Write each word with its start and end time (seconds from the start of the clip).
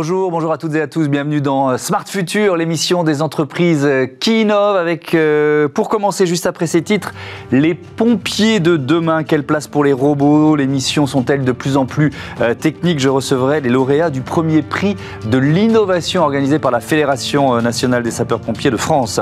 Bonjour, 0.00 0.30
bonjour 0.30 0.52
à 0.52 0.58
toutes 0.58 0.76
et 0.76 0.80
à 0.80 0.86
tous, 0.86 1.08
bienvenue 1.08 1.40
dans 1.40 1.70
euh, 1.70 1.76
Smart 1.76 2.04
Future, 2.06 2.56
l'émission 2.56 3.02
des 3.02 3.20
entreprises 3.20 3.84
euh, 3.84 4.06
qui 4.06 4.42
innovent 4.42 4.76
avec, 4.76 5.12
euh, 5.12 5.66
pour 5.66 5.88
commencer 5.88 6.24
juste 6.24 6.46
après 6.46 6.68
ces 6.68 6.82
titres, 6.82 7.12
les 7.50 7.74
pompiers 7.74 8.60
de 8.60 8.76
demain, 8.76 9.24
quelle 9.24 9.42
place 9.42 9.66
pour 9.66 9.82
les 9.82 9.92
robots, 9.92 10.54
les 10.54 10.68
missions 10.68 11.08
sont-elles 11.08 11.44
de 11.44 11.50
plus 11.50 11.76
en 11.76 11.84
plus 11.84 12.12
techniques? 12.60 13.00
Je 13.00 13.08
recevrai 13.08 13.60
les 13.60 13.70
lauréats 13.70 14.10
du 14.10 14.20
premier 14.20 14.62
prix 14.62 14.94
de 15.28 15.36
l'innovation 15.36 16.22
organisé 16.22 16.60
par 16.60 16.70
la 16.70 16.78
Fédération 16.78 17.60
nationale 17.60 18.04
des 18.04 18.12
sapeurs-pompiers 18.12 18.70
de 18.70 18.76
France. 18.76 19.20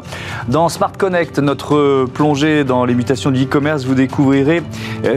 Dans 0.48 0.68
Smart 0.68 0.92
Connect, 0.92 1.38
notre 1.38 2.04
plongée 2.04 2.64
dans 2.64 2.84
les 2.84 2.94
mutations 2.94 3.30
du 3.30 3.44
e-commerce, 3.44 3.84
vous 3.84 3.94
découvrirez 3.94 4.62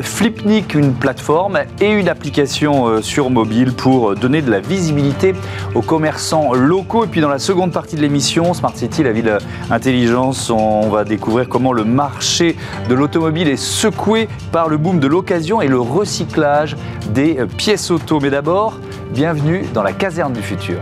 Flipnik, 0.02 0.74
une 0.76 0.94
plateforme 0.94 1.60
et 1.82 1.92
une 1.92 2.08
application 2.08 3.02
sur 3.02 3.30
mobile 3.30 3.74
pour 3.74 4.16
donner 4.16 4.42
de 4.42 4.52
la 4.52 4.62
visibilité 4.62 5.34
aux 5.76 5.82
commerçants 5.82 6.54
locaux. 6.54 7.06
Et 7.06 7.08
puis 7.08 7.22
dans 7.22 7.30
la 7.30 7.40
seconde 7.40 7.72
partie 7.72 7.96
de 7.96 8.02
l'émission, 8.02 8.54
Smart 8.54 8.76
City, 8.76 9.04
la 9.04 9.12
ville 9.12 9.38
intelligence, 9.70 10.50
on 10.50 10.90
va 10.90 11.04
découvrir 11.04 11.48
comment 11.48 11.74
le 11.74 11.84
marché 11.84 12.56
de 12.90 12.96
l'automobile 12.96 13.48
est 13.48 13.58
secoué 13.58 14.28
par 14.52 14.70
le 14.70 14.78
boom 14.78 15.00
de 15.00 15.08
l'occasion 15.08 15.62
et 15.62 15.68
le 15.68 15.80
recyclage 15.80 16.76
des 17.14 17.38
pièces 17.58 17.92
auto. 17.92 18.20
Mais 18.20 18.30
d'abord, 18.30 18.80
bienvenue 19.14 19.66
dans 19.74 19.84
la 19.84 19.94
caserne 19.94 20.34
du 20.34 20.42
futur. 20.42 20.80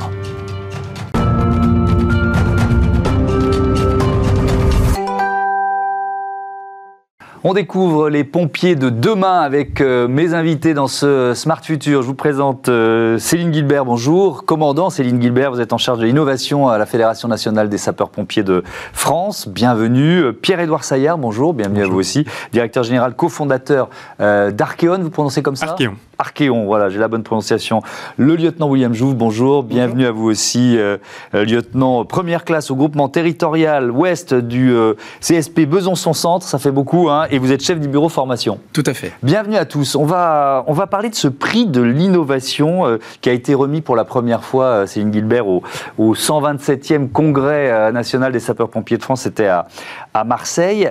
On 7.50 7.54
découvre 7.54 8.10
les 8.10 8.26
pompiers 8.26 8.76
de 8.76 8.90
demain 8.90 9.40
avec 9.40 9.80
euh, 9.80 10.10
mes 10.10 10.34
invités 10.34 10.74
dans 10.74 10.90
ce 10.90 11.34
Smart 11.34 11.62
Future. 11.64 12.02
Je 12.02 12.08
vous 12.08 12.14
présente 12.14 12.68
euh, 12.68 13.18
Céline 13.20 13.54
Gilbert, 13.54 13.86
bonjour. 13.86 14.44
Commandant 14.44 14.90
Céline 14.90 15.22
Gilbert, 15.22 15.52
vous 15.52 15.62
êtes 15.62 15.72
en 15.72 15.78
charge 15.78 16.00
de 16.00 16.06
l'innovation 16.06 16.68
à 16.68 16.78
la 16.78 16.86
Fédération 16.86 17.30
nationale 17.30 17.70
des 17.70 17.78
sapeurs-pompiers 17.78 18.44
de 18.44 18.66
France. 18.92 19.48
Bienvenue. 19.48 20.34
Pierre-Édouard 20.34 20.84
Saillard, 20.84 21.18
bonjour, 21.18 21.54
bienvenue 21.54 21.84
à 21.84 21.88
vous 21.88 21.98
aussi. 21.98 22.26
Directeur 22.52 22.84
général, 22.84 23.16
cofondateur 23.16 23.88
euh, 24.20 24.52
d'Archeon, 24.52 25.00
vous 25.02 25.10
prononcez 25.10 25.42
comme 25.42 25.56
ça? 25.56 25.68
Archeon. 25.68 25.96
Archéon, 26.20 26.66
voilà, 26.66 26.90
j'ai 26.90 26.98
la 26.98 27.08
bonne 27.08 27.22
prononciation. 27.22 27.84
Le 28.18 28.36
lieutenant 28.36 28.68
William 28.70 28.92
Jouve, 28.92 29.14
bonjour, 29.14 29.62
bienvenue 29.62 30.08
à 30.08 30.12
vous 30.12 30.26
aussi, 30.26 30.76
euh, 30.76 30.98
euh, 31.36 31.46
lieutenant 31.46 32.06
première 32.06 32.44
classe 32.44 32.72
au 32.72 32.76
groupement 32.76 33.08
territorial 33.08 33.92
ouest 33.92 34.34
du 34.34 34.72
euh, 34.72 34.96
CSP 35.22 35.68
Besançon 35.68 36.14
Centre, 36.14 36.44
ça 36.44 36.58
fait 36.58 36.72
beaucoup, 36.72 37.10
hein, 37.10 37.28
et 37.30 37.38
vous 37.38 37.52
êtes 37.52 37.64
chef 37.64 37.80
du 37.80 37.88
bureau 37.88 38.10
formation. 38.10 38.58
Tout 38.74 38.84
à 38.88 38.96
fait. 38.96 39.12
Bienvenue 39.22 39.58
à 39.58 39.66
tous. 39.66 39.96
On 39.96 40.06
va, 40.06 40.64
on 40.66 40.74
va 40.74 40.88
parler 40.88 41.10
de 41.10 41.16
ce 41.16 41.28
prix 41.28 41.68
de 41.68 41.82
l'innovation 41.82 42.98
qui 43.22 43.30
a 43.30 43.34
été 43.34 43.54
remis 43.54 43.82
pour 43.82 43.96
la 43.96 44.04
première 44.04 44.44
fois, 44.44 44.88
Céline 44.88 45.14
Gilbert, 45.14 45.48
au, 45.48 45.62
au 46.00 46.16
127e 46.16 47.10
congrès 47.10 47.92
national 47.92 48.32
des 48.32 48.40
sapeurs-pompiers 48.40 48.98
de 48.98 49.04
France, 49.04 49.22
c'était 49.22 49.48
à, 49.48 49.68
à 50.16 50.24
Marseille. 50.24 50.90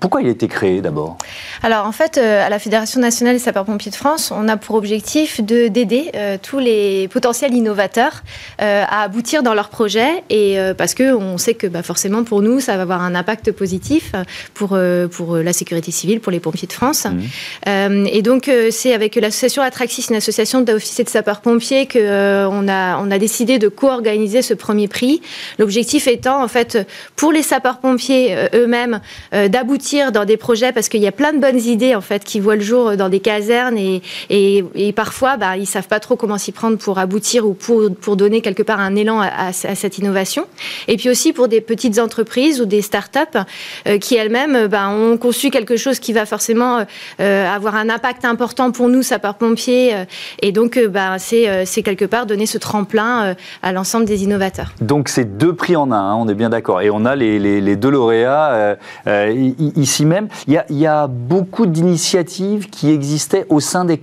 pourquoi 0.00 0.20
il 0.20 0.28
a 0.28 0.30
été 0.30 0.48
créé 0.48 0.82
d'abord? 0.82 1.16
Alors 1.62 1.86
en 1.86 1.92
fait, 1.92 2.18
à 2.18 2.50
la 2.50 2.58
Fédération 2.58 3.00
nationale 3.00 3.36
des 3.36 3.40
sapeurs-pompiers 3.40 3.90
de 3.90 3.96
France, 3.96 4.33
on 4.36 4.48
a 4.48 4.56
pour 4.56 4.76
objectif 4.76 5.40
de 5.40 5.68
d'aider 5.68 6.10
euh, 6.14 6.36
tous 6.40 6.58
les 6.58 7.08
potentiels 7.08 7.54
innovateurs 7.54 8.22
euh, 8.60 8.84
à 8.88 9.02
aboutir 9.02 9.42
dans 9.42 9.54
leurs 9.54 9.68
projets 9.68 10.22
et 10.30 10.58
euh, 10.58 10.74
parce 10.74 10.94
que 10.94 11.14
on 11.14 11.38
sait 11.38 11.54
que 11.54 11.66
bah, 11.66 11.82
forcément 11.82 12.24
pour 12.24 12.42
nous 12.42 12.60
ça 12.60 12.76
va 12.76 12.82
avoir 12.82 13.02
un 13.02 13.14
impact 13.14 13.52
positif 13.52 14.12
pour 14.52 14.78
pour 15.10 15.36
la 15.36 15.52
sécurité 15.52 15.90
civile, 15.90 16.20
pour 16.20 16.32
les 16.32 16.40
pompiers 16.40 16.68
de 16.68 16.72
France. 16.72 17.06
Mmh. 17.06 18.06
et 18.06 18.22
donc 18.22 18.50
c'est 18.70 18.92
avec 18.92 19.16
l'association 19.16 19.62
Atraxis, 19.62 20.06
une 20.10 20.16
association 20.16 20.60
d'officiers 20.60 21.04
de 21.04 21.08
sapeurs-pompiers 21.08 21.86
que 21.86 22.46
on 22.46 22.68
a 22.68 22.98
on 22.98 23.10
a 23.10 23.18
décidé 23.18 23.58
de 23.58 23.68
co-organiser 23.68 24.42
ce 24.42 24.54
premier 24.54 24.88
prix. 24.88 25.22
L'objectif 25.58 26.06
étant 26.06 26.42
en 26.42 26.48
fait 26.48 26.78
pour 27.16 27.32
les 27.32 27.42
sapeurs-pompiers 27.42 28.36
eux-mêmes 28.54 29.00
d'aboutir 29.32 30.12
dans 30.12 30.24
des 30.24 30.36
projets 30.36 30.72
parce 30.72 30.88
qu'il 30.88 31.00
y 31.00 31.06
a 31.06 31.12
plein 31.12 31.32
de 31.32 31.38
bonnes 31.38 31.60
idées 31.60 31.94
en 31.94 32.00
fait 32.00 32.24
qui 32.24 32.40
voient 32.40 32.56
le 32.56 32.62
jour 32.62 32.96
dans 32.96 33.08
des 33.08 33.20
casernes 33.20 33.78
et, 33.78 34.02
et, 34.30 34.92
parfois, 34.94 35.36
bah, 35.36 35.56
ils 35.56 35.66
savent 35.66 35.88
pas 35.88 36.00
trop 36.00 36.16
comment 36.16 36.38
s'y 36.38 36.52
prendre 36.52 36.78
pour 36.78 36.98
aboutir 36.98 37.46
ou 37.46 37.54
pour, 37.54 38.16
donner 38.16 38.40
quelque 38.40 38.62
part 38.62 38.80
un 38.80 38.94
élan 38.94 39.20
à, 39.20 39.52
cette 39.52 39.98
innovation. 39.98 40.46
Et 40.88 40.96
puis 40.96 41.10
aussi 41.10 41.32
pour 41.32 41.48
des 41.48 41.60
petites 41.60 41.98
entreprises 41.98 42.60
ou 42.60 42.64
des 42.64 42.82
start-up 42.82 43.36
euh, 43.86 43.98
qui 43.98 44.14
elles-mêmes 44.14 44.68
bah, 44.68 44.88
ont 44.88 45.16
conçu 45.16 45.50
quelque 45.50 45.76
chose 45.76 45.98
qui 45.98 46.12
va 46.12 46.26
forcément 46.26 46.84
euh, 47.20 47.54
avoir 47.54 47.74
un 47.74 47.88
impact 47.88 48.24
important 48.24 48.70
pour 48.70 48.88
nous, 48.88 49.02
sapeurs-pompiers. 49.02 49.94
Euh, 49.94 50.04
et 50.42 50.52
donc, 50.52 50.78
bah, 50.90 51.16
c'est 51.18 51.82
quelque 51.82 52.04
part 52.04 52.26
donner 52.26 52.46
ce 52.46 52.58
tremplin 52.58 53.34
à 53.62 53.72
l'ensemble 53.72 54.04
des 54.04 54.22
innovateurs. 54.22 54.72
Donc, 54.80 55.08
c'est 55.08 55.36
deux 55.36 55.54
prix 55.54 55.76
en 55.76 55.90
un, 55.90 55.96
hein, 55.96 56.14
on 56.14 56.28
est 56.28 56.34
bien 56.34 56.50
d'accord. 56.50 56.80
Et 56.80 56.90
on 56.90 57.04
a 57.04 57.16
les, 57.16 57.76
deux 57.76 57.90
lauréats 57.90 58.76
ici 59.76 60.04
même. 60.04 60.28
Il 60.46 60.54
y 60.70 60.86
a, 60.86 61.06
beaucoup 61.08 61.66
d'initiatives 61.66 62.68
qui 62.70 62.90
existaient 62.90 63.46
au 63.48 63.60
sein 63.60 63.84
des 63.84 63.98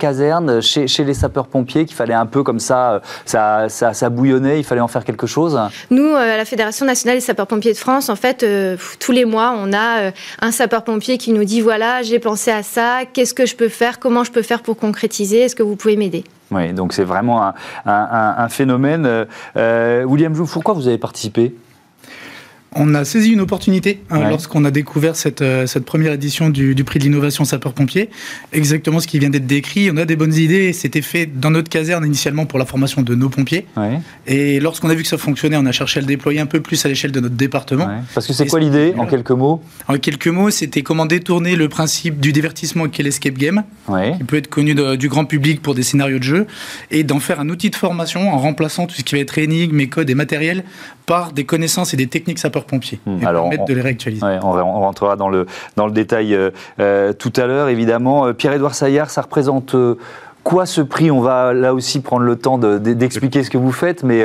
chez, 0.60 1.04
les 1.04 1.14
sapeurs-pompiers, 1.14 1.84
qu'il 1.84 1.96
fallait 1.96 2.14
un 2.14 2.26
peu 2.26 2.42
comme 2.42 2.60
ça, 2.60 3.00
ça, 3.24 3.68
ça, 3.68 4.10
bouillonnait, 4.10 4.58
il 4.58 4.64
fallait 4.64 4.80
en 4.80 4.88
faire 4.88 5.04
quelque 5.04 5.26
chose 5.26 5.58
Nous, 5.90 6.04
euh, 6.04 6.34
à 6.34 6.36
la 6.36 6.44
Fédération 6.44 6.86
nationale 6.86 7.16
des 7.16 7.20
sapeurs-pompiers 7.20 7.72
de 7.72 7.78
France, 7.78 8.08
en 8.08 8.16
fait, 8.16 8.42
euh, 8.42 8.76
tous 9.00 9.12
les 9.12 9.24
mois, 9.24 9.54
on 9.56 9.72
a 9.72 10.00
euh, 10.00 10.10
un 10.40 10.50
sapeur-pompier 10.50 11.18
qui 11.18 11.32
nous 11.32 11.44
dit 11.44 11.60
voilà, 11.60 12.02
j'ai 12.02 12.18
pensé 12.18 12.50
à 12.50 12.62
ça, 12.62 13.00
qu'est-ce 13.12 13.34
que 13.34 13.46
je 13.46 13.56
peux 13.56 13.68
faire, 13.68 13.98
comment 13.98 14.24
je 14.24 14.32
peux 14.32 14.42
faire 14.42 14.62
pour 14.62 14.76
concrétiser, 14.76 15.40
est-ce 15.40 15.56
que 15.56 15.62
vous 15.62 15.76
pouvez 15.76 15.96
m'aider? 15.96 16.24
Oui, 16.50 16.72
donc 16.72 16.92
c'est 16.92 17.04
vraiment 17.04 17.52
un, 17.86 18.48
phénomène. 18.50 19.26
William 19.56 20.34
Jou, 20.34 20.46
pourquoi 20.46 20.74
vous 20.74 20.86
avez 20.86 20.98
participé? 20.98 21.54
On 22.74 22.94
a 22.94 23.04
saisi 23.04 23.30
une 23.32 23.40
opportunité 23.40 24.00
hein, 24.10 24.28
lorsqu'on 24.28 24.64
a 24.64 24.70
découvert 24.70 25.16
cette, 25.16 25.42
euh, 25.42 25.66
cette 25.66 25.84
première 25.84 26.12
édition 26.12 26.50
du, 26.50 26.74
prix 26.84 26.98
de 26.98 27.04
l'innovation 27.04 27.44
sapeur-pompier. 27.44 28.10
Exactement 28.52 29.00
ce 29.00 29.06
qui 29.06 29.18
vient 29.18 29.30
d'être 29.30 29.46
décrit. 29.46 29.90
On 29.92 29.96
a 29.96 30.04
des 30.04 30.16
bonnes 30.16 30.34
idées. 30.34 30.72
C'était 30.72 31.02
fait 31.02 31.26
dans 31.26 31.50
notre 31.50 31.68
caserne 31.68 32.04
initialement 32.06 32.46
pour 32.46 32.58
la 32.58 32.64
formation 32.64 33.02
de 33.02 33.14
nos 33.14 33.28
pompiers. 33.28 33.66
Et 34.26 34.60
lorsqu'on 34.60 34.90
a 34.90 34.94
vu 34.94 35.02
que 35.02 35.08
ça 35.08 35.18
fonctionnait, 35.18 35.56
on 35.56 35.66
a 35.66 35.72
cherché 35.72 35.98
à 35.98 36.00
le 36.00 36.06
déployer 36.06 36.40
un 36.40 36.46
peu 36.46 36.60
plus 36.60 36.84
à 36.84 36.88
l'échelle 36.88 37.12
de 37.12 37.20
notre 37.20 37.34
département. 37.34 37.88
Parce 38.14 38.26
que 38.26 38.32
c'est 38.32 38.46
quoi 38.46 38.60
l'idée, 38.60 38.94
en 38.96 39.06
quelques 39.06 39.30
mots? 39.30 39.62
En 39.88 39.98
quelques 39.98 40.28
mots, 40.28 40.50
c'était 40.50 40.82
comment 40.82 41.06
détourner 41.06 41.56
le 41.56 41.68
principe 41.68 42.20
du 42.20 42.32
divertissement 42.32 42.88
qui 42.88 43.02
est 43.02 43.04
l'escape 43.04 43.34
game, 43.34 43.64
qui 43.86 44.24
peut 44.24 44.36
être 44.36 44.48
connu 44.48 44.74
du 44.96 45.08
grand 45.08 45.24
public 45.24 45.62
pour 45.62 45.74
des 45.74 45.82
scénarios 45.82 46.18
de 46.18 46.24
jeu, 46.24 46.46
et 46.90 47.04
d'en 47.04 47.20
faire 47.20 47.40
un 47.40 47.48
outil 47.48 47.70
de 47.70 47.76
formation 47.76 48.32
en 48.32 48.38
remplaçant 48.38 48.86
tout 48.86 48.94
ce 48.94 49.02
qui 49.02 49.14
va 49.14 49.20
être 49.20 49.38
énigmes, 49.38 49.86
codes 49.86 50.10
et 50.10 50.14
matériel 50.14 50.64
par 51.06 51.32
des 51.32 51.44
connaissances 51.44 51.94
et 51.94 51.96
des 51.96 52.06
techniques 52.06 52.38
sapeurs-pompiers 52.62 53.00
hmm. 53.06 53.22
et 53.22 53.26
Alors, 53.26 53.48
permettre 53.48 53.64
de 53.66 53.74
les 53.74 53.80
réactualiser. 53.80 54.24
on, 54.42 54.52
rentrera 54.52 55.16
dans 55.16 55.28
le, 55.28 55.46
dans 55.76 55.86
le 55.86 55.92
détail 55.92 56.34
euh, 56.34 56.50
euh, 56.80 57.12
tout 57.12 57.32
à 57.36 57.46
l'heure, 57.46 57.68
évidemment. 57.68 58.26
Euh, 58.26 58.32
Pierre-Édouard 58.32 58.74
Saillard, 58.74 59.10
ça 59.10 59.22
représente... 59.22 59.74
quoi 60.44 60.66
ce 60.66 60.80
prix? 60.80 61.10
On 61.10 61.20
va 61.20 61.52
là 61.52 61.72
aussi 61.72 62.00
prendre 62.00 62.24
le 62.24 62.34
temps 62.34 62.58
d'expliquer 62.58 63.44
ce 63.44 63.50
que 63.50 63.58
vous 63.58 63.70
faites, 63.70 64.02
mais 64.02 64.24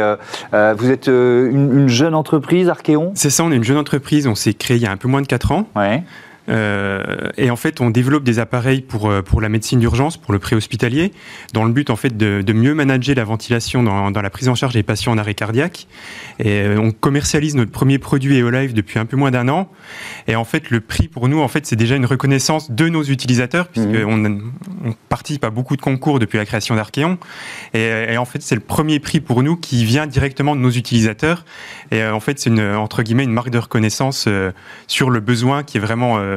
vous 0.51 0.91
êtes 0.91 1.07
une, 1.07 1.87
jeune 1.87 2.15
entreprise, 2.15 2.69
Archéon? 2.69 3.11
C'est 3.15 3.29
ça, 3.29 3.43
on 3.43 3.51
est 3.51 3.55
une 3.55 3.63
jeune 3.63 3.77
entreprise, 3.77 4.27
on 4.27 4.35
s'est 4.35 4.53
créé 4.53 4.77
il 4.77 4.83
y 4.83 4.87
a 4.87 4.91
un 4.91 4.97
peu 4.97 5.07
moins 5.07 5.21
de 5.21 5.27
4 5.27 5.51
ans. 5.51 5.67
Ouais. 5.75 6.03
Euh, 6.49 7.29
et 7.37 7.49
en 7.49 7.55
fait, 7.55 7.81
on 7.81 7.89
développe 7.89 8.23
des 8.23 8.39
appareils 8.39 8.81
pour, 8.81 9.09
euh, 9.09 9.21
pour 9.21 9.41
la 9.41 9.49
médecine 9.49 9.79
d'urgence, 9.79 10.17
pour 10.17 10.33
le 10.33 10.39
préhospitalier, 10.39 11.11
dans 11.53 11.65
le 11.65 11.71
but 11.71 11.89
en 11.89 11.95
fait 11.95 12.15
de, 12.15 12.41
de 12.41 12.53
mieux 12.53 12.73
manager 12.73 13.15
la 13.15 13.23
ventilation 13.23 13.83
dans, 13.83 14.11
dans, 14.11 14.21
la 14.21 14.29
prise 14.29 14.47
en 14.49 14.55
charge 14.55 14.73
des 14.73 14.83
patients 14.83 15.11
en 15.11 15.17
arrêt 15.17 15.33
cardiaque. 15.33 15.87
Et 16.39 16.61
euh, 16.61 16.79
on 16.79 16.91
commercialise 16.91 17.55
notre 17.55 17.71
premier 17.71 17.99
produit 17.99 18.37
EOLive 18.37 18.73
depuis 18.73 18.99
un 18.99 19.05
peu 19.05 19.17
moins 19.17 19.31
d'un 19.31 19.49
an. 19.49 19.69
Et 20.27 20.35
en 20.35 20.45
fait, 20.45 20.69
le 20.69 20.79
prix 20.79 21.07
pour 21.07 21.27
nous, 21.27 21.39
en 21.39 21.47
fait, 21.47 21.65
c'est 21.65 21.75
déjà 21.75 21.95
une 21.95 22.05
reconnaissance 22.05 22.71
de 22.71 22.87
nos 22.87 23.03
utilisateurs, 23.03 23.67
puisqu'on 23.67 24.17
mmh. 24.17 24.51
on 24.85 24.93
participe 25.09 25.43
à 25.43 25.49
beaucoup 25.49 25.75
de 25.75 25.81
concours 25.81 26.19
depuis 26.19 26.37
la 26.37 26.45
création 26.45 26.75
d'Archeon. 26.75 27.17
Et, 27.73 27.87
et, 28.09 28.17
en 28.17 28.25
fait, 28.25 28.41
c'est 28.41 28.55
le 28.55 28.61
premier 28.61 28.99
prix 28.99 29.19
pour 29.19 29.43
nous 29.43 29.57
qui 29.57 29.83
vient 29.85 30.07
directement 30.07 30.55
de 30.55 30.61
nos 30.61 30.71
utilisateurs. 30.71 31.45
Et 31.91 32.03
en 32.05 32.19
fait, 32.19 32.39
c'est 32.39 32.49
une 32.49 32.61
entre 32.61 33.03
guillemets 33.03 33.23
une 33.23 33.31
marque 33.31 33.49
de 33.49 33.57
reconnaissance 33.57 34.27
sur 34.87 35.09
le 35.09 35.19
besoin 35.19 35.63
qui 35.63 35.77
est 35.77 35.79
vraiment 35.79 36.17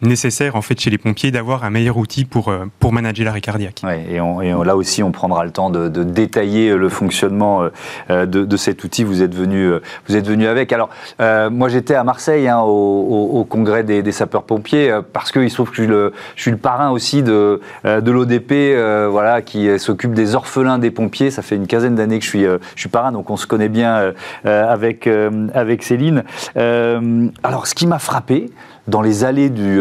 nécessaire 0.00 0.56
en 0.56 0.62
fait 0.62 0.78
chez 0.80 0.90
les 0.90 0.98
pompiers 0.98 1.30
d'avoir 1.30 1.64
un 1.64 1.70
meilleur 1.70 1.96
outil 1.96 2.24
pour, 2.24 2.48
euh, 2.48 2.66
pour 2.78 2.92
manager 2.92 3.24
l'arrêt 3.24 3.40
cardiaque. 3.40 3.82
et, 3.84 4.18
là 4.18 4.76
aussi, 4.76 5.02
on 5.02 5.12
prendra 5.12 5.44
le 5.44 5.50
temps 5.50 5.70
de, 5.70 5.88
détailler 5.88 6.74
le 6.74 6.88
fonctionnement 6.88 7.68
euh, 8.10 8.26
de, 8.26 8.56
cet 8.56 8.84
outil. 8.84 9.04
Vous 9.04 9.22
êtes 9.22 9.34
venu, 9.34 9.70
vous 10.08 10.16
êtes 10.16 10.26
venu 10.26 10.46
avec. 10.46 10.72
Alors, 10.72 10.90
moi, 11.18 11.68
j'étais 11.68 11.94
à 11.94 12.04
Marseille 12.04 12.48
hein, 12.48 12.60
au, 12.60 13.46
congrès 13.48 13.84
des, 13.84 14.12
sapeurs-pompiers 14.12 15.00
parce 15.12 15.32
qu'il 15.32 15.48
se 15.48 15.54
trouve 15.54 15.70
que 15.70 15.76
je 15.76 15.82
suis 15.82 15.90
le, 15.90 16.12
je 16.36 16.42
suis 16.42 16.50
le 16.50 16.56
parrain 16.56 16.90
aussi 16.90 17.22
de, 17.22 17.60
de 17.84 18.10
l'ODP, 18.10 18.76
voilà, 19.10 19.42
qui 19.42 19.78
s'occupe 19.78 20.12
des 20.12 20.34
orphelins 20.34 20.78
des 20.78 20.90
pompiers. 20.90 21.30
Ça 21.30 21.42
fait 21.42 21.56
une 21.56 21.66
quinzaine 21.66 21.94
d'années 21.94 22.18
que 22.18 22.24
je 22.24 22.30
suis, 22.30 22.44
je 22.44 22.58
suis 22.80 22.88
parrain, 22.88 23.12
donc 23.12 23.30
on 23.30 23.36
se 23.36 23.46
connaît 23.46 23.68
bien 23.68 24.12
avec, 24.44 25.08
avec 25.54 25.82
Céline. 25.82 26.24
alors, 26.56 27.66
ce 27.66 27.74
qui 27.74 27.86
m'a 27.86 27.98
frappé, 27.98 28.50
dans 28.88 29.02
les 29.02 29.24
allées 29.24 29.50
du, 29.50 29.80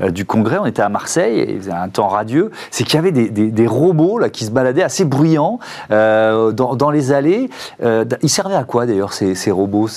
du 0.00 0.24
Congrès, 0.24 0.58
on 0.58 0.66
était 0.66 0.82
à 0.82 0.88
Marseille, 0.88 1.44
il 1.48 1.58
faisait 1.58 1.72
un 1.72 1.88
temps 1.88 2.08
radieux, 2.08 2.50
c'est 2.70 2.84
qu'il 2.84 2.94
y 2.94 2.98
avait 2.98 3.12
des, 3.12 3.28
des, 3.28 3.66
robots 3.66 4.18
là, 4.18 4.30
qui 4.30 4.44
se 4.44 4.50
baladaient 4.50 4.82
assez 4.82 5.04
bruyants 5.04 5.58
dans, 5.90 6.52
dans, 6.52 6.90
les 6.90 7.12
allées. 7.12 7.50
ils 7.80 8.28
servaient 8.28 8.56
à 8.56 8.64
quoi 8.64 8.86
d'ailleurs 8.86 9.12
ces, 9.12 9.34
ces, 9.34 9.50
robots 9.50 9.88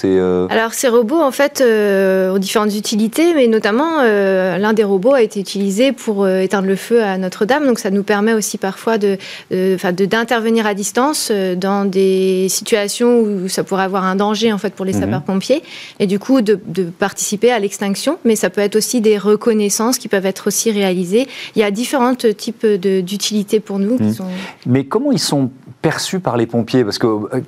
Alors 0.49 0.73
ces 0.73 0.87
robots 0.87 1.21
en 1.21 1.31
fait 1.31 1.61
ont 1.63 2.37
différentes 2.37 2.75
utilités, 2.75 3.33
mais 3.33 3.47
notamment 3.47 4.01
l'un 4.03 4.73
des 4.73 4.83
robots 4.83 5.13
a 5.13 5.21
été 5.21 5.39
utilisé 5.39 5.91
pour 5.91 6.27
éteindre 6.27 6.67
le 6.67 6.75
feu 6.75 7.03
à 7.03 7.17
Notre-Dame, 7.17 7.65
donc 7.65 7.79
ça 7.79 7.89
nous 7.89 8.03
permet 8.03 8.33
aussi 8.33 8.57
parfois 8.57 8.97
de, 8.97 9.17
d'intervenir 9.51 10.65
à 10.65 10.73
distance 10.73 11.31
dans 11.31 11.85
des 11.85 12.47
situations 12.49 13.19
où 13.19 13.47
ça 13.47 13.63
pourrait 13.63 13.83
avoir 13.83 14.03
un 14.03 14.15
danger 14.15 14.51
en 14.51 14.57
fait 14.57 14.73
pour 14.73 14.85
les 14.85 14.93
mhm. 14.93 15.01
sapeurs-pompiers 15.01 15.63
et 15.99 16.07
du 16.07 16.19
coup 16.19 16.41
de, 16.41 16.59
participer 16.99 17.51
à 17.51 17.59
l'extinction. 17.59 18.17
Mais 18.25 18.32
ça 18.35 18.49
peut 18.49 18.61
être 18.61 18.75
aussi 18.75 19.01
des 19.01 19.17
reconnaissances 19.17 19.97
qui 19.97 20.07
peuvent 20.07 20.25
être 20.25 20.47
aussi 20.47 20.71
réalisées. 20.71 21.27
Il 21.55 21.59
y 21.59 21.63
a 21.63 21.71
différents 21.71 22.15
types 22.15 22.65
d'utilités 22.65 23.59
pour 23.59 23.79
nous. 23.79 23.97
Mhm. 23.99 24.13
Mais 24.65 24.85
comment 24.85 25.11
ils 25.11 25.19
sont 25.19 25.49
perçus 25.81 26.19
par 26.19 26.37
les 26.37 26.47
pompiers? 26.47 26.83
Parce 26.83 26.97
que 26.97 27.07
euh, 27.07 27.41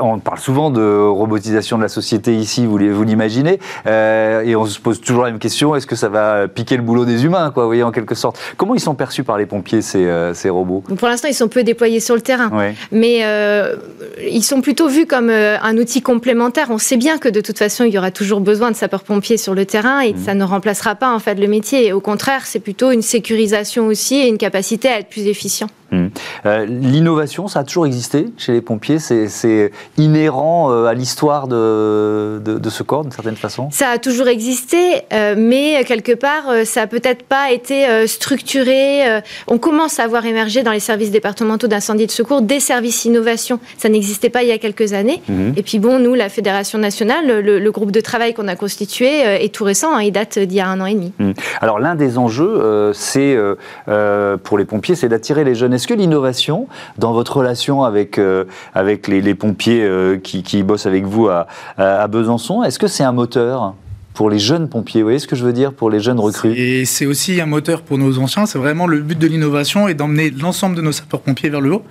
on 0.00 0.18
parle 0.18 0.38
souvent 0.38 0.70
de 0.70 1.08
robotisation 1.08 1.78
de 1.78 1.82
la 1.82 1.88
société 1.88 2.36
ici, 2.36 2.66
vous 2.66 2.78
l'imaginez, 2.78 3.58
euh, 3.86 4.42
et 4.42 4.54
on 4.54 4.66
se 4.66 4.78
pose 4.78 5.00
toujours 5.00 5.24
la 5.24 5.30
même 5.30 5.40
question 5.40 5.74
est-ce 5.74 5.86
que 5.86 5.96
ça 5.96 6.08
va 6.08 6.48
piquer 6.48 6.76
le 6.76 6.82
boulot 6.82 7.04
des 7.04 7.24
humains, 7.24 7.50
quoi, 7.50 7.64
vous 7.64 7.68
voyez, 7.70 7.82
en 7.82 7.90
quelque 7.90 8.14
sorte? 8.14 8.38
Comment 8.56 8.74
ils 8.74 8.80
sont 8.80 8.94
perçus 8.94 9.24
par 9.24 9.38
les 9.38 9.46
pompiers 9.46 9.82
ces, 9.82 10.04
euh, 10.04 10.34
ces 10.34 10.50
robots? 10.50 10.84
Pour 10.96 11.08
l'instant, 11.08 11.28
ils 11.28 11.34
sont 11.34 11.48
peu 11.48 11.64
déployés 11.64 12.00
sur 12.00 12.14
le 12.14 12.20
terrain, 12.20 12.50
mais 12.92 13.24
ils 14.22 14.42
sont 14.42 14.60
plutôt 14.60 14.88
vus 14.88 15.06
comme 15.06 15.30
un 15.30 15.76
outil 15.78 16.02
complémentaire. 16.02 16.68
On 16.70 16.78
sait 16.78 16.96
bien 16.96 17.18
que 17.18 17.28
de 17.28 17.40
toute 17.40 17.58
façon, 17.58 17.84
il 17.84 17.92
y 17.92 17.98
aura 17.98 18.10
toujours 18.10 18.40
besoin 18.40 18.70
de 18.70 18.76
sapeurs-pompiers 18.76 19.38
sur 19.38 19.54
le 19.54 19.64
terrain 19.64 20.00
et 20.00 20.11
ça 20.18 20.34
ne 20.34 20.44
remplacera 20.44 20.94
pas 20.94 21.14
en 21.14 21.18
fait 21.18 21.34
le 21.34 21.46
métier. 21.46 21.92
au 21.92 22.00
contraire, 22.00 22.46
c'est 22.46 22.60
plutôt 22.60 22.90
une 22.90 23.02
sécurisation 23.02 23.86
aussi 23.86 24.16
et 24.16 24.28
une 24.28 24.38
capacité 24.38 24.88
à 24.88 24.98
être 24.98 25.08
plus 25.08 25.26
efficient. 25.26 25.68
Mmh. 25.92 26.06
Euh, 26.46 26.64
l'innovation, 26.66 27.48
ça 27.48 27.60
a 27.60 27.64
toujours 27.64 27.86
existé 27.86 28.26
chez 28.38 28.52
les 28.52 28.62
pompiers 28.62 28.98
C'est 28.98 29.70
inhérent 29.98 30.72
euh, 30.72 30.86
à 30.86 30.94
l'histoire 30.94 31.46
de, 31.48 32.40
de, 32.42 32.70
ce 32.70 32.82
corps, 32.82 33.02
d'une 33.02 33.12
certaine 33.12 33.36
façon? 33.36 33.68
Ça 33.70 33.90
a 33.90 33.98
toujours 33.98 34.28
existé, 34.28 35.02
euh, 35.12 35.34
mais 35.36 35.84
quelque 35.84 36.12
part, 36.12 36.44
ça 36.64 36.80
n'a 36.80 36.86
peut-être 36.86 37.24
pas 37.24 37.52
été 37.52 38.06
structuré. 38.06 39.20
on 39.46 39.58
commence 39.58 40.00
à 40.00 40.06
voir 40.06 40.24
émerger 40.24 40.62
dans 40.62 40.72
les 40.72 40.80
services 40.80 41.10
départementaux 41.10 41.68
d'incendie 41.68 42.04
et 42.04 42.06
de 42.06 42.12
secours 42.12 42.40
des 42.40 42.60
services 42.60 43.04
innovation. 43.04 43.60
Ça 43.76 43.88
n'existait 43.90 44.30
pas 44.30 44.42
il 44.42 44.48
y 44.48 44.52
a 44.52 44.58
quelques 44.58 44.94
années. 44.94 45.22
Mmh. 45.28 45.52
Et 45.56 45.62
puis 45.62 45.78
bon, 45.78 45.98
nous, 45.98 46.14
la 46.14 46.30
Fédération 46.30 46.78
nationale, 46.78 47.40
le, 47.40 47.72
groupe 47.72 47.90
de 47.90 48.00
travail 48.00 48.34
qu'on 48.34 48.48
a 48.48 48.56
constitué 48.56 49.20
est 49.20 49.54
tout 49.54 49.64
récent, 49.64 49.94
hein, 49.94 50.02
il 50.02 50.12
date 50.12 50.38
d'il 50.38 50.56
y 50.56 50.60
a 50.60 50.68
un 50.68 50.80
an 50.80 50.86
et 50.86 50.94
demi. 50.94 51.12
Mmh. 51.18 51.32
Alors 51.60 51.78
l'un 51.78 51.94
des 51.94 52.16
enjeux, 52.16 52.92
c'est 52.94 53.36
pour 54.42 54.58
les 54.58 54.64
pompiers, 54.64 54.94
c'est 54.94 55.08
d'attirer 55.08 55.44
les 55.44 55.54
jeunes 55.54 55.74
est-ce 55.82 55.88
que 55.88 55.94
l'innovation, 55.94 56.68
dans 56.96 57.12
votre 57.12 57.38
relation 57.38 57.82
avec, 57.82 58.16
euh, 58.18 58.44
les, 59.08 59.34
pompiers 59.34 59.82
euh, 59.82 60.16
qui, 60.16 60.62
bossent 60.62 60.86
avec 60.86 61.06
vous 61.06 61.28
à 61.28 62.06
Besançon, 62.06 62.62
est-ce 62.62 62.78
que 62.78 62.86
c'est 62.86 63.02
un 63.02 63.10
moteur? 63.10 63.74
Pour 64.14 64.30
les 64.30 64.38
jeunes 64.38 64.68
pompiers. 64.68 65.02
Vous 65.02 65.06
voyez 65.06 65.18
ce 65.18 65.26
que 65.26 65.36
je 65.36 65.44
veux 65.44 65.52
dire 65.52 65.72
pour 65.72 65.90
les 65.90 66.00
jeunes 66.00 66.20
recrues? 66.20 66.52
Et 66.52 66.84
c'est 66.84 67.06
aussi 67.06 67.40
un 67.40 67.46
moteur 67.46 67.82
pour 67.82 67.98
nos 67.98 68.18
anciens. 68.18 68.46
C'est 68.46 68.58
vraiment 68.58 68.86
le 68.86 69.00
but 69.00 69.18
de 69.18 69.26
l'innovation 69.26 69.88
et 69.88 69.94
d'emmener 69.94 70.30
l'ensemble 70.30 70.76
de 70.76 70.82
nos 70.82 70.92
sapeurs-pompiers 70.92 71.50
vers 71.50 71.60
le 71.60 71.74
haut. 71.74 71.82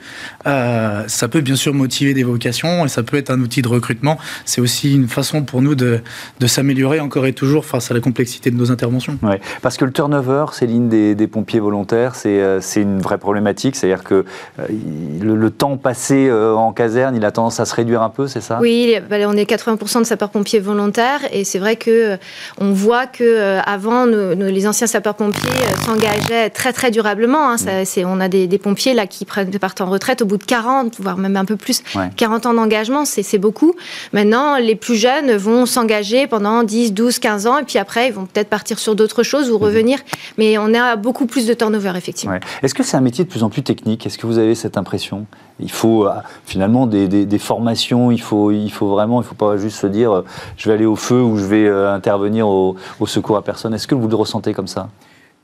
Euh, 0.47 1.03
ça 1.07 1.27
peut 1.27 1.41
bien 1.41 1.55
sûr 1.55 1.73
motiver 1.73 2.13
des 2.13 2.23
vocations 2.23 2.85
et 2.85 2.87
ça 2.87 3.03
peut 3.03 3.17
être 3.17 3.31
un 3.31 3.39
outil 3.39 3.61
de 3.61 3.67
recrutement. 3.67 4.17
C'est 4.45 4.61
aussi 4.61 4.93
une 4.93 5.07
façon 5.07 5.43
pour 5.43 5.61
nous 5.61 5.75
de, 5.75 6.01
de 6.39 6.47
s'améliorer 6.47 6.99
encore 6.99 7.25
et 7.25 7.33
toujours 7.33 7.65
face 7.65 7.91
à 7.91 7.93
la 7.93 7.99
complexité 7.99 8.51
de 8.51 8.55
nos 8.55 8.71
interventions. 8.71 9.17
Ouais, 9.21 9.39
parce 9.61 9.77
que 9.77 9.85
le 9.85 9.91
turnover, 9.91 10.45
c'est 10.53 10.67
l'une 10.67 10.89
des, 10.89 11.15
des, 11.15 11.27
pompiers 11.27 11.59
volontaires, 11.59 12.15
c'est 12.15 12.41
euh, 12.41 12.59
une 12.75 12.99
vraie 12.99 13.17
problématique. 13.17 13.75
C'est-à-dire 13.75 14.03
que 14.03 14.25
euh, 14.59 14.67
le, 15.21 15.49
temps 15.51 15.77
passé 15.77 16.27
euh, 16.27 16.53
en 16.53 16.71
caserne, 16.71 17.15
il 17.15 17.25
a 17.25 17.31
tendance 17.31 17.59
à 17.59 17.65
se 17.65 17.75
réduire 17.75 18.01
un 18.01 18.09
peu, 18.09 18.27
c'est 18.27 18.41
ça? 18.41 18.59
Oui, 18.61 18.95
bah, 19.09 19.17
on 19.27 19.35
est 19.35 19.49
80% 19.49 19.99
de 19.99 20.03
sapeurs-pompiers 20.05 20.59
volontaires 20.59 21.21
et 21.31 21.43
c'est 21.43 21.59
vrai 21.59 21.75
que 21.75 22.10
on 22.59 22.73
voit 22.73 23.07
que 23.07 23.23
euh, 23.23 23.61
avant, 23.61 24.05
les 24.05 24.67
anciens 24.67 24.87
sapeurs-pompiers 24.87 25.49
euh, 25.49 25.85
s'engageaient 25.85 26.49
très 26.49 26.73
très 26.73 26.91
durablement. 26.91 27.51
Hein. 27.51 27.55
on 28.05 28.19
a 28.19 28.27
des, 28.27 28.47
pompiers 28.57 28.93
là 28.93 29.07
qui 29.07 29.25
prennent, 29.25 29.51
partent 29.51 29.81
en 29.81 29.89
retraite 29.89 30.21
au 30.21 30.25
bout 30.25 30.37
de 30.37 30.43
40, 30.43 30.99
voire 30.99 31.17
même 31.17 31.37
un 31.37 31.45
peu 31.45 31.55
plus, 31.55 31.83
40 32.15 32.45
ans 32.45 32.53
d'engagement, 32.53 33.05
c'est 33.05 33.37
beaucoup. 33.37 33.73
Maintenant, 34.13 34.57
les 34.57 34.75
plus 34.75 34.95
jeunes 34.95 35.35
vont 35.35 35.65
s'engager 35.65 36.27
pendant 36.27 36.63
10, 36.63 36.93
12, 36.93 37.19
15 37.19 37.47
ans, 37.47 37.57
et 37.59 37.63
puis 37.63 37.77
après, 37.77 38.07
ils 38.07 38.13
vont 38.13 38.25
peut-être 38.25 38.49
partir 38.49 38.79
sur 38.79 38.95
d'autres 38.95 39.23
choses 39.23 39.49
ou 39.49 39.57
mhm. 39.57 39.63
revenir. 39.63 39.99
Mais 40.37 40.57
on 40.57 40.73
a 40.73 40.95
beaucoup 40.95 41.25
plus 41.25 41.45
de 41.45 41.53
turnover, 41.53 41.93
effectivement. 41.95 42.37
Est-ce 42.61 42.73
que 42.73 42.83
c'est 42.83 42.97
un 42.97 43.01
métier 43.01 43.23
de 43.23 43.29
plus 43.29 43.43
en 43.43 43.49
plus 43.49 43.63
technique? 43.63 44.05
Est-ce 44.05 44.17
que 44.17 44.27
vous 44.27 44.37
avez 44.37 44.55
cette 44.55 44.77
impression? 44.77 45.25
Il 45.59 45.71
faut 45.71 46.07
euh, 46.07 46.11
finalement 46.45 46.87
des, 46.87 47.39
formations, 47.39 48.11
il 48.11 48.21
faut, 48.21 48.51
il 48.51 48.71
faut 48.71 48.87
vraiment, 48.87 49.21
il 49.21 49.23
ne 49.23 49.29
faut 49.29 49.35
pas 49.35 49.57
juste 49.57 49.77
se 49.77 49.87
dire 49.87 50.11
euh, 50.11 50.25
je 50.57 50.69
vais 50.69 50.75
aller 50.75 50.85
au 50.85 50.95
feu 50.95 51.21
ou 51.21 51.37
je 51.37 51.45
vais 51.45 51.65
euh, 51.65 51.93
intervenir 51.93 52.47
au, 52.47 52.75
au 52.99 53.07
secours 53.07 53.37
à 53.37 53.43
personne. 53.43 53.73
Est-ce 53.73 53.87
que 53.87 53.95
vous 53.95 54.07
le 54.07 54.15
ressentez 54.15 54.53
comme 54.53 54.67
ça? 54.67 54.89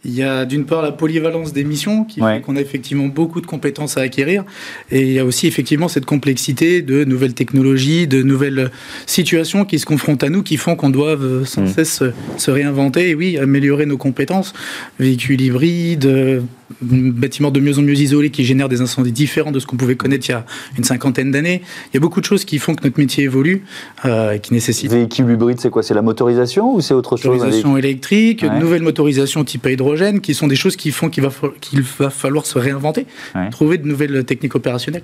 Il 0.06 0.14
y 0.14 0.22
a 0.22 0.46
d'une 0.46 0.66
part 0.66 0.84
la 0.84 0.92
polyvalence 0.92 1.54
des 1.54 1.64
missions 1.64 2.04
qui 2.06 2.22
fait 2.22 2.42
qu'on 2.42 2.56
a 2.56 2.62
effectivement 2.62 3.08
beaucoup 3.08 3.42
de 3.42 3.48
compétences 3.48 3.98
à 3.98 4.02
acquérir. 4.02 4.46
Et 4.92 5.02
il 5.02 5.12
y 5.14 5.20
a 5.20 5.26
aussi 5.26 5.48
effectivement 5.48 5.88
cette 5.88 6.06
complexité 6.06 6.84
de 6.84 7.04
nouvelles 7.04 7.34
technologies, 7.34 8.08
de 8.08 8.22
nouvelles 8.22 8.70
situations 9.08 9.66
qui 9.66 9.80
se 9.80 9.88
confrontent 9.88 10.24
à 10.24 10.30
nous 10.30 10.44
qui 10.44 10.58
font 10.58 10.76
qu'on 10.76 10.92
doit 10.92 11.18
sans 11.46 11.64
mm. 11.64 11.68
cesse 11.68 12.04
se 12.38 12.52
réinventer 12.52 13.10
et 13.10 13.16
oui, 13.16 13.40
améliorer 13.40 13.88
nos 13.88 13.98
compétences, 13.98 14.54
véhicules 15.00 15.42
hybrides, 15.42 16.44
bâtiments 16.82 17.52
de 17.52 17.60
mieux 17.60 17.80
en 17.80 17.82
mieux 17.82 17.96
isolés 17.96 18.30
qui 18.30 18.44
génèrent 18.44 18.70
des 18.70 18.82
incendies 18.82 19.12
différents 19.12 19.52
de 19.52 19.60
ce 19.60 19.66
qu'on 19.66 19.78
pouvait 19.78 19.96
connaître 19.96 20.28
il 20.30 20.32
y 20.32 20.36
a 20.36 20.46
une 20.78 20.84
cinquantaine 20.84 21.32
d'années. 21.32 21.62
Il 21.92 21.94
y 21.94 21.98
a 21.98 22.00
beaucoup 22.00 22.20
de 22.20 22.26
choses 22.26 22.46
qui 22.46 22.60
font 22.60 22.76
que 22.76 22.84
notre 22.84 23.00
métier 23.00 23.24
évolue, 23.24 23.64
euh, 24.06 24.38
qui 24.38 24.54
nécessitent. 24.54 24.92
Véhicule 24.92 25.30
hybride, 25.32 25.60
c'est 25.60 25.70
quoi? 25.70 25.84
C'est 25.84 25.94
la 25.94 26.02
motorisation 26.02 26.76
ou 26.76 26.82
c'est 26.82 26.94
autre 26.94 27.18
chose 27.18 27.38
Motorisation 27.38 27.78
électrique, 27.78 28.44
ouais. 28.44 28.60
nouvelles 28.60 28.84
motorisations 28.84 29.44
type 29.44 29.66
hydrogène, 29.66 30.22
qui 30.22 30.34
sont 30.34 30.48
des 30.48 30.56
choses 30.56 30.76
qui 30.76 30.92
font 30.92 31.10
qu'il 31.10 31.24
va, 31.24 31.30
qu'il 31.62 31.82
va 31.82 32.10
falloir 32.10 32.46
se 32.46 32.60
réinventer, 32.60 33.06
trouver 33.52 33.78
de 33.78 33.88
nouvelles 33.88 34.24
techniques 34.26 34.56
opérationnelles. 34.56 35.04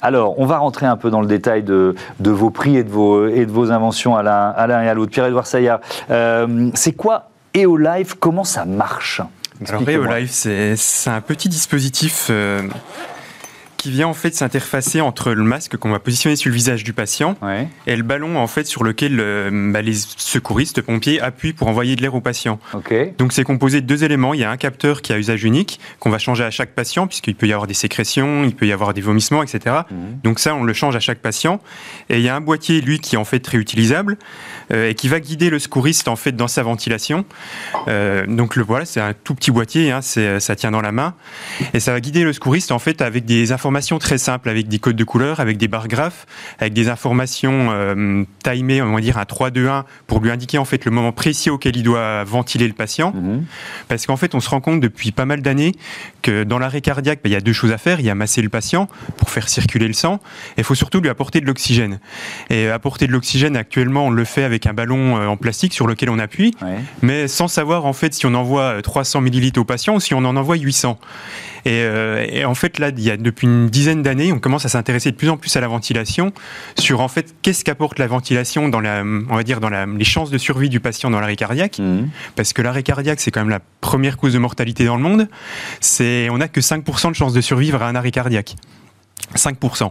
Alors, 0.00 0.38
on 0.38 0.46
va 0.46 0.58
rentrer 0.58 0.86
un 0.86 0.96
peu 0.96 1.10
dans 1.10 1.20
le 1.20 1.26
détail 1.26 1.62
de, 1.62 1.94
de 2.20 2.30
vos 2.30 2.50
prix 2.50 2.76
et 2.76 2.84
de 2.84 2.90
vos, 2.90 3.26
et 3.26 3.46
de 3.46 3.50
vos 3.50 3.70
inventions 3.70 4.16
à 4.16 4.22
l'un 4.22 4.82
et 4.82 4.88
à 4.88 4.94
l'autre. 4.94 5.12
Pierre-Edouard 5.12 5.46
Saillard, 5.46 5.80
euh, 6.10 6.70
c'est 6.74 6.92
quoi 6.92 7.30
EOLife? 7.54 8.14
Comment 8.14 8.44
ça 8.44 8.64
marche? 8.64 9.20
Alors 9.68 9.88
EOLife, 9.88 10.30
c'est 10.30 11.10
un 11.10 11.20
petit 11.20 11.48
dispositif 11.48 12.28
euh, 12.30 12.62
qui 13.82 13.90
vient 13.90 14.06
en 14.06 14.14
fait 14.14 14.32
s'interfacer 14.32 15.00
entre 15.00 15.32
le 15.32 15.42
masque 15.42 15.76
qu'on 15.76 15.90
va 15.90 15.98
positionner 15.98 16.36
sur 16.36 16.50
le 16.50 16.54
visage 16.54 16.84
du 16.84 16.92
patient 16.92 17.34
et 17.88 17.96
le 17.96 18.04
ballon 18.04 18.36
en 18.36 18.46
fait 18.46 18.64
sur 18.64 18.84
lequel 18.84 19.18
euh, 19.18 19.50
bah, 19.72 19.82
les 19.82 19.94
secouristes 19.94 20.82
pompiers 20.82 21.20
appuient 21.20 21.52
pour 21.52 21.66
envoyer 21.66 21.96
de 21.96 22.02
l'air 22.02 22.14
au 22.14 22.20
patient. 22.20 22.60
Donc 23.18 23.32
c'est 23.32 23.42
composé 23.42 23.80
de 23.80 23.86
deux 23.86 24.04
éléments. 24.04 24.34
Il 24.34 24.40
y 24.40 24.44
a 24.44 24.52
un 24.52 24.56
capteur 24.56 25.02
qui 25.02 25.12
a 25.12 25.18
usage 25.18 25.42
unique 25.42 25.80
qu'on 25.98 26.10
va 26.10 26.18
changer 26.18 26.44
à 26.44 26.52
chaque 26.52 26.76
patient 26.76 27.08
puisqu'il 27.08 27.34
peut 27.34 27.48
y 27.48 27.52
avoir 27.52 27.66
des 27.66 27.74
sécrétions, 27.74 28.44
il 28.44 28.54
peut 28.54 28.68
y 28.68 28.72
avoir 28.72 28.94
des 28.94 29.00
vomissements, 29.00 29.42
etc. 29.42 29.80
Mhm. 29.90 30.20
Donc 30.22 30.38
ça 30.38 30.54
on 30.54 30.62
le 30.62 30.72
change 30.74 30.94
à 30.94 31.00
chaque 31.00 31.18
patient. 31.18 31.60
Et 32.08 32.18
il 32.18 32.22
y 32.22 32.28
a 32.28 32.36
un 32.36 32.40
boîtier 32.40 32.80
lui 32.82 33.00
qui 33.00 33.16
est 33.16 33.18
en 33.18 33.24
fait 33.24 33.44
réutilisable 33.44 34.16
euh, 34.70 34.90
et 34.90 34.94
qui 34.94 35.08
va 35.08 35.18
guider 35.18 35.50
le 35.50 35.58
secouriste 35.58 36.06
en 36.06 36.14
fait 36.14 36.36
dans 36.36 36.46
sa 36.46 36.62
ventilation. 36.62 37.24
Euh, 37.88 38.26
donc 38.28 38.54
le 38.54 38.62
voilà 38.62 38.84
c'est 38.84 39.00
un 39.00 39.12
tout 39.12 39.34
petit 39.34 39.50
boîtier, 39.50 39.90
hein, 39.90 40.02
ça 40.02 40.54
tient 40.54 40.70
dans 40.70 40.82
la 40.82 40.92
main 40.92 41.14
et 41.74 41.80
ça 41.80 41.90
va 41.90 42.00
guider 42.00 42.22
le 42.22 42.32
secouriste 42.32 42.70
en 42.70 42.78
fait 42.78 43.02
avec 43.02 43.24
des 43.24 43.50
informations 43.50 43.71
très 43.80 44.18
simples 44.18 44.48
avec 44.48 44.68
des 44.68 44.78
codes 44.78 44.96
de 44.96 45.04
couleurs, 45.04 45.40
avec 45.40 45.56
des 45.56 45.68
barres 45.68 45.88
graphes, 45.88 46.26
avec 46.58 46.72
des 46.72 46.88
informations 46.88 47.68
euh, 47.70 48.24
timées, 48.42 48.82
on 48.82 48.94
va 48.94 49.00
dire 49.00 49.18
à 49.18 49.24
3, 49.24 49.50
2, 49.50 49.68
1, 49.68 49.84
pour 50.06 50.20
lui 50.20 50.30
indiquer 50.30 50.58
en 50.58 50.64
fait 50.64 50.84
le 50.84 50.90
moment 50.90 51.12
précis 51.12 51.50
auquel 51.50 51.76
il 51.76 51.82
doit 51.82 52.24
ventiler 52.24 52.66
le 52.66 52.74
patient. 52.74 53.12
Mhm. 53.14 53.44
Parce 53.88 54.06
qu'en 54.06 54.16
fait, 54.16 54.34
on 54.34 54.40
se 54.40 54.48
rend 54.48 54.60
compte 54.60 54.80
depuis 54.80 55.12
pas 55.12 55.24
mal 55.24 55.42
d'années 55.42 55.72
que 56.22 56.44
dans 56.44 56.58
l'arrêt 56.58 56.80
cardiaque, 56.80 57.20
bah, 57.22 57.28
il 57.28 57.32
y 57.32 57.36
a 57.36 57.40
deux 57.40 57.52
choses 57.52 57.72
à 57.72 57.78
faire. 57.78 58.00
Il 58.00 58.06
y 58.06 58.10
a 58.10 58.14
masser 58.14 58.42
le 58.42 58.48
patient 58.48 58.88
pour 59.16 59.30
faire 59.30 59.48
circuler 59.48 59.86
le 59.86 59.94
sang, 59.94 60.20
et 60.56 60.60
il 60.60 60.64
faut 60.64 60.74
surtout 60.74 61.00
lui 61.00 61.08
apporter 61.08 61.40
de 61.40 61.46
l'oxygène. 61.46 61.98
Et 62.50 62.68
apporter 62.68 63.06
de 63.06 63.12
l'oxygène, 63.12 63.56
actuellement, 63.56 64.06
on 64.06 64.10
le 64.10 64.24
fait 64.24 64.44
avec 64.44 64.66
un 64.66 64.74
ballon 64.74 65.16
euh, 65.16 65.26
en 65.26 65.36
plastique 65.36 65.74
sur 65.74 65.86
lequel 65.86 66.10
on 66.10 66.18
appuie, 66.18 66.54
mais 67.02 67.28
sans 67.28 67.48
savoir 67.48 67.86
en 67.86 67.92
fait 67.92 68.14
si 68.14 68.26
on 68.26 68.34
envoie 68.34 68.80
300 68.82 69.20
millilitres 69.20 69.60
au 69.60 69.64
patient 69.64 69.94
ou 69.94 70.00
si 70.00 70.14
on 70.14 70.18
en 70.18 70.36
envoie 70.36 70.56
800. 70.56 70.98
Euh, 71.66 72.26
et, 72.28 72.44
en 72.44 72.54
fait, 72.54 72.78
là, 72.78 72.90
il 72.90 73.00
y 73.00 73.10
a 73.10 73.16
depuis 73.16 73.46
une 73.46 73.61
dizaine 73.68 74.02
d'années, 74.02 74.32
on 74.32 74.38
commence 74.38 74.64
à 74.64 74.68
s'intéresser 74.68 75.10
de 75.10 75.16
plus 75.16 75.28
en 75.28 75.36
plus 75.36 75.54
à 75.56 75.60
la 75.60 75.68
ventilation, 75.68 76.32
sur 76.78 77.00
en 77.00 77.08
fait 77.08 77.34
qu'est-ce 77.42 77.64
qu'apporte 77.64 77.98
la 77.98 78.06
ventilation 78.06 78.68
dans 78.68 78.80
la, 78.80 79.02
on 79.02 79.36
va 79.36 79.42
dire 79.42 79.60
dans 79.60 79.70
la, 79.70 79.86
les 79.86 80.04
chances 80.04 80.30
de 80.30 80.38
survie 80.38 80.68
du 80.68 80.80
patient 80.80 81.10
dans 81.10 81.20
l'arrêt 81.20 81.36
cardiaque, 81.36 81.78
mmh. 81.78 82.08
parce 82.36 82.52
que 82.52 82.62
l'arrêt 82.62 82.82
cardiaque 82.82 83.20
c'est 83.20 83.30
quand 83.30 83.40
même 83.40 83.50
la 83.50 83.60
première 83.80 84.16
cause 84.16 84.32
de 84.32 84.38
mortalité 84.38 84.84
dans 84.84 84.96
le 84.96 85.02
monde. 85.02 85.28
C'est, 85.80 86.28
on 86.30 86.38
n'a 86.38 86.48
que 86.48 86.60
5% 86.60 87.10
de 87.10 87.14
chances 87.14 87.32
de 87.32 87.40
survivre 87.40 87.82
à 87.82 87.88
un 87.88 87.94
arrêt 87.94 88.10
cardiaque. 88.10 88.56
5%. 89.34 89.90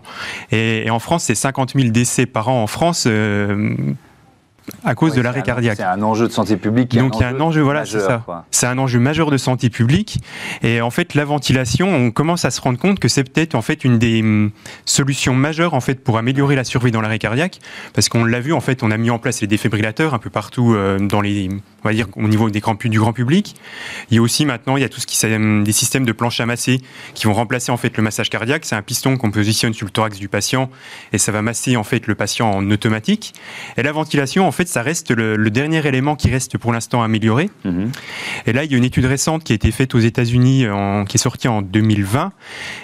Et, 0.52 0.90
en 0.90 1.00
France, 1.00 1.24
c'est 1.24 1.36
50 1.36 1.74
000 1.76 1.90
décès 1.90 2.26
par 2.26 2.50
an 2.50 2.64
en 2.64 2.68
France. 2.68 3.06
Euh, 3.08 3.76
à 4.84 4.96
cause 4.96 5.14
de 5.14 5.22
l'arrêt 5.22 5.42
cardiaque. 5.42 5.78
C'est 5.78 5.84
un 5.84 6.02
enjeu 6.02 6.28
de 6.28 6.34
santé 6.34 6.58
publique. 6.58 6.96
Donc 6.96 7.18
il 7.18 7.22
y 7.22 7.24
a 7.24 7.30
un 7.30 7.40
enjeu, 7.40 7.62
voilà, 7.62 7.86
c'est 7.86 8.00
ça. 8.00 8.24
C'est 8.52 8.68
un 8.68 8.78
enjeu 8.78 9.00
majeur 9.00 9.32
de 9.32 9.38
santé 9.38 9.70
publique. 9.70 10.20
Et 10.62 10.82
en 10.82 10.90
fait, 10.90 11.16
la 11.16 11.26
ventilation, 11.26 11.94
on 11.94 12.12
commence 12.12 12.46
à 12.46 12.52
se 12.52 12.62
rendre 12.62 12.80
compte 12.80 13.00
que 13.00 13.08
c'est 13.08 13.24
peut-être 13.24 13.56
en 13.56 13.62
fait 13.62 13.84
une 13.84 14.00
des 14.00 14.22
hum, 14.22 14.52
solutions 14.86 15.34
majeures 15.34 15.74
en 15.74 15.82
fait 15.82 16.04
pour 16.04 16.18
améliorer 16.18 16.56
la 16.56 16.64
survie 16.64 16.92
dans 16.92 17.02
l'arrêt 17.02 17.20
cardiaque, 17.20 17.60
parce 17.94 18.10
qu'on 18.10 18.24
l'a 18.24 18.40
vu 18.40 18.54
en 18.54 18.62
fait, 18.62 18.84
on 18.84 18.92
a 18.92 18.98
mis 18.98 19.10
en 19.10 19.20
place 19.20 19.42
les 19.42 19.48
défibrillateurs 19.48 20.14
un 20.14 20.20
peu 20.20 20.30
partout 20.30 20.74
euh, 20.74 21.00
dans 21.00 21.22
les, 21.22 21.50
on 21.84 21.88
va 21.88 21.94
dire 21.94 22.08
au 22.16 22.28
niveau 22.28 22.50
des 22.50 22.60
grands, 22.60 22.76
du 22.76 23.00
grand 23.00 23.14
public. 23.14 23.56
Il 24.10 24.16
y 24.16 24.18
a 24.20 24.22
aussi 24.22 24.46
maintenant, 24.46 24.78
il 24.78 24.82
y 24.82 24.86
a 24.86 24.90
tout 24.90 25.00
ce 25.00 25.08
qui 25.08 25.26
hum, 25.26 25.64
des 25.64 25.72
systèmes 25.72 26.06
de 26.06 26.12
planches 26.12 26.40
à 26.40 26.46
masser 26.46 26.82
qui 27.14 27.28
vont 27.28 27.34
remplacer 27.34 27.72
en 27.72 27.78
fait 27.78 27.96
le 27.98 28.04
massage 28.04 28.30
cardiaque. 28.30 28.66
C'est 28.66 28.76
un 28.76 28.82
piston 28.82 29.18
qu'on 29.18 29.32
positionne 29.32 29.74
sur 29.74 29.86
le 29.86 29.92
thorax 29.92 30.18
du 30.18 30.28
patient 30.28 30.70
et 31.14 31.18
ça 31.18 31.32
va 31.32 31.42
masser 31.42 31.76
en 31.78 31.84
fait 31.84 32.08
le 32.08 32.16
patient 32.16 32.52
en 32.52 32.70
automatique. 32.72 33.34
Et 33.78 33.84
la 33.84 33.92
ventilation, 33.92 34.48
en 34.52 34.54
fait, 34.54 34.68
ça 34.68 34.82
reste 34.82 35.12
le, 35.12 35.50
dernier 35.50 35.88
élément 35.88 36.18
qui 36.18 36.30
reste 36.30 36.58
pour 36.58 36.74
l'instant 36.74 37.02
amélioré. 37.02 37.50
Mhm. 37.64 37.90
Et 38.48 38.52
là, 38.52 38.66
il 38.66 38.72
y 38.72 38.76
a 38.76 38.78
une 38.78 38.84
étude 38.84 39.06
récente 39.06 39.46
qui 39.46 39.54
a 39.54 39.56
été 39.56 39.72
faite 39.72 39.96
aux 39.96 40.00
États-Unis, 40.00 40.66
qui 41.08 41.16
est 41.16 41.22
sortie 41.22 41.48
en 41.48 41.62
2020, 41.62 42.34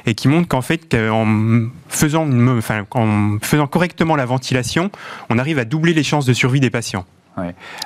et 0.05 0.15
qui 0.15 0.29
montre 0.29 0.47
qu'en 0.47 0.61
fait, 0.61 0.95
en 0.95 1.67
faisant, 1.89 2.25
enfin, 2.57 2.85
en 2.91 3.37
faisant 3.41 3.67
correctement 3.67 4.15
la 4.15 4.25
ventilation, 4.25 4.91
on 5.29 5.37
arrive 5.37 5.59
à 5.59 5.65
doubler 5.65 5.93
les 5.93 6.03
chances 6.03 6.25
de 6.25 6.31
survie 6.31 6.61
des 6.61 6.69
patients. 6.69 7.05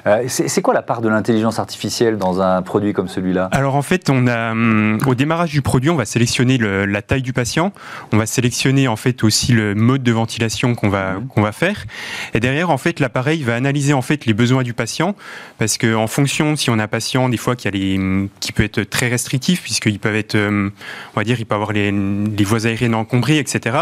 Euh, 0.08 0.24
c'est 0.28 0.62
quoi 0.62 0.74
la 0.74 0.82
part 0.82 1.02
de 1.02 1.10
l'intelligence 1.10 1.60
artificielle 1.60 2.18
dans 2.18 2.42
un 2.42 2.62
produit 2.62 2.94
comme 2.94 3.08
celui-là? 3.08 3.50
Alors 3.52 3.76
en 3.76 3.82
fait, 3.82 4.10
on 4.10 4.28
a 4.28 4.52
hum, 4.52 5.00
au 5.06 5.16
démarrage 5.16 5.52
du 5.52 5.62
produit, 5.62 5.90
on 5.90 5.96
va 5.96 6.06
sélectionner 6.06 6.58
la 6.58 7.02
taille 7.02 7.22
du 7.22 7.34
patient, 7.34 7.74
on 8.12 8.18
va 8.18 8.26
sélectionner 8.26 8.88
en 8.88 8.96
fait 8.96 9.24
aussi 9.24 9.52
le 9.54 9.76
mode 9.76 10.04
de 10.04 10.12
ventilation 10.12 10.76
qu'on 10.76 10.90
va 10.90 11.14
mhm. 11.14 11.28
qu'on 11.28 11.42
va 11.42 11.52
faire, 11.52 11.86
et 12.34 12.40
derrière 12.40 12.70
en 12.70 12.78
fait 12.78 13.00
l'appareil 13.00 13.44
va 13.44 13.56
analyser 13.56 13.94
en 13.94 14.02
fait 14.02 14.26
les 14.26 14.34
besoins 14.34 14.64
du 14.64 14.74
patient, 14.74 15.16
parce 15.58 15.78
que 15.78 15.96
en 15.96 16.08
fonction, 16.08 16.56
si 16.56 16.70
on 16.70 16.80
a 16.80 16.84
un 16.84 16.88
patient 16.88 17.30
des 17.30 17.38
fois 17.38 17.56
qui 17.56 17.68
a 17.68 17.72
les 17.72 17.98
hum, 17.98 18.30
qui 18.40 18.52
peut 18.52 18.64
être 18.64 18.84
très 18.84 19.10
restrictif 19.10 19.62
puisqu'ils 19.62 20.00
peuvent 20.00 20.16
être, 20.16 20.36
hum, 20.36 20.72
on 21.16 21.20
va 21.20 21.24
dire, 21.24 21.40
il 21.40 21.46
peut 21.46 21.56
avoir 21.56 21.74
les, 21.74 21.92
les 21.92 22.44
voies 22.44 22.66
aériennes 22.66 22.96
encombrées, 22.96 23.38
etc. 23.38 23.78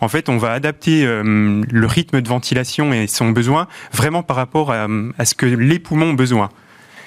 En 0.00 0.08
fait, 0.08 0.28
on 0.28 0.38
va 0.38 0.52
adapter 0.52 1.04
le 1.04 1.86
rythme 1.86 2.20
de 2.20 2.28
ventilation 2.28 2.92
et 2.92 3.06
son 3.06 3.30
besoin 3.30 3.66
vraiment 3.92 4.22
par 4.22 4.36
rapport 4.36 4.72
à 4.72 4.86
à 5.18 5.24
ce 5.24 5.34
que 5.34 5.46
les 5.46 5.78
poumons 5.78 6.10
ont 6.10 6.14
besoin. 6.14 6.50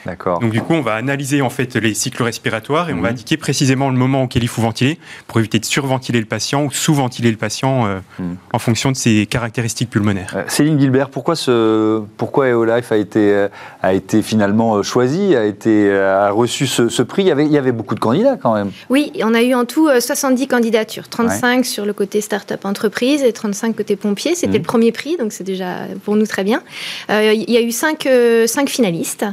Donc 0.05 0.51
du 0.51 0.61
coup, 0.61 0.73
on 0.73 0.81
va 0.81 0.93
analyser 0.95 1.41
en 1.41 1.49
fait 1.49 1.75
les 1.75 1.93
cycles 1.93 2.23
respiratoires 2.23 2.89
et 2.89 2.93
on 2.93 3.01
va 3.01 3.09
indiquer 3.09 3.37
précisément 3.37 3.89
le 3.89 3.97
moment 3.97 4.23
auquel 4.23 4.43
il 4.43 4.47
faut 4.47 4.61
ventiler 4.61 4.99
pour 5.27 5.39
éviter 5.39 5.59
de 5.59 5.65
surventiler 5.65 6.19
le 6.19 6.25
patient 6.25 6.63
ou 6.63 6.71
sous-ventiler 6.71 7.31
le 7.31 7.37
patient 7.37 7.85
euh, 7.85 7.99
mhm. 8.19 8.37
en 8.53 8.59
fonction 8.59 8.91
de 8.91 8.95
ses 8.95 9.25
caractéristiques 9.25 9.89
pulmonaires. 9.89 10.33
Euh, 10.35 10.43
Céline 10.47 10.79
Gilbert, 10.79 11.09
pourquoi 11.09 11.35
ce 11.35 12.01
pourquoi 12.17 12.47
EOLife 12.49 12.91
a 12.91 12.97
été 12.97 13.33
euh, 13.33 13.47
a 13.81 13.93
été 13.93 14.21
finalement 14.21 14.83
choisi, 14.83 15.35
a 15.35 15.45
été 15.45 15.91
a 15.95 16.29
reçu 16.29 16.67
ce, 16.67 17.01
prix? 17.01 17.23
Il 17.23 17.27
y, 17.27 17.31
avait, 17.31 17.45
il 17.45 17.51
y 17.51 17.57
avait 17.57 17.71
beaucoup 17.71 17.95
de 17.95 17.99
candidats 17.99 18.37
quand 18.41 18.53
même. 18.53 18.71
Oui, 18.89 19.11
on 19.23 19.33
a 19.33 19.41
eu 19.41 19.53
en 19.53 19.65
tout 19.65 19.89
70 19.99 20.47
candidatures, 20.47 21.07
35 21.09 21.65
sur 21.65 21.85
le 21.85 21.93
côté 21.93 22.21
start-up 22.21 22.65
entreprise 22.65 23.23
et 23.23 23.33
35 23.33 23.75
côté 23.75 23.95
pompier. 23.95 24.35
C'était 24.35 24.53
mhm. 24.53 24.57
le 24.57 24.63
premier 24.63 24.91
prix, 24.91 25.17
donc 25.17 25.31
c'est 25.31 25.43
déjà 25.43 25.87
pour 26.03 26.15
nous 26.15 26.27
très 26.27 26.43
bien. 26.43 26.61
il 27.09 27.49
y 27.49 27.57
a 27.57 27.61
eu 27.61 27.71
5, 27.71 28.07
5 28.45 28.69
finalistes. 28.69 29.25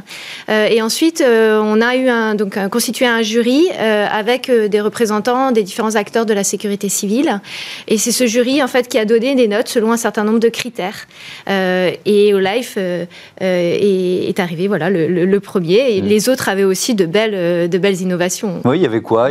Euh, 0.62 0.62
et 0.69 0.81
ensuite, 0.81 1.21
euh, 1.21 1.61
on 1.63 1.81
a 1.81 1.95
eu 1.95 2.09
un, 2.09 2.35
donc 2.35 2.57
constitué 2.69 3.05
un 3.05 3.21
jury 3.21 3.67
euh, 3.79 4.05
avec 4.11 4.49
des 4.49 4.81
représentants 4.81 5.51
des 5.51 5.63
différents 5.63 5.95
acteurs 5.95 6.25
de 6.25 6.33
la 6.33 6.43
sécurité 6.43 6.89
civile. 6.89 7.41
Et 7.87 7.97
c'est 7.97 8.11
ce 8.11 8.25
jury 8.25 8.61
en 8.61 8.67
fait 8.67 8.87
qui 8.87 8.97
a 8.97 9.05
donné 9.05 9.35
des 9.35 9.47
notes 9.47 9.67
selon 9.67 9.91
un 9.91 9.97
certain 9.97 10.23
nombre 10.23 10.39
de 10.39 10.49
critères. 10.49 11.07
et 11.47 12.33
au 12.33 12.39
Life 12.39 12.77
est, 13.39 14.39
arrivé 14.39 14.67
voilà 14.67 14.89
le, 14.89 15.39
premier. 15.39 15.97
Et 15.97 16.01
mm. 16.01 16.05
les 16.05 16.29
autres 16.29 16.49
avaient 16.49 16.63
aussi 16.63 16.95
de 16.95 17.05
belles 17.05 17.69
de 17.69 17.77
belles 17.77 18.01
innovations. 18.01 18.61
Oui, 18.65 18.77
il 18.77 18.83
y 18.83 18.85
avait 18.85 19.01
quoi? 19.01 19.29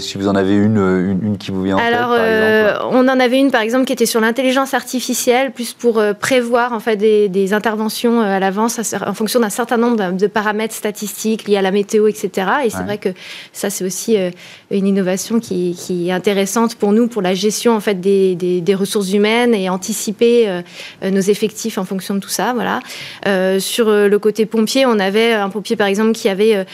Si 0.00 0.18
vous 0.18 0.28
en 0.28 0.34
avez 0.34 0.54
une, 0.54 1.18
une, 1.22 1.38
qui 1.38 1.50
vous 1.50 1.62
vient 1.62 1.76
en 1.76 1.78
tête, 1.78 1.92
par 1.92 2.14
exemple? 2.14 2.86
on 2.92 3.08
en 3.08 3.20
avait 3.20 3.38
une 3.38 3.50
par 3.50 3.60
exemple 3.60 3.84
qui 3.84 3.92
était 3.92 4.06
sur 4.06 4.20
l'intelligence 4.20 4.74
artificielle, 4.74 5.52
plus 5.52 5.72
pour 5.72 6.02
prévoir 6.20 6.72
en 6.72 6.80
fait 6.80 6.96
des, 6.96 7.28
des 7.28 7.52
interventions 7.52 8.20
à 8.20 8.38
l'avance 8.40 8.80
en 8.94 9.14
fonction 9.14 9.40
d'un 9.40 9.50
certain 9.50 9.76
nombre 9.76 10.12
de 10.12 10.26
paramètres 10.26 10.65
statistiques 10.72 11.48
liées 11.48 11.56
à 11.56 11.62
la 11.62 11.70
météo, 11.70 12.08
etc. 12.08 12.48
Et 12.64 12.70
c'est 12.70 12.82
vrai 12.82 12.98
que 12.98 13.10
ça, 13.52 13.70
c'est 13.70 13.84
aussi 13.84 14.16
euh, 14.16 14.30
une 14.70 14.86
innovation 14.86 15.40
qui, 15.40 15.74
est 16.08 16.12
intéressante 16.12 16.74
pour 16.74 16.92
nous, 16.92 17.08
pour 17.08 17.22
la 17.22 17.34
gestion 17.34 17.74
en 17.74 17.80
fait 17.80 18.00
des, 18.00 18.34
des, 18.34 18.74
ressources 18.74 19.12
humaines 19.12 19.54
et 19.54 19.68
anticiper 19.70 20.48
euh, 20.48 20.62
nos 21.02 21.20
effectifs 21.20 21.78
en 21.78 21.84
fonction 21.84 22.14
de 22.14 22.20
tout 22.20 22.28
ça. 22.28 22.52
Voilà. 22.52 22.80
Euh, 23.26 23.58
sur 23.60 23.90
le 23.90 24.18
côté 24.18 24.44
pompier, 24.46 24.84
on 24.86 24.98
avait 24.98 25.32
un 25.32 25.48
pompier 25.48 25.76
par 25.76 25.86
exemple 25.86 26.12
qui 26.12 26.28
avait 26.28 26.66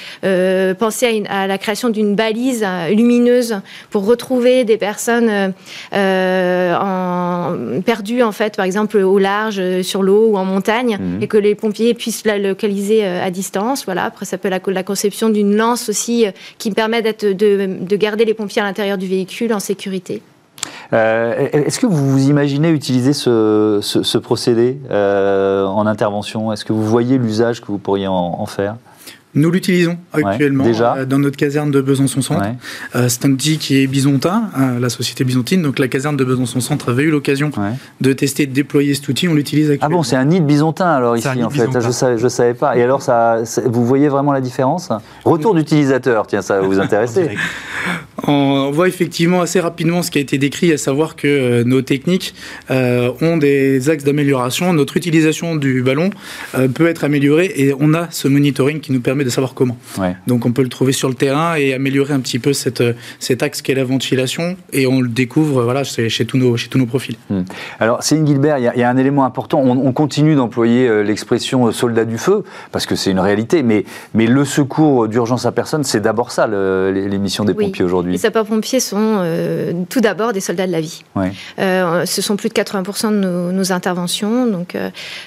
pensé 0.74 1.22
à, 1.28 1.46
la 1.46 1.58
création 1.58 1.90
d'une 1.90 2.14
balise 2.14 2.66
lumineuse 2.90 3.60
pour 3.90 4.06
retrouver 4.06 4.64
des 4.64 4.76
personnes 4.76 5.52
en, 5.92 7.56
perdues 7.84 8.22
en 8.22 8.32
fait, 8.32 8.56
par 8.56 8.64
exemple 8.64 8.98
au 8.98 9.18
large, 9.18 9.82
sur 9.82 10.02
l'eau 10.02 10.28
ou 10.28 10.36
en 10.36 10.44
montagne, 10.44 10.98
mmh. 10.98 11.22
et 11.22 11.26
que 11.26 11.36
les 11.36 11.54
pompiers 11.54 11.94
puissent 11.94 12.24
la 12.24 12.38
localiser 12.38 13.04
à 13.04 13.30
distance. 13.30 13.81
Voilà. 13.84 14.04
Après, 14.04 14.24
ça 14.24 14.38
peut 14.38 14.50
être 14.52 14.70
la, 14.70 14.82
conception 14.82 15.28
d'une 15.28 15.56
lance 15.56 15.88
aussi 15.88 16.26
euh, 16.26 16.30
qui 16.58 16.70
permet 16.70 17.02
de, 17.02 17.32
de, 17.32 17.96
garder 17.96 18.24
les 18.24 18.34
pompiers 18.34 18.62
à 18.62 18.64
l'intérieur 18.64 18.98
du 18.98 19.06
véhicule 19.06 19.52
en 19.52 19.60
sécurité. 19.60 20.22
Euh, 20.92 21.48
est-ce 21.52 21.80
que 21.80 21.86
vous 21.86 22.28
imaginez 22.28 22.70
utiliser 22.70 23.12
ce, 23.12 24.18
procédé 24.18 24.78
euh, 24.90 25.64
en 25.66 25.86
intervention? 25.86 26.52
Est-ce 26.52 26.64
que 26.64 26.72
vous 26.72 26.84
voyez 26.84 27.18
l'usage 27.18 27.60
que 27.60 27.66
vous 27.66 27.78
pourriez 27.78 28.08
en 28.08 28.46
faire? 28.46 28.76
Nous 29.34 29.50
l'utilisons 29.50 29.96
actuellement 30.12 30.64
euh, 30.66 31.04
dans 31.06 31.18
notre 31.18 31.36
caserne 31.36 31.70
de 31.70 31.80
Besançon-Centre. 31.80 32.42
Euh, 32.94 33.08
c'est 33.08 33.24
un 33.24 33.30
outil 33.30 33.58
qui 33.58 33.82
est 33.82 33.86
bisontin, 33.86 34.50
euh, 34.58 34.78
la 34.78 34.90
société 34.90 35.24
byzantine. 35.24 35.62
Donc 35.62 35.78
la 35.78 35.88
caserne 35.88 36.16
de 36.16 36.24
Besançon-Centre 36.24 36.90
avait 36.90 37.04
eu 37.04 37.10
l'occasion 37.10 37.50
de 38.00 38.12
tester, 38.12 38.46
de 38.46 38.52
déployer 38.52 38.94
cet 38.94 39.08
outil. 39.08 39.28
On 39.28 39.34
l'utilise 39.34 39.70
actuellement. 39.70 39.96
Ah 39.96 39.98
bon, 39.98 40.02
c'est 40.02 40.16
un 40.16 40.24
nid 40.24 40.40
de 40.40 40.44
bisontin 40.44 40.90
alors 40.90 41.16
ici 41.16 41.28
en 41.42 41.50
fait. 41.50 41.80
Je 41.80 41.90
savais, 41.90 42.18
je 42.18 42.28
savais 42.28 42.54
pas. 42.54 42.76
Et 42.76 42.82
alors 42.82 43.02
ça, 43.02 43.38
vous 43.64 43.86
voyez 43.86 44.08
vraiment 44.08 44.32
la 44.32 44.40
différence? 44.40 44.90
Retour 45.24 45.54
d'utilisateur, 45.54 46.26
tiens, 46.26 46.42
ça 46.42 46.60
va 46.60 46.66
vous 46.66 46.78
intéresser. 46.78 47.30
on 48.26 48.70
voit 48.70 48.88
effectivement 48.88 49.40
assez 49.40 49.60
rapidement 49.60 50.02
ce 50.02 50.10
qui 50.10 50.18
a 50.18 50.20
été 50.20 50.38
décrit, 50.38 50.72
à 50.72 50.78
savoir 50.78 51.16
que 51.16 51.62
nos 51.64 51.82
techniques 51.82 52.34
ont 52.70 53.36
des 53.36 53.90
axes 53.90 54.04
d'amélioration. 54.04 54.72
Notre 54.72 54.96
utilisation 54.96 55.56
du 55.56 55.82
ballon 55.82 56.10
peut 56.74 56.86
être 56.86 57.04
améliorée 57.04 57.52
et 57.56 57.74
on 57.78 57.94
a 57.94 58.08
ce 58.10 58.28
monitoring 58.28 58.80
qui 58.80 58.92
nous 58.92 59.00
permet 59.00 59.24
de 59.24 59.30
savoir 59.30 59.54
comment. 59.54 59.76
Donc 60.26 60.46
on 60.46 60.52
peut 60.52 60.62
le 60.62 60.68
trouver 60.68 60.92
sur 60.92 61.08
le 61.08 61.14
terrain 61.14 61.56
et 61.56 61.74
améliorer 61.74 62.14
un 62.14 62.20
petit 62.20 62.38
peu 62.38 62.52
cette, 62.52 62.82
cet 63.18 63.42
axe 63.42 63.62
qu'est 63.62 63.74
la 63.74 63.84
ventilation 63.84 64.56
et 64.72 64.86
on 64.86 65.00
le 65.00 65.08
découvre 65.08 65.62
voilà, 65.62 65.84
chez, 65.84 66.08
tous 66.24 66.38
nos, 66.38 66.56
chez 66.56 66.68
tous 66.68 66.78
nos 66.78 66.86
profils. 66.86 67.16
Hmm. 67.30 67.42
Alors 67.80 68.02
Céline 68.02 68.26
Gilbert, 68.26 68.58
il 68.58 68.64
y, 68.64 68.82
a 68.82 68.90
un 68.90 68.96
élément 68.96 69.24
important, 69.24 69.60
on, 69.60 69.92
continue 69.92 70.34
d'employer 70.34 70.88
euh, 70.88 71.02
l'expression 71.02 71.66
euh, 71.66 71.72
soldat 71.72 72.04
du 72.04 72.18
feu 72.18 72.44
parce 72.70 72.86
que 72.86 72.96
c'est 72.96 73.10
une 73.10 73.20
réalité, 73.20 73.62
mais, 73.62 73.84
mais 74.14 74.26
le 74.26 74.44
secours 74.44 75.08
d'urgence 75.08 75.46
à 75.46 75.52
personne, 75.52 75.84
c'est 75.84 76.00
d'abord 76.00 76.30
ça 76.30 76.46
l'émission 76.46 77.44
des 77.44 77.54
pompiers 77.54 77.84
aujourd'hui. 77.84 78.11
Les 78.12 78.18
sapeurs-pompiers 78.18 78.80
sont 78.80 79.18
euh, 79.20 79.72
tout 79.88 80.00
d'abord 80.00 80.32
des 80.32 80.40
soldats 80.40 80.66
de 80.66 80.72
la 80.72 80.80
vie. 80.80 81.02
ce 81.58 82.22
sont 82.22 82.36
plus 82.36 82.48
de 82.48 82.54
80% 82.54 83.10
de 83.10 83.52
nos, 83.52 83.72
interventions, 83.72 84.46
donc, 84.46 84.76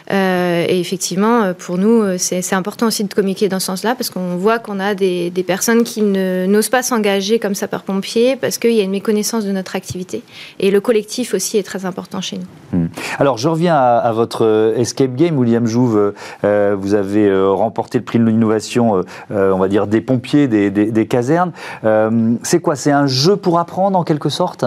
et 0.10 0.80
effectivement, 0.80 1.54
pour 1.54 1.77
nous, 1.77 2.18
c'est 2.18 2.54
important 2.54 2.88
aussi 2.88 3.04
de 3.04 3.13
communiquer 3.13 3.48
dans 3.48 3.60
ce 3.60 3.68
sens 3.68 3.86
parce 3.94 4.10
qu'on 4.10 4.36
voit 4.38 4.60
qu'on 4.60 4.80
a 4.80 4.96
des, 4.96 5.32
personnes 5.46 5.84
qui 5.84 6.01
n'osent 6.01 6.70
pas 6.70 6.82
s'engager 6.82 7.38
comme 7.39 7.54
sapeurs-pompiers 7.54 8.36
parce 8.36 8.58
qu'il 8.58 8.72
y 8.72 8.80
a 8.80 8.84
une 8.84 8.92
méconnaissance 8.92 9.46
de 9.46 9.51
notre 9.51 9.75
activité. 9.75 10.24
Et 10.60 10.72
le 10.72 10.82
collectif 10.82 11.34
aussi 11.34 11.58
est 11.58 11.63
très 11.63 11.86
important 11.86 12.22
chez 12.22 12.38
nous. 12.38 12.77
Hmm. 12.77 12.88
Alors, 13.20 13.38
je 13.38 13.48
reviens 13.48 13.75
à, 13.75 14.12
votre 14.12 14.44
euh, 14.44 14.75
escape 14.75 15.15
game, 15.15 15.38
William 15.38 15.68
Jouve. 15.68 16.13
Euh, 16.44 16.75
vous 16.80 16.94
avez 16.96 17.27
euh, 17.27 17.50
remporté 17.50 18.00
le 18.00 18.04
prix 18.04 18.18
de 18.18 18.25
l'innovation, 18.25 19.04
on 19.30 19.58
va 19.58 19.68
dire, 19.68 19.88
des 19.88 20.01
pompiers, 20.01 20.48
des 20.48 21.08
casernes. 21.08 21.51
c'est 22.44 22.60
quoi 22.60 22.75
C'est 22.75 22.91
un 22.91 23.08
jeu 23.08 23.36
pour 23.36 23.60
apprendre 23.60 23.98
en 23.98 24.03
quelque 24.03 24.29
sorte? 24.29 24.65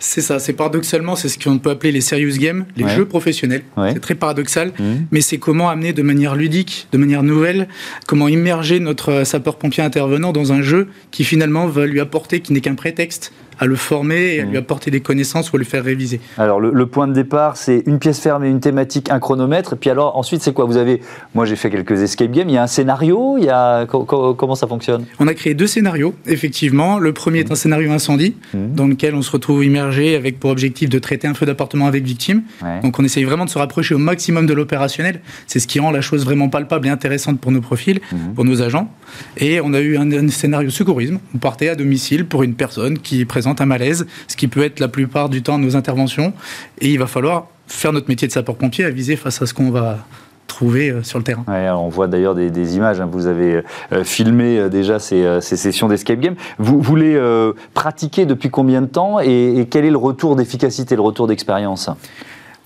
C'est 0.00 0.22
ça, 0.22 0.38
c'est 0.38 0.54
paradoxalement, 0.54 1.14
c'est 1.14 1.28
ce 1.28 1.38
qu'on 1.38 1.58
peut 1.58 1.70
appeler 1.70 1.92
les 1.92 2.00
serious 2.00 2.38
games, 2.38 2.64
les 2.76 2.88
jeux 2.88 3.04
professionnels. 3.04 3.62
C'est 3.92 4.00
très 4.00 4.14
paradoxal, 4.14 4.72
mhm. 4.78 5.06
mais 5.10 5.20
c'est 5.20 5.38
comment 5.38 5.68
amener 5.68 5.92
de 5.92 6.02
manière 6.02 6.34
ludique, 6.34 6.88
de 6.90 6.98
manière 6.98 7.22
nouvelle, 7.22 7.68
comment 8.06 8.26
immerger 8.26 8.80
notre 8.80 9.24
sapeur-pompier 9.24 9.84
intervenant 9.84 10.32
dans 10.32 10.52
un 10.52 10.62
jeu 10.62 10.88
qui 11.10 11.22
finalement 11.22 11.66
va 11.66 11.86
lui 11.86 12.00
apporter, 12.00 12.40
qui 12.40 12.52
n'est 12.52 12.60
qu'un 12.60 12.74
prétexte 12.74 13.32
à 13.60 13.66
le 13.66 13.76
former 13.76 14.36
et 14.36 14.40
à 14.40 14.44
lui 14.44 14.54
mmh. 14.54 14.56
apporter 14.56 14.90
des 14.90 15.00
connaissances 15.00 15.52
ou 15.52 15.56
à 15.56 15.58
le 15.58 15.66
faire 15.66 15.84
réviser. 15.84 16.20
Alors 16.38 16.60
le, 16.60 16.86
point 16.86 17.06
de 17.06 17.12
départ, 17.12 17.58
c'est 17.58 17.82
une 17.86 17.98
pièce 17.98 18.18
fermée, 18.18 18.48
une 18.48 18.60
thématique, 18.60 19.10
un 19.10 19.20
chronomètre. 19.20 19.74
Et 19.74 19.76
puis 19.76 19.90
alors 19.90 20.16
ensuite, 20.16 20.40
c'est 20.42 20.54
quoi? 20.54 20.64
Vous 20.64 20.78
avez, 20.78 21.02
moi 21.34 21.44
j'ai 21.44 21.56
fait 21.56 21.70
quelques 21.70 22.00
escape 22.00 22.30
games. 22.30 22.48
Il 22.48 22.54
y 22.54 22.58
a 22.58 22.62
un 22.62 22.66
scénario? 22.66 23.36
Il 23.36 23.44
y 23.44 23.50
a 23.50 23.84
comment 23.86 24.54
ça 24.54 24.66
fonctionne? 24.66 25.04
On 25.18 25.28
a 25.28 25.34
créé 25.34 25.52
deux 25.52 25.66
scénarios. 25.66 26.14
Effectivement, 26.26 26.98
le 26.98 27.12
premier 27.12 27.40
est 27.40 27.52
un 27.52 27.54
scénario 27.54 27.92
incendie 27.92 28.34
mmh. 28.54 28.74
dans 28.74 28.86
lequel 28.86 29.14
on 29.14 29.22
se 29.22 29.30
retrouve 29.30 29.62
immergé 29.62 29.89
avec 29.98 30.38
pour 30.38 30.50
objectif 30.50 30.88
de 30.88 30.98
traiter 30.98 31.28
un 31.28 31.34
feu 31.34 31.46
d'appartement 31.46 31.86
avec 31.86 32.04
victime. 32.04 32.42
Donc 32.82 32.98
on 32.98 33.04
essaye 33.04 33.24
vraiment 33.24 33.44
de 33.44 33.50
se 33.50 33.58
rapprocher 33.58 33.94
au 33.94 33.98
maximum 33.98 34.46
de 34.46 34.54
l'opérationnel. 34.54 35.20
C'est 35.46 35.60
ce 35.60 35.66
qui 35.66 35.80
rend 35.80 35.90
la 35.90 36.00
chose 36.00 36.24
vraiment 36.24 36.48
palpable 36.48 36.86
et 36.86 36.90
intéressante 36.90 37.40
pour 37.40 37.52
nos 37.52 37.60
profils, 37.60 38.00
mhm. 38.12 38.34
pour 38.34 38.44
nos 38.44 38.62
agents. 38.62 38.92
Et 39.36 39.60
on 39.60 39.74
a 39.74 39.80
eu 39.80 39.96
un, 39.96 40.28
scénario 40.28 40.70
secourisme. 40.70 41.18
On 41.34 41.38
partait 41.38 41.68
à 41.68 41.74
domicile 41.74 42.24
pour 42.26 42.42
une 42.42 42.54
personne 42.54 42.98
qui 42.98 43.24
présente 43.24 43.60
un 43.60 43.66
malaise, 43.66 44.06
ce 44.28 44.36
qui 44.36 44.48
peut 44.48 44.62
être 44.62 44.80
la 44.80 44.88
plupart 44.88 45.28
du 45.28 45.42
temps 45.42 45.58
nos 45.58 45.76
interventions. 45.76 46.32
Et 46.80 46.90
il 46.90 46.98
va 46.98 47.06
falloir 47.06 47.48
faire 47.66 47.92
notre 47.92 48.08
métier 48.08 48.28
de 48.28 48.32
sapeur-pompier 48.32 48.84
à 48.84 48.90
viser 48.90 49.16
face 49.16 49.40
à 49.42 49.46
ce 49.46 49.54
qu'on 49.54 49.70
va 49.70 50.06
trouver 50.50 50.90
euh, 50.90 51.02
sur 51.02 51.18
le 51.18 51.24
terrain. 51.24 51.44
on 51.48 51.88
voit 51.88 52.08
d'ailleurs 52.08 52.34
des, 52.34 52.76
images, 52.76 53.00
hein. 53.00 53.08
vous 53.10 53.26
avez 53.26 53.62
euh, 53.92 54.04
filmé 54.04 54.58
euh, 54.58 54.68
déjà 54.68 54.98
ces, 54.98 55.40
sessions 55.40 55.88
d'escape 55.88 56.18
game. 56.18 56.34
Vous, 56.58 56.80
voulez 56.80 57.00
les 57.00 57.52
pratiquer 57.74 58.26
depuis 58.26 58.50
combien 58.50 58.82
de 58.82 58.86
temps 58.86 59.20
et 59.20 59.66
quel 59.70 59.84
est 59.84 59.90
le 59.90 59.96
retour 59.96 60.36
d'efficacité, 60.36 60.96
le 60.96 61.02
retour 61.02 61.26
d'expérience? 61.26 61.88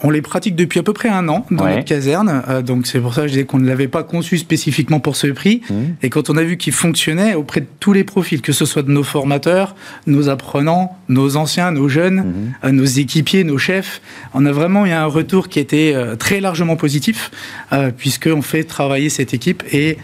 On 0.05 0.11
les 0.11 0.21
pratique 0.21 0.55
depuis 0.55 0.79
à 0.79 0.83
peu 0.83 0.93
près 0.93 1.09
un 1.09 1.29
an 1.29 1.47
dans 1.51 1.67
notre 1.67 1.85
caserne, 1.85 2.43
euh, 2.49 2.61
donc 2.61 2.87
c'est 2.87 3.01
pour 3.01 3.15
ça 3.15 3.23
que 3.23 3.29
je 3.29 3.33
disais 3.33 3.45
qu'on 3.45 3.59
ne 3.59 3.67
l'avait 3.67 3.89
pas 3.89 4.03
conçu 4.03 4.37
spécifiquement 4.37 5.01
pour 5.01 5.17
ce 5.17 5.29
prix. 5.29 5.63
Mmh. 5.69 5.75
Et 6.03 6.11
quand 6.11 6.29
on 6.29 6.37
a 6.37 6.43
vu 6.43 6.59
qu'il 6.59 6.75
fonctionnait 6.75 7.35
auprès 7.35 7.63
de 7.63 7.67
tous 7.81 7.95
les 7.95 8.05
profils, 8.05 8.43
que 8.43 8.53
ce 8.53 8.67
soit 8.67 8.83
de 8.83 8.91
nos 8.91 9.03
formateurs, 9.03 9.75
nos 10.07 10.29
apprenants, 10.29 10.95
nos 11.09 11.37
anciens, 11.37 11.71
nos 11.73 11.89
jeunes, 11.89 12.17
mmh. 12.17 12.67
euh, 12.67 12.73
nos 12.73 12.85
équipiers, 12.85 13.45
nos 13.45 13.57
chefs, 13.57 14.03
on 14.35 14.45
a 14.45 14.53
vraiment 14.53 14.85
eu 14.85 14.91
un 14.91 15.07
retour 15.07 15.49
qui 15.49 15.59
était 15.59 15.93
euh, 15.95 16.17
très 16.17 16.41
largement 16.41 16.77
positif, 16.77 17.31
puisqu'on 17.97 18.43
fait 18.43 18.65
travailler 18.65 19.09
cette 19.09 19.35
équipe 19.35 19.63
et 19.73 19.97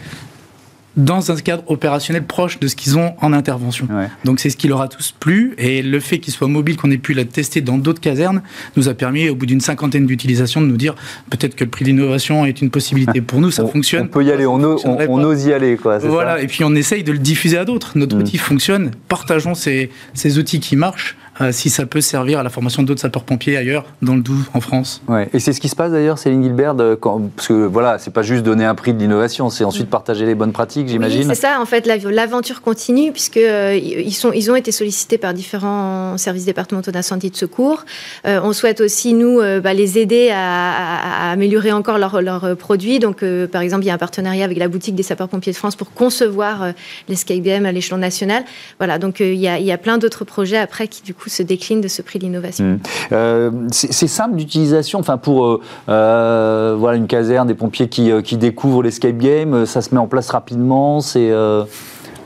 dans 0.96 1.30
un 1.30 1.36
cadre 1.36 1.62
opérationnel 1.68 2.24
proche 2.24 2.58
de 2.58 2.66
ce 2.66 2.76
qu'ils 2.76 2.98
ont 2.98 3.14
en 3.20 3.32
intervention. 3.32 3.88
Donc 4.24 4.40
c'est 4.40 4.50
ce 4.50 4.56
qui 4.56 4.68
leur 4.68 4.80
a 4.80 4.88
tous 4.88 5.12
plu 5.18 5.54
et 5.58 5.82
le 5.82 6.00
fait 6.00 6.18
qu'ils 6.18 6.32
soient 6.32 6.48
mobiles, 6.48 6.76
qu'on 6.76 6.90
ait 6.90 6.98
pu 6.98 7.14
la 7.14 7.24
tester 7.24 7.60
dans 7.60 7.78
d'autres 7.78 8.00
casernes, 8.00 8.42
nous 8.76 8.88
a 8.88 8.94
permis 8.94 9.28
au 9.28 9.34
bout 9.34 9.46
d'une 9.46 9.60
cinquantaine 9.60 10.06
d'utilisations 10.06 10.60
de 10.60 10.66
nous 10.66 10.76
dire 10.76 10.94
peut-être 11.30 11.54
que 11.54 11.64
le 11.64 11.70
prix 11.70 11.84
d'innovation 11.84 12.44
est 12.44 12.60
une 12.60 12.70
possibilité 12.70 13.20
pour 13.20 13.40
nous, 13.40 13.50
ça 13.50 13.66
fonctionne. 13.66 14.04
On 14.04 14.08
peut 14.08 14.24
y 14.24 14.32
aller, 14.32 14.46
on, 14.46 14.62
ose 14.62 15.44
y 15.44 15.52
aller. 15.52 15.76
Quoi, 15.76 15.98
voilà, 15.98 16.40
et 16.40 16.46
puis 16.46 16.64
on 16.64 16.74
essaye 16.74 17.04
de 17.04 17.12
le 17.12 17.18
diffuser 17.18 17.58
à 17.58 17.64
d'autres. 17.64 17.92
Notre 17.96 18.16
mm. 18.16 18.20
outil 18.20 18.38
fonctionne, 18.38 18.90
partageons 19.08 19.54
ces, 19.54 19.90
ces 20.14 20.38
outils 20.38 20.60
qui 20.60 20.76
marchent 20.76 21.16
euh, 21.40 21.52
si 21.52 21.70
ça 21.70 21.86
peut 21.86 22.00
servir 22.00 22.38
à 22.38 22.42
la 22.42 22.50
formation 22.50 22.82
d'autres 22.82 23.00
sapeurs-pompiers 23.00 23.56
ailleurs, 23.56 23.84
dans 24.02 24.14
le 24.14 24.20
Doubs, 24.20 24.44
en 24.52 24.60
France. 24.60 25.00
Ouais. 25.08 25.28
Et 25.32 25.40
c'est 25.40 25.52
ce 25.52 25.60
qui 25.60 25.68
se 25.68 25.76
passe 25.76 25.90
d'ailleurs, 25.90 26.18
Céline 26.18 26.42
Gilbert, 26.42 26.74
parce 26.76 27.48
que 27.48 27.66
voilà, 27.66 27.98
c'est 27.98 28.12
pas 28.12 28.22
juste 28.22 28.42
donner 28.42 28.64
un 28.64 28.74
prix 28.74 28.92
de 28.92 28.98
l'innovation, 28.98 29.48
c'est 29.48 29.64
ensuite 29.64 29.88
partager 29.88 30.26
les 30.26 30.34
bonnes 30.34 30.52
pratiques, 30.52 30.88
j'imagine. 30.88 31.22
Oui, 31.22 31.26
c'est 31.28 31.40
ça, 31.40 31.60
en 31.60 31.66
fait, 31.66 31.86
l'aventure 31.86 32.60
continue, 32.60 33.12
puisqu'ils 33.12 33.42
euh, 33.42 33.74
ils, 33.74 34.12
sont, 34.12 34.32
ils 34.32 34.50
ont 34.50 34.56
été 34.56 34.70
sollicités 34.70 35.16
par 35.16 35.32
différents 35.32 36.18
services 36.18 36.44
départementaux 36.44 36.90
d'incendie 36.90 37.28
et 37.28 37.30
de 37.30 37.36
secours. 37.36 37.84
Euh, 38.26 38.40
on 38.42 38.52
souhaite 38.52 38.80
aussi, 38.80 39.14
nous, 39.14 39.40
bah, 39.62 39.72
les 39.72 39.98
aider 39.98 40.30
à, 40.32 41.30
améliorer 41.30 41.72
encore 41.72 41.98
leurs 41.98 42.20
leur 42.20 42.56
produits. 42.56 42.98
Donc, 42.98 43.24
par 43.50 43.62
exemple, 43.62 43.84
il 43.84 43.88
y 43.88 43.90
a 43.90 43.94
un 43.94 43.98
partenariat 43.98 44.44
avec 44.44 44.58
la 44.58 44.68
boutique 44.68 44.94
des 44.94 45.02
sapeurs-pompiers 45.02 45.52
de 45.52 45.56
France 45.56 45.76
pour 45.76 45.92
concevoir 45.92 46.72
l'escape 47.08 47.38
game 47.38 47.64
à 47.64 47.72
l'échelon 47.72 47.96
national. 47.96 48.44
Voilà, 48.78 48.98
donc 48.98 49.20
il 49.20 49.34
y, 49.36 49.48
a, 49.48 49.58
y 49.58 49.72
a 49.72 49.78
plein 49.78 49.96
d'autres 49.96 50.24
projets 50.24 50.58
après 50.58 50.88
qui, 50.88 51.02
du 51.02 51.14
coup, 51.14 51.29
se 51.30 51.42
décline 51.42 51.80
de 51.80 51.88
ce 51.88 52.02
prix 52.02 52.18
d'innovation. 52.18 52.64
Mmh. 52.64 52.78
Euh, 53.12 53.50
c'est 53.70 54.06
simple 54.06 54.36
d'utilisation, 54.36 54.98
enfin 54.98 55.16
pour 55.16 55.46
euh, 55.46 55.60
euh, 55.88 56.76
voilà 56.78 56.96
une 56.96 57.06
caserne, 57.06 57.48
des 57.48 57.54
pompiers 57.54 57.88
qui, 57.88 58.10
qui 58.22 58.36
découvrent 58.36 58.82
l'escape 58.82 59.16
game, 59.18 59.66
ça 59.66 59.80
se 59.80 59.94
met 59.94 60.00
en 60.00 60.06
place 60.06 60.30
rapidement. 60.30 61.00
C'est 61.00 61.30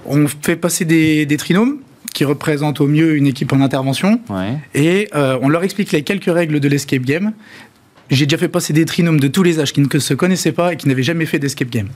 on 0.06 0.26
fait 0.42 0.56
passer 0.56 0.84
des, 0.84 1.26
des 1.26 1.36
trinômes 1.36 1.78
qui 2.12 2.24
représentent 2.24 2.80
au 2.80 2.86
mieux 2.86 3.16
une 3.16 3.26
équipe 3.26 3.52
en 3.52 3.60
intervention. 3.60 4.20
Et 4.74 5.08
on 5.14 5.48
leur 5.48 5.62
explique 5.62 5.92
les 5.92 6.02
quelques 6.02 6.32
règles 6.32 6.60
de 6.60 6.68
l'escape 6.68 7.02
game. 7.02 7.32
J'ai 8.10 8.26
déjà 8.26 8.36
fait 8.36 8.48
passer 8.48 8.72
des 8.72 8.84
trinômes 8.84 9.18
de 9.18 9.28
tous 9.28 9.42
les 9.42 9.60
âges 9.60 9.72
qui 9.72 9.80
ne 9.80 9.98
se 9.98 10.14
connaissaient 10.14 10.52
pas 10.52 10.72
et 10.72 10.76
qui 10.76 10.88
n'avaient 10.88 11.02
jamais 11.02 11.26
fait 11.26 11.38
d'escape 11.38 11.70
game. 11.70 11.88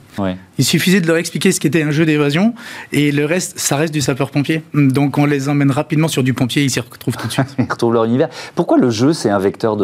Il 0.59 0.65
suffisait 0.65 1.01
de 1.01 1.07
leur 1.07 1.17
expliquer 1.17 1.53
ce 1.53 1.61
qu'était 1.61 1.83
un 1.83 1.91
jeu 1.91 2.07
d'évasion 2.07 2.55
et 2.93 3.13
le 3.13 3.25
reste, 3.25 3.59
ça 3.59 3.77
reste 3.77 3.93
du 3.93 4.01
sapeur-pompier. 4.01 4.63
Donc 4.75 5.19
on 5.19 5.27
les 5.27 5.49
emmène 5.49 5.71
rapidement 5.71 6.09
sur 6.09 6.23
du 6.23 6.35
pompier, 6.35 6.65
ils 6.65 6.71
s'y 6.71 6.81
retrouvent 6.81 7.17
tout 7.17 7.27
de 7.27 7.33
suite. 7.33 7.47
ils 7.59 7.71
retrouvent 7.71 7.95
leur 7.95 8.05
univers. 8.05 8.29
Pourquoi 8.55 8.79
le 8.79 8.91
jeu, 8.91 9.13
c'est 9.13 9.31
un 9.31 9.39
vecteur 9.39 9.77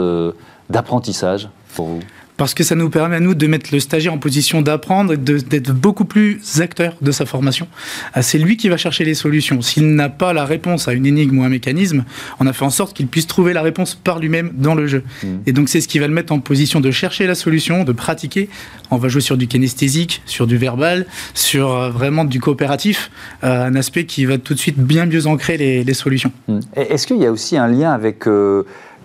d'apprentissage 0.70 1.48
pour 1.74 1.86
vous? 1.86 2.00
Parce 2.36 2.54
que 2.54 2.64
ça 2.64 2.74
nous 2.74 2.90
permet 2.90 3.16
à 3.16 3.20
nous 3.20 3.34
de 3.34 3.46
mettre 3.46 3.70
le 3.72 3.80
stagiaire 3.80 4.12
en 4.12 4.18
position 4.18 4.62
d'apprendre 4.62 5.14
et 5.14 5.16
d'être 5.16 5.72
beaucoup 5.72 6.04
plus 6.04 6.40
acteur 6.60 6.94
de 7.00 7.12
sa 7.12 7.26
formation. 7.26 7.68
Ah, 8.12 8.22
c'est 8.22 8.38
lui 8.38 8.56
qui 8.56 8.68
va 8.68 8.76
chercher 8.76 9.04
les 9.04 9.14
solutions. 9.14 9.62
S'il 9.62 9.94
n'a 9.94 10.08
pas 10.08 10.32
la 10.32 10.44
réponse 10.44 10.88
à 10.88 10.92
une 10.92 11.06
énigme 11.06 11.38
ou 11.38 11.44
un 11.44 11.48
mécanisme, 11.48 12.04
on 12.40 12.46
a 12.46 12.52
fait 12.52 12.64
en 12.64 12.70
sorte 12.70 12.96
qu'il 12.96 13.06
puisse 13.06 13.26
trouver 13.26 13.52
la 13.52 13.62
réponse 13.62 13.94
par 13.94 14.18
lui-même 14.18 14.52
dans 14.54 14.74
le 14.74 14.86
jeu. 14.86 15.04
Mmh. 15.22 15.26
Et 15.46 15.52
donc 15.52 15.68
c'est 15.68 15.80
ce 15.80 15.88
qui 15.88 15.98
va 15.98 16.08
le 16.08 16.14
mettre 16.14 16.32
en 16.32 16.40
position 16.40 16.80
de 16.80 16.90
chercher 16.90 17.26
la 17.26 17.34
solution, 17.34 17.84
de 17.84 17.92
pratiquer. 17.92 18.48
On 18.90 18.96
va 18.96 19.08
jouer 19.08 19.20
sur 19.20 19.36
du 19.36 19.46
kinesthésique, 19.46 20.22
sur 20.26 20.46
du 20.46 20.56
verbal, 20.56 21.06
sur 21.34 21.72
euh, 21.72 21.90
vraiment 21.90 22.24
du 22.24 22.40
coopératif, 22.40 23.10
euh, 23.44 23.66
un 23.66 23.74
aspect 23.76 24.06
qui 24.06 24.24
va 24.24 24.38
tout 24.38 24.54
de 24.54 24.58
suite 24.58 24.78
bien 24.78 25.06
mieux 25.06 25.26
ancrer 25.26 25.56
les, 25.56 25.94
solutions. 25.94 26.32
Mmh. 26.48 26.60
Est-ce 26.74 27.06
qu'il 27.06 27.18
y 27.18 27.26
a 27.26 27.30
aussi 27.30 27.56
un 27.56 27.68
lien 27.68 27.92
avec... 27.92 28.26
Euh, 28.26 28.64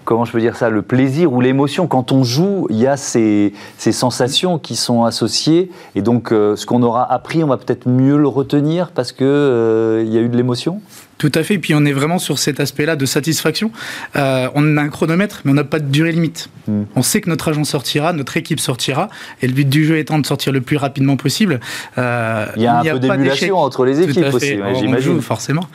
comment 0.09 0.25
je 0.25 0.31
peux 0.31 0.39
dire 0.39 0.55
ça, 0.55 0.71
le 0.71 0.81
plaisir 0.81 1.31
ou 1.31 1.39
l'émotion. 1.39 1.85
Quand 1.85 2.11
on 2.11 2.23
joue, 2.23 2.65
il 2.71 2.79
y 2.79 2.87
a 2.87 2.97
ces, 2.97 3.53
sensations 3.77 4.57
qui 4.57 4.75
sont 4.75 5.03
associées. 5.03 5.69
Et 5.93 6.01
donc, 6.01 6.31
euh, 6.31 6.55
ce 6.55 6.65
qu'on 6.65 6.81
aura 6.81 7.13
appris, 7.13 7.43
on 7.43 7.47
va 7.47 7.57
peut-être 7.57 7.87
mieux 7.87 8.17
le 8.17 8.27
retenir 8.27 8.89
parce 8.89 9.11
qu'il 9.11 9.27
euh, 9.27 10.03
il 10.03 10.11
y 10.11 10.17
a 10.17 10.21
eu 10.21 10.27
de 10.27 10.35
l'émotion 10.35 10.81
tout 11.19 11.31
à 11.35 11.43
fait. 11.43 11.55
Et 11.55 11.59
puis 11.59 11.75
on 11.75 11.85
est 11.85 11.91
vraiment 11.91 12.17
sur 12.17 12.39
cet 12.39 12.59
aspect-là 12.59 12.95
de 12.95 13.05
satisfaction. 13.05 13.71
Euh, 14.15 14.47
on 14.55 14.77
a 14.77 14.81
un 14.81 14.87
chronomètre, 14.87 15.41
mais 15.43 15.51
on 15.51 15.53
n'a 15.53 15.65
pas 15.65 15.79
de 15.79 15.85
durée 15.85 16.13
limite. 16.13 16.49
Hmm. 16.67 16.83
On 16.95 17.03
sait 17.03 17.21
que 17.21 17.29
notre 17.29 17.49
agent 17.49 17.65
sortira, 17.65 18.13
notre 18.13 18.37
équipe 18.37 18.59
sortira, 18.59 19.09
et 19.41 19.47
le 19.47 19.53
but 19.53 19.69
du 19.69 19.85
jeu 19.85 19.97
étant 19.97 20.17
de 20.17 20.25
sortir 20.25 20.53
le 20.53 20.61
plus 20.61 20.77
rapidement 20.77 21.17
possible. 21.17 21.59
Euh, 21.97 22.47
il 22.55 22.63
y 22.63 22.67
a 22.67 22.79
un 22.79 22.83
peu 22.83 22.99
d'émulation 22.99 23.57
entre 23.57 23.85
les 23.85 24.01
équipes 24.01 24.33
aussi, 24.33 24.57
j'imagine. 24.79 25.21
Forcément. 25.21 25.65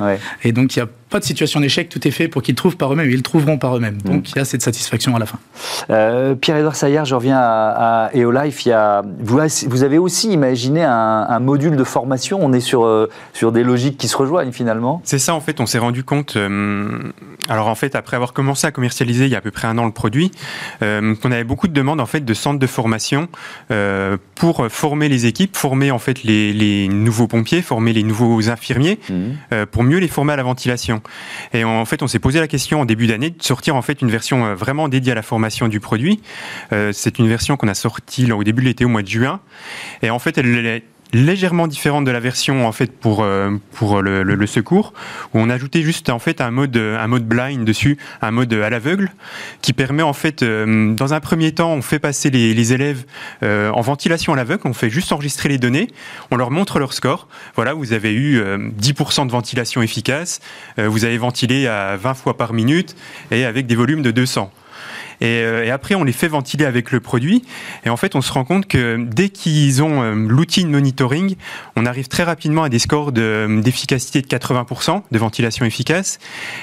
Et 0.43 0.53
donc 0.53 0.75
il 0.75 0.79
n'y 0.79 0.83
a 0.83 0.89
pas 1.15 1.21
de 1.21 1.25
situation 1.25 1.61
d'échec, 1.61 1.89
tout 1.89 2.09
est 2.09 2.11
fait 2.11 2.27
pour 2.27 2.43
qu'ils 2.43 2.57
trouvent 2.57 2.77
par 2.77 2.93
eux-mêmes, 2.93 3.09
ils 3.09 3.17
le 3.17 3.23
trouveront 3.23 3.57
par 3.57 3.77
eux-mêmes. 3.77 3.99
Hmm. 4.05 4.15
Donc 4.15 4.31
il 4.31 4.37
y 4.37 4.41
a 4.41 4.45
cette 4.45 4.63
satisfaction 4.63 5.15
à 5.15 5.21
la 5.21 5.27
fin. 5.27 5.39
Euh, 5.91 6.35
Pierre-Edouard 6.35 6.75
Saillard, 6.75 7.05
je 7.05 7.15
reviens 7.15 7.39
à, 7.39 8.09
à 8.09 8.17
EOLife. 8.17 8.67
Il 8.67 8.71
y 8.71 8.73
a, 8.73 9.03
vous, 9.21 9.83
avez 9.85 9.99
aussi 9.99 10.33
imaginé 10.33 10.83
un, 10.83 11.27
un, 11.29 11.39
module 11.39 11.77
de 11.77 11.85
formation. 11.85 12.41
On 12.43 12.53
est 12.53 12.59
sur, 12.59 13.09
sur 13.33 13.53
des 13.53 13.63
logiques 13.63 13.97
qui 13.97 14.09
se 14.09 14.17
rejoignent 14.17 14.51
finalement. 14.51 15.01
C'est 15.05 15.21
ça 15.21 15.35
en 15.35 15.41
fait, 15.41 15.61
on 15.61 15.67
s'est 15.67 15.79
rendu 15.79 16.05
compte, 16.05 16.37
euh, 16.37 16.99
alors 17.49 17.69
en 17.69 17.75
fait, 17.75 17.95
après 17.95 18.17
avoir 18.17 18.33
commencé 18.33 18.67
à 18.67 18.71
commercialiser 18.71 19.27
il 19.27 19.31
y 19.31 19.35
a 19.35 19.39
à 19.39 19.41
peu 19.41 19.51
près 19.51 19.69
un 19.69 19.79
an 19.79 19.87
le 19.87 19.93
produit, 19.93 20.31
euh, 20.83 21.15
qu'on 21.17 21.33
avait 21.33 21.45
beaucoup 21.45 21.69
de 21.69 21.73
demandes 21.73 22.01
en 22.01 22.07
fait 22.07 22.25
de 22.25 22.35
centres 22.35 22.59
de 22.59 22.67
formation 22.67 23.29
euh, 23.71 24.17
pour 24.35 24.67
former 24.71 25.09
les 25.09 25.27
équipes, 25.27 25.57
former 25.57 25.91
en 25.91 25.99
fait 25.99 26.23
les, 26.25 26.89
nouveaux 26.89 27.27
pompiers, 27.27 27.63
former 27.63 27.93
les 27.93 28.03
nouveaux 28.03 28.49
infirmiers, 28.49 28.99
mmh. 29.09 29.67
pour 29.71 29.83
mieux 29.83 29.99
les 29.99 30.09
former 30.09 30.33
à 30.33 30.37
la 30.37 30.43
ventilation. 30.43 31.03
Et 31.53 31.65
en 31.65 31.85
fait, 31.85 32.03
on 32.03 32.07
s'est 32.07 32.19
posé 32.19 32.41
la 32.41 32.49
question 32.49 32.81
en 32.81 32.85
début 32.85 33.07
d'année 33.07 33.31
de 33.31 33.43
sortir 33.43 33.77
en 33.77 33.83
fait 33.83 34.01
une 34.03 34.11
version 34.11 34.55
vraiment 34.55 34.89
dédiée 34.89 35.13
à 35.13 35.15
la 35.15 35.23
formation 35.23 35.69
du 35.69 35.81
produit. 35.81 36.21
C'est 36.71 37.19
une 37.19 37.29
version 37.29 37.57
qu'on 37.57 37.69
a 37.69 37.75
sortie 37.75 38.31
au 38.33 38.45
début 38.45 38.63
de 38.63 38.69
l'été, 38.69 38.85
au 38.85 38.89
mois 38.89 39.03
de 39.03 39.09
juin. 39.09 39.41
Et 40.03 40.11
en 40.11 40.19
fait, 40.19 40.39
elle 40.39 40.83
légèrement 41.15 41.69
différente 41.69 42.05
de 42.05 42.11
la 42.11 42.21
version 42.21 42.67
en 42.67 42.73
fait 42.73 42.93
pour 42.93 43.23
euh, 43.23 43.51
le, 43.81 44.47
secours 44.47 44.93
où 45.33 45.39
on 45.39 45.49
a 45.49 45.55
ajouté 45.55 45.83
juste 45.83 46.11
en 46.11 46.19
fait 46.19 46.41
un 46.41 46.51
mode 46.51 46.77
un 46.77 47.07
mode 47.07 47.27
blind 47.27 47.65
dessus, 47.65 47.97
un 48.21 48.33
mode 48.33 48.53
à 48.53 48.69
l'aveugle 48.69 49.13
qui 49.63 49.73
permet 49.73 50.03
en 50.03 50.13
fait 50.13 50.43
euh, 50.43 50.93
dans 50.93 51.15
un 51.15 51.21
premier 51.21 51.53
temps 51.53 51.73
on 51.73 51.83
fait 51.83 52.01
passer 52.01 52.31
les, 52.31 52.53
les 52.53 52.73
élèves 52.73 53.05
euh, 53.43 53.71
en 53.71 53.81
ventilation 53.81 54.33
à 54.33 54.37
l'aveugle, 54.37 54.63
on 54.65 54.75
fait 54.75 54.91
juste 54.91 55.13
enregistrer 55.13 55.49
les 55.49 55.59
données, 55.59 55.89
on 56.33 56.37
leur 56.37 56.51
montre 56.51 56.79
leur 56.79 56.93
score. 56.93 57.29
Voilà, 57.55 57.75
vous 57.75 57.93
avez 57.93 58.13
eu 58.13 58.41
10% 58.41 59.27
de 59.27 59.31
ventilation 59.31 59.83
efficace, 59.83 60.41
vous 60.77 61.05
avez 61.05 61.19
ventilé 61.19 61.67
à 61.69 61.97
20 61.97 62.15
fois 62.15 62.37
par 62.37 62.53
minute 62.53 62.97
et 63.31 63.45
avec 63.45 63.67
des 63.67 63.77
volumes 63.77 64.03
de 64.03 64.11
200. 64.11 64.51
Euh, 65.23 65.65
et, 65.65 65.71
après, 65.71 65.95
on 65.95 66.05
les 66.05 66.13
fait 66.13 66.29
ventiler 66.29 66.65
avec 66.65 66.91
le 66.91 67.01
produit. 67.01 67.45
Et 67.85 67.91
en 67.91 67.97
fait, 67.97 68.15
on 68.15 68.21
se 68.21 68.33
rend 68.33 68.45
compte 68.45 68.67
que 68.67 68.97
dès 68.99 69.29
qu'ils 69.29 69.83
ont 69.83 70.03
euh, 70.03 70.15
l'outil 70.15 70.65
de 70.65 70.71
monitoring, 70.71 71.37
on 71.77 71.87
arrive 71.87 72.09
très 72.09 72.23
rapidement 72.23 72.65
à 72.65 72.69
des 72.69 72.79
scores 72.79 73.13
d'efficacité 73.13 74.23
de, 74.23 74.27
80% 74.27 75.03
de 75.11 75.19
ventilation 75.19 75.65
efficace, 75.65 76.19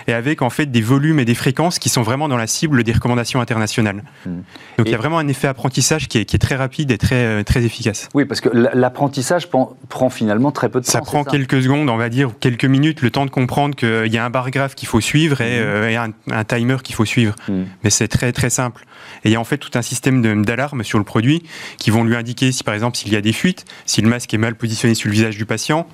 et 0.08 0.14
avec 0.14 0.42
en 0.42 0.50
fait 0.50 0.66
des 0.68 0.82
volumes 0.82 1.20
et 1.20 1.26
des 1.26 1.36
fréquences 1.36 1.80
qui 1.80 1.90
sont 1.90 2.02
vraiment 2.02 2.28
dans 2.28 2.38
la 2.38 2.48
cible 2.48 2.84
des 2.84 2.92
recommandations 2.92 3.42
internationales. 3.42 4.04
Mmh. 4.26 4.30
Donc 4.78 4.88
il 4.88 4.92
y 4.92 4.96
a 4.96 4.98
vraiment 4.98 5.20
un 5.20 5.28
effet 5.28 5.48
apprentissage 5.48 6.08
qui 6.08 6.18
est, 6.18 6.42
très 6.42 6.56
rapide 6.56 6.92
et 6.92 6.98
très, 6.98 7.24
euh, 7.24 7.44
très 7.44 7.64
efficace. 7.64 8.10
Oui, 8.14 8.26
parce 8.26 8.42
que 8.42 8.50
l'apprentissage 8.50 9.50
prend, 9.50 10.10
finalement 10.10 10.52
très 10.52 10.70
peu 10.70 10.80
de 10.80 10.86
temps. 10.86 10.92
Ça 10.92 11.02
prend 11.02 11.24
quelques 11.24 11.62
secondes, 11.62 11.90
on 11.90 11.98
va 11.98 12.10
dire, 12.10 12.32
quelques 12.40 12.66
minutes, 12.66 13.02
le 13.02 13.12
temps 13.12 13.26
de 13.26 13.30
comprendre 13.30 13.76
qu'il 13.76 14.12
y 14.12 14.18
a 14.18 14.26
un 14.26 14.30
bar 14.30 14.50
graphe 14.50 14.76
qu'il 14.76 14.88
faut 14.88 15.02
suivre 15.02 15.42
et, 15.42 15.60
mmh. 15.60 16.14
un, 16.32 16.44
timer 16.44 16.78
qu'il 16.84 16.96
faut 16.96 17.06
suivre. 17.06 17.36
Mmh. 17.48 17.62
Mais 17.84 17.90
c'est 17.90 18.08
très, 18.08 18.32
très 18.32 18.41
très 18.42 18.50
simple. 18.50 18.84
Et 19.24 19.30
il 19.30 19.32
y 19.32 19.36
a 19.36 19.40
en 19.40 19.44
fait 19.44 19.58
tout 19.58 19.72
un 19.76 19.82
système 19.82 20.44
d'alarme 20.44 20.84
sur 20.84 20.98
le 20.98 21.04
produit 21.04 21.44
qui 21.78 21.92
vont 21.92 22.04
lui 22.04 22.16
indiquer 22.16 22.52
si 22.52 22.64
par 22.64 22.74
exemple 22.74 22.98
s'il 22.98 23.12
y 23.14 23.16
a 23.16 23.22
des 23.22 23.34
fuites, 23.34 23.66
si 23.86 24.02
le 24.02 24.10
masque 24.10 24.34
est 24.34 24.38
mal 24.38 24.56
positionné 24.56 24.96
sur 24.96 25.10
le 25.10 25.14
visage 25.14 25.38
du 25.38 25.46
patient, 25.46 25.88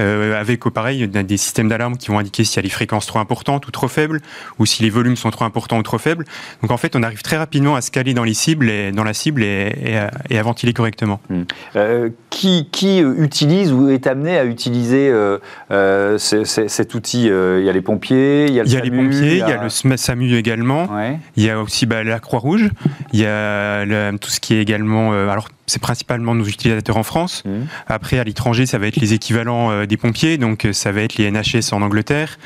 euh, 0.00 0.38
avec 0.38 0.66
au 0.66 0.70
pareil 0.70 1.08
des 1.08 1.36
systèmes 1.36 1.68
d'alarme 1.68 1.96
qui 1.96 2.08
vont 2.08 2.18
indiquer 2.18 2.44
s'il 2.44 2.56
y 2.56 2.58
a 2.60 2.62
les 2.62 2.70
fréquences 2.70 3.06
trop 3.06 3.18
importantes 3.18 3.66
ou 3.66 3.70
trop 3.70 3.88
faibles, 3.88 4.20
ou 4.58 4.66
si 4.66 4.82
les 4.82 4.90
volumes 4.90 5.16
sont 5.16 5.30
trop 5.30 5.44
importants 5.44 5.78
ou 5.78 5.82
trop 5.82 5.98
faibles. 5.98 6.24
Donc 6.62 6.70
en 6.70 6.76
fait, 6.76 6.96
on 6.96 7.02
arrive 7.02 7.22
très 7.22 7.36
rapidement 7.36 7.76
à 7.76 7.80
se 7.80 7.90
caler 7.90 8.14
dans 8.14 8.24
les 8.24 8.34
cibles 8.34 8.68
et 8.68 8.92
dans 8.92 9.04
la 9.04 9.14
cible 9.14 9.42
et, 9.42 9.96
à, 9.96 10.42
ventiler 10.42 10.72
correctement. 10.72 11.20
Hmm. 11.28 11.42
Euh, 11.74 12.10
qui, 12.30 12.68
qui, 12.70 12.98
utilise 13.00 13.72
ou 13.72 13.88
est 13.88 14.06
amené 14.06 14.38
à 14.38 14.44
utiliser 14.44 15.10
euh, 15.10 16.18
cet 16.18 16.94
outil 16.94 17.24
Il 17.26 17.64
y 17.64 17.68
a 17.68 17.72
les 17.72 17.80
pompiers, 17.80 18.46
il 18.48 18.54
y 18.54 18.60
a 18.60 18.62
le 18.62 18.68
il 18.68 18.72
y 18.72 18.76
a 18.76 18.80
les 18.80 18.90
pompiers, 18.90 19.32
il 19.32 19.38
y 19.38 19.42
a, 19.42 19.62
le 19.62 19.96
SAMU 19.96 20.34
également, 20.34 20.88
il 21.36 21.42
y 21.42 21.50
a 21.50 21.60
aussi 21.60 21.86
bah, 21.86 22.04
la 22.04 22.18
Croix-Rouge, 22.18 22.65
il 23.12 23.20
y 23.20 23.26
a 23.26 23.84
tout 24.20 24.30
ce 24.30 24.40
qui 24.40 24.54
est 24.54 24.60
également 24.60 25.12
alors 25.12 25.48
c'est 25.66 25.82
principalement 25.82 26.34
nos 26.34 26.44
utilisateurs 26.44 26.96
en 26.96 27.02
France. 27.02 27.42
Mmh. 27.44 27.50
Après, 27.88 28.18
à 28.18 28.24
l'étranger, 28.24 28.66
ça 28.66 28.78
va 28.78 28.86
être 28.86 28.96
les 28.96 29.14
équivalents 29.14 29.70
euh, 29.70 29.86
des 29.86 29.96
pompiers, 29.96 30.38
donc 30.38 30.64
euh, 30.64 30.72
ça 30.72 30.92
va 30.92 31.02
être 31.02 31.16
les 31.16 31.30
NHS 31.30 31.72
en 31.72 31.82
Angleterre. 31.82 32.38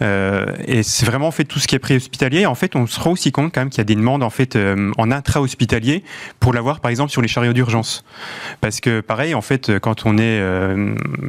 Euh, 0.00 0.46
et 0.66 0.82
c'est 0.82 1.04
vraiment 1.04 1.28
en 1.28 1.30
fait 1.30 1.44
tout 1.44 1.58
ce 1.58 1.66
qui 1.66 1.74
est 1.74 1.78
pré-hospitalier. 1.78 2.46
En 2.46 2.54
fait, 2.54 2.74
on 2.74 2.86
se 2.86 2.98
rend 2.98 3.12
aussi 3.12 3.32
compte 3.32 3.52
quand 3.54 3.60
même 3.60 3.68
qu'il 3.68 3.78
y 3.78 3.82
a 3.82 3.84
des 3.84 3.94
demandes 3.94 4.22
en 4.22 4.30
fait 4.30 4.58
en 4.96 5.10
intra-hospitalier 5.10 6.04
pour 6.40 6.52
l'avoir, 6.52 6.80
par 6.80 6.90
exemple, 6.90 7.10
sur 7.10 7.20
les 7.20 7.28
chariots 7.28 7.52
d'urgence. 7.52 8.04
Parce 8.60 8.80
que 8.80 9.00
pareil, 9.00 9.34
en 9.34 9.42
fait, 9.42 9.78
quand 9.78 10.06
on 10.06 10.16
est 10.18 10.42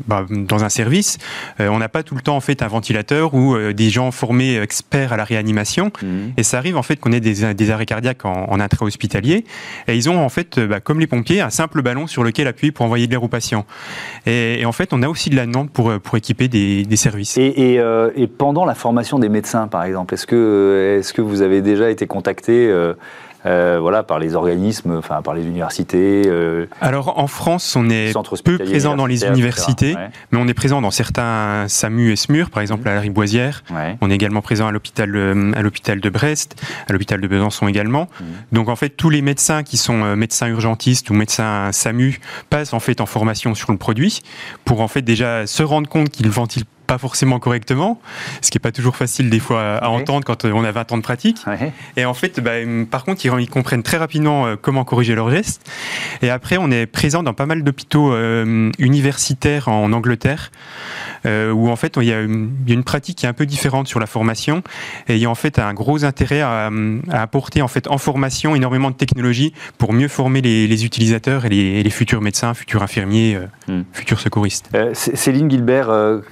bah, 0.08 0.26
dans 0.30 0.64
un 0.64 0.70
service, 0.70 1.18
on 1.60 1.80
n'a 1.80 1.90
pas 1.90 2.04
tout 2.04 2.16
le 2.16 2.22
temps 2.22 2.36
en 2.36 2.42
fait 2.42 2.62
un 2.62 2.68
ventilateur 2.68 3.34
ou 3.34 3.58
des 3.74 3.90
gens 3.90 4.12
formés 4.12 4.58
experts 4.58 5.14
à 5.14 5.18
la 5.18 5.24
réanimation. 5.24 5.92
Mmh. 6.02 6.08
Et 6.38 6.44
ça 6.44 6.58
arrive 6.58 6.78
en 6.78 6.84
fait 6.84 6.98
qu'on 6.98 7.12
ait 7.12 7.20
des, 7.20 7.72
arrêts 7.72 7.86
cardiaques 7.86 8.26
en, 8.26 8.60
intra-hospitalier. 8.60 9.46
Et 9.88 9.96
ils 9.96 10.10
ont 10.10 10.24
en 10.24 10.30
fait, 10.30 10.60
bah, 10.60 10.80
comme 10.80 11.00
les 11.00 11.08
pompiers 11.08 11.25
un 11.30 11.50
simple 11.50 11.82
ballon 11.82 12.08
sur 12.08 12.24
lequel 12.24 12.48
appuyer 12.48 12.72
pour 12.72 12.86
envoyer 12.86 13.08
de 13.08 13.12
l'air 13.12 13.24
aux 13.24 13.28
patients. 13.28 13.66
Et, 14.26 14.64
en 14.66 14.72
fait, 14.72 14.94
on 14.94 15.02
a 15.02 15.10
aussi 15.10 15.30
de 15.30 15.36
la 15.36 15.46
demande 15.46 15.70
pour, 15.72 15.92
pour 16.00 16.18
équiper 16.18 16.48
des, 16.48 16.96
services. 16.96 17.38
Euh, 17.38 18.12
et, 18.16 18.28
pendant 18.28 18.66
la 18.66 18.76
formation 18.76 19.20
des 19.20 19.30
médecins, 19.30 19.68
par 19.68 19.84
exemple, 19.84 20.14
est-ce 20.14 20.28
que, 20.28 21.00
est 21.00 21.14
que 21.14 21.22
vous 21.22 21.42
avez 21.42 21.62
déjà 21.62 21.90
été 21.90 22.08
contacté 22.08 22.68
euh, 22.68 22.94
euh, 23.46 23.78
voilà, 23.80 24.04
par 24.04 24.20
les 24.20 24.36
organismes, 24.36 24.96
enfin 24.98 25.22
par 25.22 25.34
les 25.34 25.46
universités. 25.46 26.24
Euh, 26.26 26.68
Alors 26.82 27.20
en 27.20 27.28
France, 27.28 27.76
on 27.76 27.90
est 27.90 28.14
peu 28.44 28.58
présent 28.58 28.96
dans 28.96 29.06
les 29.06 29.26
universités, 29.26 29.96
mais 30.32 30.40
on 30.40 30.48
est 30.48 30.54
présent 30.54 30.82
dans 30.82 30.92
certains 30.92 31.66
SAMU 31.68 32.12
et 32.12 32.16
SMUR, 32.16 32.50
par 32.50 32.62
exemple 32.62 32.88
à 32.88 32.96
la 32.96 33.02
Riboisière. 33.02 33.64
On 34.02 34.10
est 34.10 34.16
également 34.16 34.42
présent 34.42 34.68
à 34.68 34.72
l'hôpital 34.72 35.16
euh, 35.16 35.52
à 35.56 35.62
l'hôpital 35.62 36.00
de 36.00 36.10
Brest, 36.10 36.56
à 36.88 36.94
l'hôpital 36.94 37.22
de 37.22 37.28
Besançon 37.28 37.68
également. 37.68 38.08
Mmh. 38.20 38.24
Donc 38.52 38.70
en 38.70 38.76
fait, 38.76 38.90
tous 38.90 39.10
les 39.10 39.22
médecins 39.22 39.64
qui 39.64 39.78
sont 39.78 40.16
médecins 40.16 40.48
urgentistes 40.48 41.10
ou 41.10 41.14
médecins 41.14 41.72
SAMU 41.72 42.20
passent 42.50 42.74
en 42.74 42.80
fait 42.80 43.02
en 43.02 43.06
formation 43.06 43.56
sur 43.56 43.72
le 43.72 43.78
produit 43.78 44.22
pour 44.64 44.82
en 44.82 44.88
fait 44.88 45.02
déjà 45.02 45.46
se 45.48 45.64
rendre 45.64 45.88
compte 45.90 46.10
qu'ils 46.10 46.30
ventilent 46.30 46.66
pas 46.86 46.98
forcément 46.98 47.40
correctement, 47.40 48.00
ce 48.42 48.52
qui 48.52 48.58
est 48.58 48.60
pas 48.60 48.72
toujours 48.72 48.96
facile 48.96 49.30
des 49.30 49.40
fois 49.40 49.78
à, 49.78 49.90
entendre 49.90 50.26
quand 50.26 50.46
euh, 50.46 50.52
on 50.54 50.64
a 50.64 50.72
20 50.72 50.92
ans 50.92 50.98
de 50.98 51.02
pratique. 51.02 51.44
Et 51.98 52.06
en 52.06 52.14
fait, 52.14 52.40
bah, 52.40 52.52
par 52.90 53.04
contre, 53.04 53.26
ils, 53.26 53.50
comprennent 53.50 53.84
très 53.84 53.98
rapidement 53.98 54.46
euh, 54.46 54.56
comment 54.60 54.84
corriger 54.84 55.16
leurs 55.16 55.30
gestes. 55.30 55.70
Et 56.22 56.30
après, 56.30 56.58
on 56.58 56.72
est 56.72 56.86
présent 56.86 57.24
dans 57.24 57.34
pas 57.34 57.46
mal 57.46 57.64
d'hôpitaux 57.64 58.14
euh, 58.14 58.72
universitaires 58.80 59.68
en 59.68 59.92
Angleterre, 59.94 60.52
où 61.26 61.70
en 61.70 61.76
fait, 61.76 61.98
il 61.98 62.04
y, 62.04 62.14
a 62.14 62.22
une, 62.22 62.84
pratique 62.84 63.18
qui 63.18 63.26
est 63.26 63.30
un 63.30 63.34
peu 63.34 63.46
différente 63.46 63.88
sur 63.88 64.00
la 64.00 64.06
formation, 64.06 64.62
et 65.08 65.16
il 65.16 65.22
y 65.22 65.26
a 65.26 65.30
en 65.30 65.36
fait 65.36 65.60
un 65.60 65.74
gros 65.74 66.06
intérêt 66.06 66.42
à, 66.42 66.70
apporter 67.12 67.62
en 67.62 67.68
fait 67.68 67.88
en 67.88 67.98
formation 67.98 68.56
énormément 68.56 68.92
de 68.92 68.96
technologies 68.96 69.54
pour 69.78 69.94
mieux 69.94 70.08
former 70.08 70.42
les, 70.42 70.86
utilisateurs 70.86 71.46
et 71.46 71.50
les, 71.50 71.90
futurs 71.90 72.22
médecins, 72.22 72.54
futurs 72.54 72.84
infirmiers, 72.84 73.40
hmm. 73.68 73.82
futurs 73.94 74.20
secouristes. 74.20 74.70
Céline 74.94 75.50
Gilbert, 75.50 75.90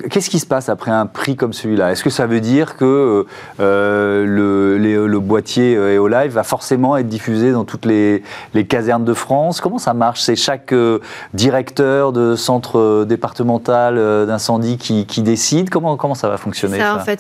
qu'est-ce 0.10 0.30
qui 0.30 0.40
se 0.40 0.46
passe 0.46 0.70
après 0.70 0.92
un 0.92 1.06
prix 1.06 1.36
comme 1.36 1.54
celui-là? 1.54 1.92
Est-ce 1.92 2.04
que 2.04 2.10
ça 2.10 2.28
veut 2.28 2.42
dire 2.42 2.78
que 2.78 3.26
euh, 3.60 4.26
le, 4.26 4.78
le, 5.08 5.20
boîtier 5.20 5.76
euh, 5.76 5.96
EOLive 5.96 6.32
va 6.32 6.44
forcément 6.44 6.98
être 6.98 7.08
diffusé 7.08 7.52
dans 7.52 7.66
toutes 7.66 7.86
les, 7.86 8.24
les 8.54 8.66
casernes 8.66 9.06
de 9.06 9.14
France? 9.14 9.62
Comment 9.62 9.78
ça 9.78 9.94
marche? 9.94 10.22
C'est 10.22 10.36
chaque 10.36 10.74
euh, 10.74 11.00
directeur 11.34 12.12
de 12.12 12.36
centre 12.36 13.06
départemental 13.06 13.96
d'incendie 14.28 14.78
qui, 14.84 15.06
qui, 15.06 15.22
décide 15.22 15.70
comment, 15.70 15.98
comment 15.98 16.16
ça 16.16 16.30
va 16.30 16.38
fonctionner 16.38 16.78
ça, 16.78 16.96
En 16.96 17.00
fait, 17.00 17.20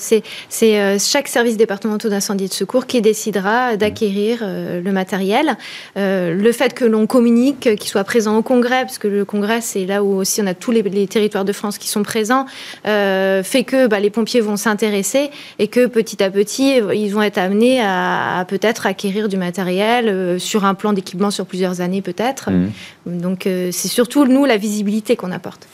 c'est 0.50 1.00
chaque 1.00 1.28
service 1.28 1.58
départemental 1.58 2.12
d'incendie 2.12 2.46
et 2.46 2.48
de 2.48 2.54
secours 2.54 2.86
qui 2.86 3.02
décidera 3.02 3.78
d'acquérir 3.78 4.40
le 4.44 4.92
matériel. 4.92 5.58
le 5.96 6.52
fait 6.52 6.74
que 6.74 6.86
l'on 6.86 7.08
communique, 7.08 7.62
qu'il 7.76 7.90
soit 7.90 8.04
présent 8.04 8.38
au 8.38 8.42
congrès, 8.42 8.82
parce 8.82 8.98
que 8.98 9.08
le 9.08 9.26
congrès, 9.26 9.62
c'est 9.62 9.86
là 9.86 10.04
où 10.04 10.16
aussi 10.16 10.42
on 10.42 10.48
a 10.48 10.54
tous 10.54 10.72
les, 10.72 10.82
les 10.82 11.08
territoires 11.08 11.46
de 11.46 11.54
France 11.54 11.78
qui 11.78 11.88
sont 11.88 12.04
présents. 12.04 12.46
Euh, 12.86 13.44
fait 13.44 13.64
que 13.64 13.88
bah, 13.88 14.00
les 14.00 14.10
pompiers 14.10 14.42
vont 14.42 14.58
s'intéresser 14.58 15.30
et 15.60 15.68
que 15.68 15.86
petit 15.88 16.22
à 16.24 16.30
petit, 16.30 16.80
ils 16.94 17.10
vont 17.10 17.22
être 17.22 17.38
amenés 17.38 17.82
à, 17.82 18.46
peut-être 18.48 18.86
acquérir 18.86 19.30
du 19.30 19.38
matériel 19.38 20.08
euh, 20.08 20.40
sur 20.40 20.66
un 20.66 20.74
plan 20.74 20.94
d'équipement 20.94 21.32
sur 21.32 21.46
plusieurs 21.46 21.82
années 21.82 22.02
peut-être. 22.02 22.52
Mmh. 22.52 22.70
Donc 23.06 23.48
euh, 23.48 23.70
c'est 23.72 23.88
surtout 23.88 24.26
nous 24.26 24.46
la 24.46 24.58
visibilité 24.58 25.16
qu'on 25.16 25.32
apporte. 25.32 25.68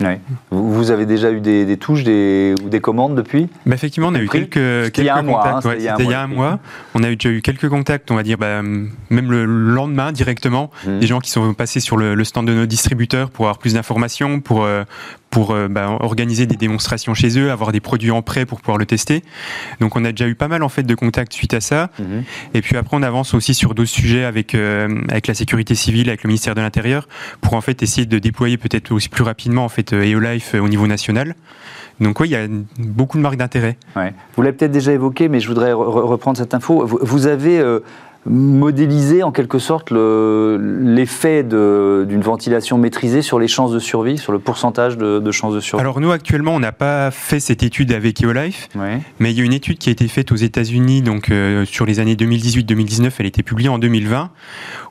Vous 0.51 0.91
avez 0.91 1.05
déjà 1.05 1.31
eu 1.31 1.41
des, 1.41 1.68
touches 1.77 2.03
des, 2.03 2.55
ou 2.63 2.69
des 2.69 2.79
commandes 2.79 3.15
depuis 3.15 3.47
bah, 3.65 3.75
Effectivement, 3.75 4.09
on 4.09 4.15
a 4.15 4.21
eu 4.21 4.27
quelques, 4.27 4.91
quelques 4.91 5.25
contacts. 5.25 5.61
C'était 5.63 6.03
il 6.03 6.09
y 6.09 6.13
a 6.13 6.21
un 6.21 6.27
mois. 6.27 6.59
On 6.95 7.03
a 7.03 7.09
déjà 7.09 7.29
eu 7.29 7.41
quelques 7.41 7.69
contacts, 7.69 8.11
on 8.11 8.15
va 8.15 8.23
dire, 8.23 8.37
bah, 8.37 8.61
même 8.61 9.31
le 9.31 9.45
lendemain 9.45 10.11
directement, 10.11 10.71
mmh. 10.85 10.99
des 10.99 11.07
gens 11.07 11.19
qui 11.19 11.31
sont 11.31 11.53
passés 11.53 11.79
sur 11.79 11.97
le, 11.97 12.23
stand 12.23 12.47
de 12.47 12.53
nos 12.53 12.65
distributeurs 12.65 13.29
pour 13.29 13.45
avoir 13.45 13.57
plus 13.57 13.73
d'informations, 13.73 14.39
pour, 14.39 14.67
pour 15.29 15.55
bah, 15.69 15.97
organiser 15.99 16.45
des 16.45 16.55
démonstrations 16.55 17.13
chez 17.13 17.39
eux, 17.39 17.51
avoir 17.51 17.71
des 17.71 17.79
produits 17.79 18.11
en 18.11 18.21
prêt 18.21 18.45
pour 18.45 18.59
pouvoir 18.59 18.77
le 18.77 18.85
tester. 18.85 19.23
Donc 19.79 19.95
on 19.95 20.05
a 20.05 20.11
déjà 20.11 20.27
eu 20.27 20.35
pas 20.35 20.47
mal 20.47 20.63
en 20.63 20.69
fait 20.69 20.83
de 20.83 20.95
contacts 20.95 21.33
suite 21.33 21.53
à 21.53 21.61
ça. 21.61 21.89
Mhm. 21.99 22.23
Et 22.53 22.61
puis 22.61 22.75
après 22.77 22.97
on 22.97 23.03
avance 23.03 23.33
aussi 23.33 23.53
sur 23.53 23.75
d'autres 23.75 23.89
sujets 23.89 24.23
avec 24.23 24.55
euh, 24.55 25.01
avec 25.09 25.27
la 25.27 25.33
sécurité 25.33 25.75
civile, 25.75 26.09
avec 26.09 26.23
le 26.23 26.27
ministère 26.27 26.55
de 26.55 26.61
l'Intérieur, 26.61 27.07
pour 27.41 27.53
en 27.53 27.61
fait 27.61 27.81
essayer 27.83 28.05
de 28.05 28.19
déployer 28.19 28.57
peut-être 28.57 28.91
aussi 28.91 29.09
plus 29.09 29.23
rapidement 29.23 29.65
en 29.65 29.69
fait 29.69 29.93
EOLife 29.93 30.55
euh, 30.55 30.59
au 30.59 30.67
niveau 30.67 30.87
national. 30.87 31.35
Donc 31.99 32.19
oui, 32.19 32.29
il 32.29 32.31
y 32.31 32.35
a 32.35 32.47
beaucoup 32.77 33.17
de 33.17 33.23
marques 33.23 33.37
d'intérêt. 33.37 33.77
Vous 34.35 34.41
l'avez 34.41 34.55
peut-être 34.55 34.71
déjà 34.71 34.91
évoqué, 34.93 35.27
mais 35.29 35.39
je 35.39 35.47
voudrais 35.47 35.73
reprendre 35.73 36.37
cette 36.37 36.53
info. 36.53 36.85
Vous, 36.85 37.27
avez 37.27 37.59
euh, 37.59 37.79
modéliser 38.25 39.23
en 39.23 39.31
quelque 39.31 39.59
sorte 39.59 39.91
l'effet 39.91 41.43
d'une 41.43 42.21
ventilation 42.21 42.77
maîtrisée 42.77 43.21
sur 43.21 43.39
les 43.39 43.47
chances 43.47 43.71
de 43.71 43.79
survie, 43.79 44.17
sur 44.17 44.31
le 44.31 44.39
pourcentage 44.39 44.97
de, 44.97 45.31
chances 45.31 45.53
de 45.53 45.59
survie 45.59 45.81
Alors 45.81 45.99
nous 45.99 46.11
actuellement 46.11 46.53
on 46.53 46.59
n'a 46.59 46.71
pas 46.71 47.11
fait 47.11 47.39
cette 47.39 47.63
étude 47.63 47.93
avec 47.93 48.21
EOLife, 48.21 48.67
mais 49.19 49.31
il 49.31 49.37
y 49.37 49.41
a 49.41 49.43
une 49.43 49.53
étude 49.53 49.77
qui 49.77 49.89
a 49.89 49.91
été 49.91 50.07
faite 50.07 50.31
aux 50.31 50.35
États-Unis 50.35 51.01
donc 51.01 51.31
euh, 51.31 51.65
sur 51.65 51.85
les 51.85 51.99
années 51.99 52.15
2018-2019, 52.15 53.11
elle 53.19 53.25
a 53.25 53.27
été 53.29 53.43
publiée 53.43 53.69
en 53.69 53.79
2020, 53.79 54.31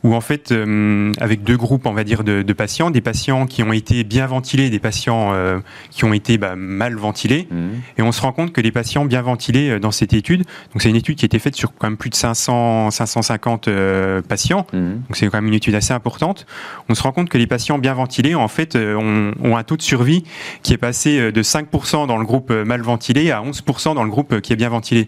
où 0.04 0.14
en 0.14 0.20
fait 0.20 0.50
euh, 0.50 1.12
avec 1.20 1.42
deux 1.42 1.56
groupes 1.56 1.86
on 1.86 1.92
va 1.92 2.04
dire 2.04 2.24
de, 2.24 2.52
patients, 2.52 2.90
des 2.90 3.02
patients 3.02 3.46
qui 3.46 3.62
ont 3.62 3.72
été 3.72 4.04
bien 4.04 4.26
ventilés, 4.26 4.70
des 4.70 4.78
patients 4.78 5.30
euh, 5.32 5.58
qui 5.90 6.04
ont 6.04 6.14
été 6.14 6.38
bah, 6.38 6.54
mal 6.56 6.94
ventilés, 6.96 7.46
mmh. 7.50 7.66
et 7.98 8.02
on 8.02 8.12
se 8.12 8.22
rend 8.22 8.32
compte 8.32 8.52
que 8.52 8.62
les 8.62 8.72
patients 8.72 9.04
bien 9.04 9.20
ventilés 9.20 9.78
dans 9.78 9.90
cette 9.90 10.14
étude, 10.14 10.44
donc 10.72 10.80
c'est 10.80 10.88
une 10.88 10.96
étude 10.96 11.16
qui 11.16 11.24
a 11.24 11.26
été 11.26 11.38
faite 11.38 11.56
sur 11.56 11.74
quand 11.76 11.88
même 11.88 11.98
plus 11.98 12.10
de 12.10 12.14
500 12.14 12.90
500 12.90 13.17
150 13.22 13.68
euh, 13.68 14.22
patients, 14.22 14.66
mhm. 14.72 15.02
donc 15.06 15.16
c'est 15.16 15.26
quand 15.26 15.38
même 15.38 15.48
une 15.48 15.54
étude 15.54 15.74
assez 15.74 15.92
importante, 15.92 16.46
on 16.88 16.94
se 16.94 17.02
rend 17.02 17.12
compte 17.12 17.28
que 17.28 17.38
les 17.38 17.46
patients 17.46 17.78
bien 17.78 17.94
ventilés, 17.94 18.34
en 18.34 18.48
fait, 18.48 18.76
euh, 18.76 18.94
ont, 18.94 19.56
un 19.56 19.62
taux 19.64 19.76
de 19.76 19.82
survie 19.82 20.24
qui 20.62 20.72
est 20.72 20.78
passé 20.78 21.18
euh, 21.18 21.32
de 21.32 21.42
5% 21.42 22.06
dans 22.06 22.16
le 22.16 22.24
groupe 22.24 22.50
mal 22.50 22.80
ventilé 22.80 23.30
à 23.30 23.42
11% 23.42 23.94
dans 23.94 24.04
le 24.04 24.10
groupe 24.10 24.40
qui 24.40 24.52
est 24.52 24.56
bien 24.56 24.68
ventilé. 24.68 25.06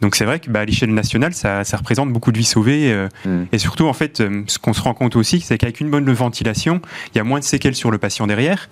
Donc 0.00 0.16
c'est 0.16 0.24
vrai 0.24 0.40
que 0.40 0.50
bah, 0.50 0.60
à 0.60 0.64
l'échelle 0.64 0.92
nationale, 0.92 1.34
ça, 1.34 1.62
représente 1.76 2.12
beaucoup 2.12 2.32
de 2.32 2.38
vies 2.38 2.44
sauvées. 2.44 3.06
Mhm. 3.24 3.46
Et 3.52 3.58
surtout, 3.58 3.86
en 3.86 3.92
fait, 3.92 4.22
ce 4.46 4.58
qu'on 4.58 4.72
se 4.72 4.82
rend 4.82 4.92
compte 4.92 5.16
aussi, 5.16 5.40
c'est 5.40 5.56
qu'avec 5.56 5.80
une 5.80 5.90
bonne 5.90 6.10
ventilation, 6.12 6.80
il 7.14 7.18
y 7.18 7.20
a 7.20 7.24
moins 7.24 7.38
de 7.38 7.44
séquelles 7.44 7.76
sur 7.76 7.90
le 7.90 7.98
patient 7.98 8.26
derrière. 8.26 8.68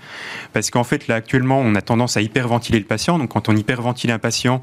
Parce 0.53 0.71
qu'en 0.71 0.85
fait, 0.85 1.07
là, 1.09 1.17
actuellement, 1.17 1.61
on 1.61 1.75
a 1.75 1.81
tendance 1.83 2.17
à 2.17 2.23
hyperventiler 2.23 2.79
le 2.79 2.85
patient. 2.85 3.19
Donc 3.19 3.31
quand 3.31 3.49
on 3.49 3.57
hyperventile 3.57 4.11
un 4.11 4.19
patient, 4.19 4.63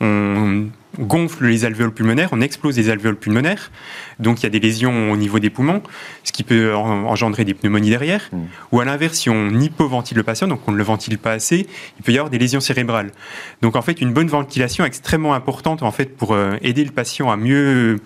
on 0.00 0.66
gonfle 0.98 1.46
les 1.46 1.64
alvéoles 1.64 1.92
pulmonaires, 1.92 2.30
on 2.32 2.40
explose 2.40 2.76
les 2.76 2.90
alvéoles 2.90 3.16
pulmonaires, 3.16 3.70
donc 4.18 4.40
il 4.40 4.42
y 4.44 4.46
a 4.46 4.50
des 4.50 4.60
lésions 4.60 5.12
au 5.12 5.16
niveau 5.16 5.38
des 5.38 5.50
poumons, 5.50 5.82
ce 6.24 6.32
qui 6.32 6.42
peut 6.42 6.74
engendrer 6.74 7.44
des 7.44 7.54
pneumonies 7.54 7.90
derrière. 7.90 8.28
Mm. 8.32 8.38
Ou 8.72 8.80
à 8.80 8.84
l'inverse, 8.84 9.18
si 9.18 9.30
on 9.30 9.50
hypoventile 9.50 10.16
le 10.16 10.22
patient, 10.22 10.48
donc 10.48 10.60
on 10.66 10.72
ne 10.72 10.76
le 10.76 10.84
ventile 10.84 11.18
pas 11.18 11.32
assez, 11.32 11.66
il 11.98 12.02
peut 12.02 12.12
y 12.12 12.18
avoir 12.18 12.30
des 12.30 12.38
lésions 12.38 12.60
cérébrales. 12.60 13.10
Donc 13.62 13.76
en 13.76 13.82
fait, 13.82 14.00
une 14.00 14.12
bonne 14.12 14.28
ventilation 14.28 14.84
est 14.84 14.88
extrêmement 14.88 15.34
importante 15.34 15.82
en 15.82 15.90
fait 15.90 16.16
pour 16.16 16.32
euh, 16.32 16.56
aider 16.62 16.84
le 16.84 16.92
patient 16.92 17.30
à 17.30 17.36
mieux 17.36 17.98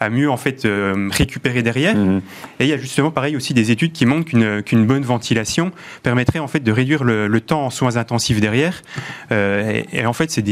à 0.00 0.10
mieux 0.10 0.30
en 0.30 0.36
fait 0.36 0.66
récupérer 1.10 1.62
derrière. 1.62 1.94
Mhm. 1.94 2.22
Et 2.58 2.64
il 2.64 2.68
y 2.68 2.72
a 2.72 2.76
justement 2.76 3.10
pareil 3.10 3.36
aussi 3.36 3.54
des 3.54 3.70
études 3.70 3.92
qui 3.92 4.06
montrent 4.06 4.30
qu'une 4.62 4.86
bonne 4.86 5.02
ventilation 5.02 5.72
permettrait 6.02 6.38
en 6.38 6.48
fait 6.48 6.60
de 6.60 6.72
réduire 6.72 7.04
le, 7.04 7.40
temps 7.40 7.66
en 7.66 7.70
soins 7.70 7.96
intensifs 7.96 8.40
derrière. 8.40 8.82
et, 9.30 10.06
en 10.06 10.12
fait, 10.12 10.30
c'est 10.30 10.44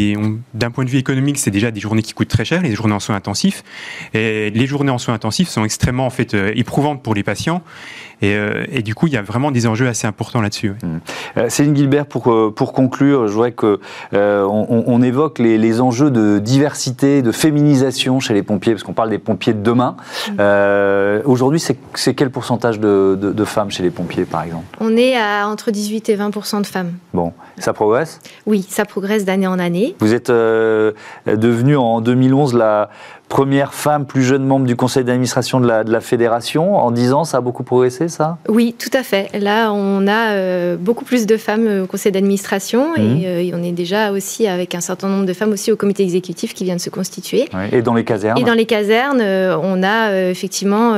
d'un 0.55 0.71
point 0.71 0.85
de 0.85 0.91
vue 0.91 0.99
économique, 0.99 1.39
c'est 1.39 1.51
déjà 1.51 1.71
des 1.71 1.81
journées 1.81 2.03
qui 2.03 2.13
coûtent 2.13 2.29
très 2.29 2.45
cher, 2.45 2.63
les 2.63 2.75
journées 2.75 2.95
en 2.95 3.01
soins 3.01 3.17
intensifs. 3.17 3.63
Et 4.15 4.51
les 4.51 4.67
journées 4.67 4.91
en 4.91 4.99
soins 4.99 5.15
intensifs 5.15 5.49
sont 5.49 5.65
extrêmement 5.65 6.07
en 6.07 6.11
fait 6.11 6.35
éprouvantes 6.35 7.03
pour 7.03 7.15
les 7.15 7.23
patients. 7.23 7.63
Euh, 8.23 8.65
et, 8.71 8.83
du 8.83 8.95
coup, 8.95 9.07
il 9.07 9.13
y 9.13 9.17
a 9.17 9.23
vraiment 9.23 9.51
des 9.51 9.67
enjeux 9.67 9.89
assez 9.89 10.07
importants 10.07 10.41
là-dessus. 10.41 10.75
Mmh. 10.83 10.87
Euh, 11.37 11.49
Céline 11.49 11.77
Gilbert, 11.77 12.07
pour, 12.07 12.33
euh, 12.33 12.53
pour 12.55 12.73
conclure, 12.73 13.29
je 13.29 13.33
voudrais 13.33 13.53
qu'on 13.53 13.79
on, 14.13 15.03
évoque 15.03 15.39
les, 15.39 15.81
enjeux 15.81 16.11
de 16.11 16.39
diversité, 16.39 17.23
de 17.23 17.31
féminisation 17.31 18.21
chez 18.21 18.35
les 18.35 18.43
pompiers, 18.43 18.73
parce 18.73 18.83
qu'on 18.83 18.93
parle 18.93 19.11
des 19.11 19.19
pompiers 19.19 19.53
de 19.53 19.63
demain. 19.63 19.97
Mmh. 20.31 21.27
Aujourd'hui, 21.27 21.61
c'est 21.61 22.15
quel 22.15 22.31
pourcentage 22.31 22.81
de, 22.81 23.17
de, 23.21 23.45
femmes 23.45 23.71
chez 23.71 23.83
les 23.83 23.91
pompiers, 23.91 24.25
par 24.25 24.43
exemple? 24.43 24.65
On 24.81 24.97
est 24.97 25.17
à 25.17 25.49
entre 25.49 25.71
18 25.71 26.09
et 26.09 26.17
20% 26.17 26.63
de 26.63 26.67
femmes. 26.67 26.93
Bon, 27.15 27.33
ça 27.59 27.73
progresse? 27.73 28.21
Oui, 28.47 28.67
ça 28.69 28.85
progresse 28.85 29.25
d'année 29.25 29.47
en 29.47 29.59
année. 29.59 29.95
Vous 30.01 30.15
êtes 30.15 30.29
devenue 30.31 31.77
en 31.77 32.01
2011 32.01 32.55
la 32.55 32.91
première 33.29 33.75
femme 33.75 34.07
plus 34.07 34.23
jeune 34.23 34.45
membre 34.45 34.67
du 34.67 34.77
conseil 34.77 35.05
d'administration 35.05 35.61
de 35.61 35.67
la, 35.67 35.85
de 35.85 35.93
la, 35.93 36.01
fédération. 36.01 36.77
En 36.77 36.91
10 36.91 37.13
ans, 37.13 37.25
ça 37.25 37.39
a 37.39 37.41
beaucoup 37.41 37.63
progressé, 37.63 38.09
ça? 38.09 38.39
Oui, 38.49 38.75
tout 38.79 38.91
à 38.93 39.03
fait. 39.03 39.31
Là, 39.39 39.73
on 39.73 40.07
a 40.07 40.31
euh, 40.31 40.77
beaucoup 40.77 41.05
plus 41.05 41.27
de 41.27 41.37
femmes 41.37 41.83
au 41.85 41.87
conseil 41.87 42.13
d'administration 42.13 42.95
et, 42.97 43.01
mmh. 43.01 43.23
euh, 43.25 43.59
on 43.59 43.63
est 43.63 43.73
déjà 43.73 44.13
aussi 44.13 44.47
avec 44.47 44.75
un 44.75 44.81
certain 44.81 45.09
nombre 45.09 45.27
de 45.27 45.33
femmes 45.33 45.53
aussi 45.53 45.71
au 45.71 45.77
comité 45.77 46.03
exécutif 46.03 46.55
qui 46.55 46.65
vient 46.65 46.77
de 46.77 46.81
se 46.81 46.91
constituer. 46.91 47.49
Et 47.73 47.83
dans 47.83 47.95
les 47.95 48.05
casernes? 48.05 48.39
Et 48.39 48.45
dans 48.45 48.55
les 48.55 48.67
casernes, 48.67 49.21
euh, 49.21 49.57
on 49.63 49.83
a 49.83 50.31
effectivement... 50.31 50.97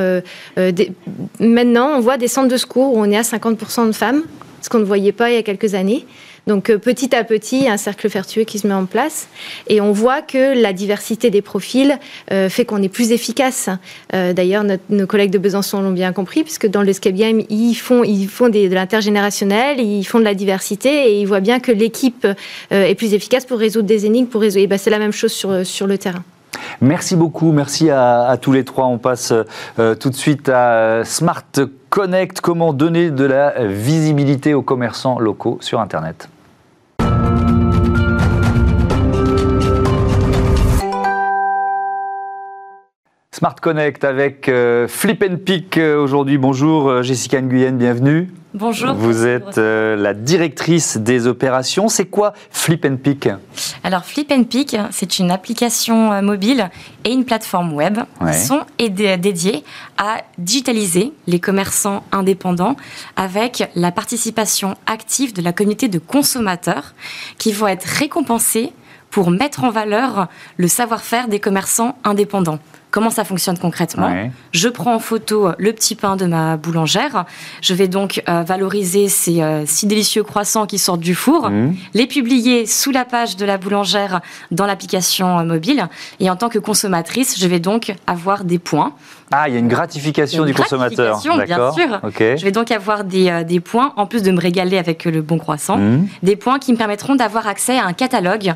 Maintenant, 1.41 1.97
on 1.97 2.01
voit 2.01 2.17
des 2.17 2.29
centres 2.29 2.49
de 2.49 2.57
secours 2.57 2.95
où 2.95 2.99
on 2.99 3.11
est 3.11 3.17
à 3.17 3.23
50% 3.23 3.87
de 3.87 3.93
femmes, 3.93 4.23
ce 4.61 4.69
qu'on 4.69 4.79
ne 4.79 4.85
voyait 4.85 5.13
pas 5.13 5.31
il 5.31 5.37
y 5.37 5.39
a 5.39 5.43
quelques 5.43 5.75
années. 5.75 6.07
Donc 6.51 6.69
euh, 6.69 6.79
petit 6.79 7.15
à 7.15 7.23
petit, 7.23 7.69
un 7.69 7.77
cercle 7.77 8.09
vertueux 8.09 8.43
qui 8.43 8.59
se 8.59 8.67
met 8.67 8.75
en 8.75 8.85
place. 8.85 9.29
Et 9.69 9.81
on 9.81 9.93
voit 9.93 10.21
que 10.21 10.61
la 10.61 10.73
diversité 10.73 11.31
des 11.31 11.43
profils 11.43 11.97
euh, 12.33 12.49
fait 12.49 12.65
qu'on 12.65 12.83
est 12.83 12.89
plus 12.89 13.13
efficace. 13.13 13.71
Euh, 14.15 14.33
d'ailleurs, 14.33 14.65
nos 14.89 15.07
collègues 15.07 15.31
de 15.31 15.39
Besançon 15.39 15.81
l'ont 15.81 15.93
bien 15.93 16.13
compris, 16.13 16.43
puisque 16.43 16.67
dans 16.67 16.83
le 16.83 16.89
Escape 16.89 17.15
Game, 17.15 17.43
ils 17.51 17.75
font, 17.77 18.03
ils 18.03 18.27
font 18.27 18.49
de 18.49 18.67
l'intergénérationnel, 18.75 19.79
ils 19.79 20.03
font 20.03 20.19
de 20.19 20.25
la 20.25 20.35
diversité, 20.35 21.13
et 21.13 21.21
ils 21.21 21.25
voient 21.25 21.39
bien 21.39 21.61
que 21.61 21.71
l'équipe 21.71 22.27
est 22.71 22.95
plus 22.97 23.15
efficace 23.15 23.45
pour 23.45 23.61
résoudre 23.61 23.87
des 23.87 24.07
énigmes, 24.07 24.27
pour 24.27 24.41
résoudre. 24.41 24.65
Et 24.65 24.67
ben, 24.67 24.77
c'est 24.77 24.91
la 24.91 24.99
même 24.99 25.13
chose 25.13 25.31
sur, 25.31 25.65
sur 25.65 25.87
le 25.87 25.99
terrain. 25.99 26.25
Merci 26.81 27.15
beaucoup, 27.15 27.53
merci 27.53 27.91
à, 27.91 28.37
tous 28.43 28.51
les 28.51 28.65
trois. 28.65 28.87
On 28.87 28.99
passe 28.99 29.33
tout 29.77 30.11
de 30.11 30.17
suite 30.17 30.49
à 30.49 31.03
Smart 31.05 31.45
Connect, 31.91 32.41
comment 32.41 32.73
donner 32.73 33.13
de 33.13 33.25
la 33.25 33.67
visibilité 33.67 34.53
aux 34.53 34.63
commerçants 34.63 35.21
locaux 35.21 35.59
sur 35.61 35.79
Internet? 35.79 36.29
Smart 43.41 43.57
Connect 43.59 44.05
avec 44.05 44.51
euh, 44.51 44.87
Flip 44.87 45.25
and 45.27 45.37
Pick 45.43 45.79
euh, 45.79 45.97
aujourd'hui. 45.97 46.37
Bonjour 46.37 46.91
euh, 46.91 47.03
Jessica 47.03 47.41
Nguyen, 47.41 47.73
bienvenue. 47.73 48.31
Bonjour. 48.53 48.93
Vous 48.93 49.27
êtes 49.27 49.57
la 49.57 50.13
directrice 50.13 50.99
des 50.99 51.27
opérations. 51.27 51.89
C'est 51.89 52.05
quoi 52.05 52.35
Flip 52.51 52.85
and 52.85 52.97
Pick? 52.97 53.31
Alors 53.83 54.05
Flip 54.05 54.31
and 54.31 54.45
Pick, 54.45 54.77
c'est 54.91 55.19
une 55.19 55.31
application 55.31 56.21
mobile 56.21 56.69
et 57.05 57.13
une 57.13 57.25
plateforme 57.25 57.73
web 57.73 58.01
qui 58.21 58.39
sont 58.39 58.61
dédiées 58.79 59.65
à 59.97 60.19
digitaliser 60.37 61.15
les 61.27 61.41
commerçants 61.41 62.05
indépendants 62.13 62.77
avec 63.17 63.71
la 63.75 63.91
participation 63.91 64.75
active 64.85 65.33
de 65.33 65.41
la 65.41 65.55
communauté 65.55 65.89
de 65.89 65.99
consommateurs 65.99 66.93
qui 67.39 67.53
vont 67.53 67.69
être 67.69 67.87
récompensés 67.87 68.75
pour 69.11 69.31
mettre 69.31 69.65
en 69.65 69.71
valeur 69.71 70.29
le 70.59 70.69
savoir-faire 70.69 71.29
des 71.29 71.41
commerçants 71.41 71.97
indépendants. 72.05 72.59
Comment 72.91 73.11
ça 73.11 73.25
fonctionne 73.25 73.59
concrètement 73.59 74.11
Je 74.53 74.69
prends 74.69 74.95
en 74.95 74.99
photo 74.99 75.51
le 75.59 75.73
petit 75.73 75.95
pain 75.95 76.17
de 76.17 76.27
ma 76.27 76.57
boulangère. 76.57 77.25
Je 77.61 77.75
vais 77.75 77.89
donc 77.89 78.23
euh, 78.29 78.43
valoriser 78.43 79.09
ces 79.09 79.43
euh, 79.43 79.65
six 79.67 79.87
délicieux 79.87 80.25
croissants 80.25 80.67
qui 80.67 80.79
sortent 80.79 81.01
du 81.01 81.15
four, 81.15 81.51
mmh. 81.51 81.75
les 81.95 82.07
publier 82.07 82.67
sous 82.67 82.91
la 82.91 83.05
page 83.05 83.37
de 83.37 83.45
la 83.45 83.59
boulangère 83.59 84.21
dans 84.51 84.67
l'application 84.67 85.39
euh, 85.39 85.45
mobile. 85.45 85.89
Et 86.19 86.31
en 86.31 86.37
tant 86.37 86.49
que 86.49 86.59
consommatrice, 86.59 87.39
je 87.39 87.47
vais 87.47 87.61
donc 87.61 87.95
avoir 88.07 88.45
des 88.45 88.59
points. 88.59 88.93
Ah, 89.31 89.49
il 89.49 89.55
y 89.55 89.57
a 89.57 89.61
une 89.61 89.69
gratification 89.69 90.45
du 90.45 90.55
consommateur. 90.55 91.21
Bien 91.47 91.73
sûr. 91.73 92.01
Je 92.19 92.45
vais 92.45 92.53
donc 92.53 92.71
avoir 92.71 93.05
des, 93.05 93.45
des, 93.45 93.61
points, 93.61 93.93
en 93.97 94.07
plus 94.07 94.23
de 94.23 94.31
me 94.31 94.41
régaler 94.41 94.79
avec 94.79 95.05
le 95.05 95.23
bon 95.23 95.39
croissant, 95.39 95.79
mmh. 95.79 96.09
des 96.23 96.37
points 96.37 96.59
qui 96.59 96.73
me 96.73 96.77
permettront 96.77 97.15
d'avoir 97.15 97.47
accès 97.47 97.79
à 97.79 97.87
un 97.87 97.93
catalogue 97.93 98.55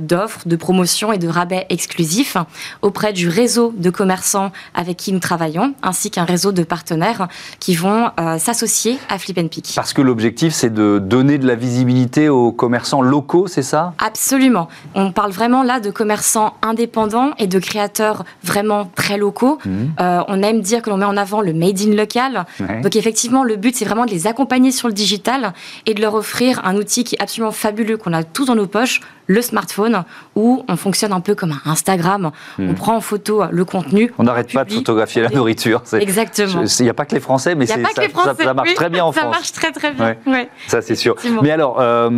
d'offres, 0.00 0.40
de 0.46 0.56
promotions 0.56 1.12
et 1.12 1.18
de 1.18 1.28
rabais 1.28 1.66
exclusifs 1.70 2.36
auprès 2.82 3.12
du 3.12 3.28
réseau 3.28 3.74
de 3.76 3.90
commerçants 3.90 4.52
avec 4.74 4.96
qui 4.96 5.12
nous 5.12 5.18
travaillons, 5.18 5.74
ainsi 5.82 6.10
qu'un 6.10 6.24
réseau 6.24 6.52
de 6.52 6.62
partenaires 6.62 7.28
qui 7.60 7.74
vont 7.74 8.10
euh, 8.20 8.38
s'associer 8.38 8.98
à 9.08 9.18
Flip 9.18 9.48
Pick. 9.48 9.72
Parce 9.74 9.92
que 9.92 10.02
l'objectif, 10.02 10.52
c'est 10.52 10.72
de 10.72 10.98
donner 10.98 11.38
de 11.38 11.46
la 11.46 11.54
visibilité 11.54 12.28
aux 12.28 12.52
commerçants 12.52 13.02
locaux, 13.02 13.46
c'est 13.46 13.62
ça? 13.62 13.94
Absolument. 13.98 14.68
On 14.94 15.12
parle 15.12 15.32
vraiment 15.32 15.62
là 15.62 15.80
de 15.80 15.90
commerçants 15.90 16.54
indépendants 16.62 17.30
et 17.38 17.46
de 17.46 17.58
créateurs 17.58 18.24
vraiment 18.42 18.90
très 18.94 19.16
locaux. 19.16 19.58
Mmh. 19.64 19.70
Euh, 20.12 20.22
on 20.28 20.42
aime 20.42 20.60
dire 20.60 20.82
que 20.82 20.90
l'on 20.90 20.96
met 20.96 21.04
en 21.04 21.16
avant 21.16 21.40
le 21.40 21.52
made 21.52 21.80
in 21.80 21.94
local. 21.94 22.44
Donc 22.82 22.96
effectivement, 22.96 23.44
le 23.44 23.56
but, 23.56 23.74
c'est 23.74 23.84
vraiment 23.84 24.04
de 24.04 24.10
les 24.10 24.26
accompagner 24.26 24.70
sur 24.70 24.88
le 24.88 24.94
digital 24.94 25.52
et 25.86 25.94
de 25.94 26.00
leur 26.00 26.14
offrir 26.14 26.60
un 26.64 26.76
outil 26.76 27.04
qui 27.04 27.16
est 27.16 27.22
absolument 27.22 27.52
fabuleux, 27.52 27.96
qu'on 27.96 28.12
a 28.12 28.22
tous 28.22 28.44
dans 28.44 28.54
nos 28.54 28.66
poches, 28.66 29.00
le 29.26 29.42
smartphone, 29.42 30.04
où 30.36 30.64
on 30.68 30.76
fonctionne 30.76 31.12
un 31.12 31.20
peu 31.20 31.34
comme 31.34 31.52
un 31.52 31.70
Instagram. 31.70 32.30
Mmh. 32.58 32.70
On 32.70 32.74
prend 32.74 32.96
en 32.96 33.00
photo 33.00 33.44
le 33.50 33.64
contenu. 33.64 34.12
On 34.18 34.24
n'arrête 34.24 34.52
pas 34.52 34.64
de 34.64 34.72
photographier 34.72 35.22
la 35.22 35.30
nourriture. 35.30 35.82
Exactement. 35.92 36.64
Il 36.78 36.82
n'y 36.82 36.90
a 36.90 36.94
pas 36.94 37.04
que 37.04 37.14
les 37.14 37.20
Français, 37.20 37.54
mais 37.54 37.66
ça, 37.66 37.74
ça, 37.74 38.54
marche 38.54 38.74
très 38.74 38.90
bien 38.90 39.04
en 39.04 39.12
France. 39.12 39.24
Ça 39.24 39.30
marche 39.30 39.52
très 39.52 39.72
très 39.72 39.92
bien. 39.92 40.16
Ça 40.66 40.82
c'est 40.82 40.94
sûr. 40.94 41.16
Mais 41.42 41.50
alors, 41.50 41.80
euh, 41.80 42.08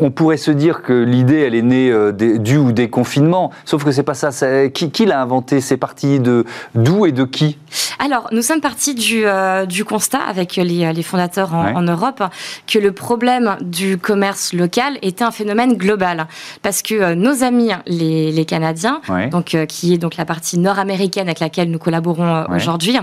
on 0.00 0.10
pourrait 0.10 0.36
se 0.36 0.50
dire 0.50 0.82
que 0.82 0.92
l'idée, 0.92 1.40
elle 1.40 1.54
est 1.54 1.62
née 1.62 1.90
euh, 1.90 2.12
du 2.12 2.56
ou 2.56 2.72
des 2.72 2.90
confinements, 2.90 3.52
sauf 3.64 3.84
que 3.84 3.92
c'est 3.92 4.02
pas 4.02 4.14
ça. 4.14 4.30
Qui, 4.68 4.90
qui 4.90 5.06
l'a 5.06 5.20
inventé? 5.20 5.60
C'est 5.60 5.76
parti 5.76 6.20
de 6.20 6.44
d'où 6.74 7.06
et 7.06 7.12
de 7.12 7.24
qui? 7.24 7.58
Alors, 7.98 8.28
nous 8.32 8.42
sommes 8.42 8.60
partis 8.60 8.94
du, 8.94 9.26
euh, 9.26 9.66
du 9.66 9.84
constat 9.84 10.20
avec 10.20 10.56
les, 10.56 10.92
les 10.92 11.02
fondateurs 11.02 11.54
en, 11.54 11.82
Europe 11.82 12.22
que 12.66 12.78
le 12.78 12.92
problème 12.92 13.56
du 13.60 13.98
commerce 13.98 14.52
local 14.52 14.98
était 15.02 15.24
un 15.24 15.30
phénomène 15.30 15.76
global, 15.76 16.26
parce 16.62 16.82
que 16.82 17.14
nos 17.14 17.42
amis 17.42 17.70
les, 17.86 18.32
les 18.32 18.44
Canadiens, 18.44 19.00
donc 19.30 19.56
qui 19.68 19.94
est 19.94 19.98
donc 19.98 20.16
la 20.16 20.24
partie 20.24 20.58
nord 20.58 20.78
américaine 20.78 21.26
avec 21.28 21.40
laquelle 21.40 21.70
nous 21.70 21.78
collaborons 21.78 22.26
euh, 22.26 22.44
aujourd'hui, 22.54 22.96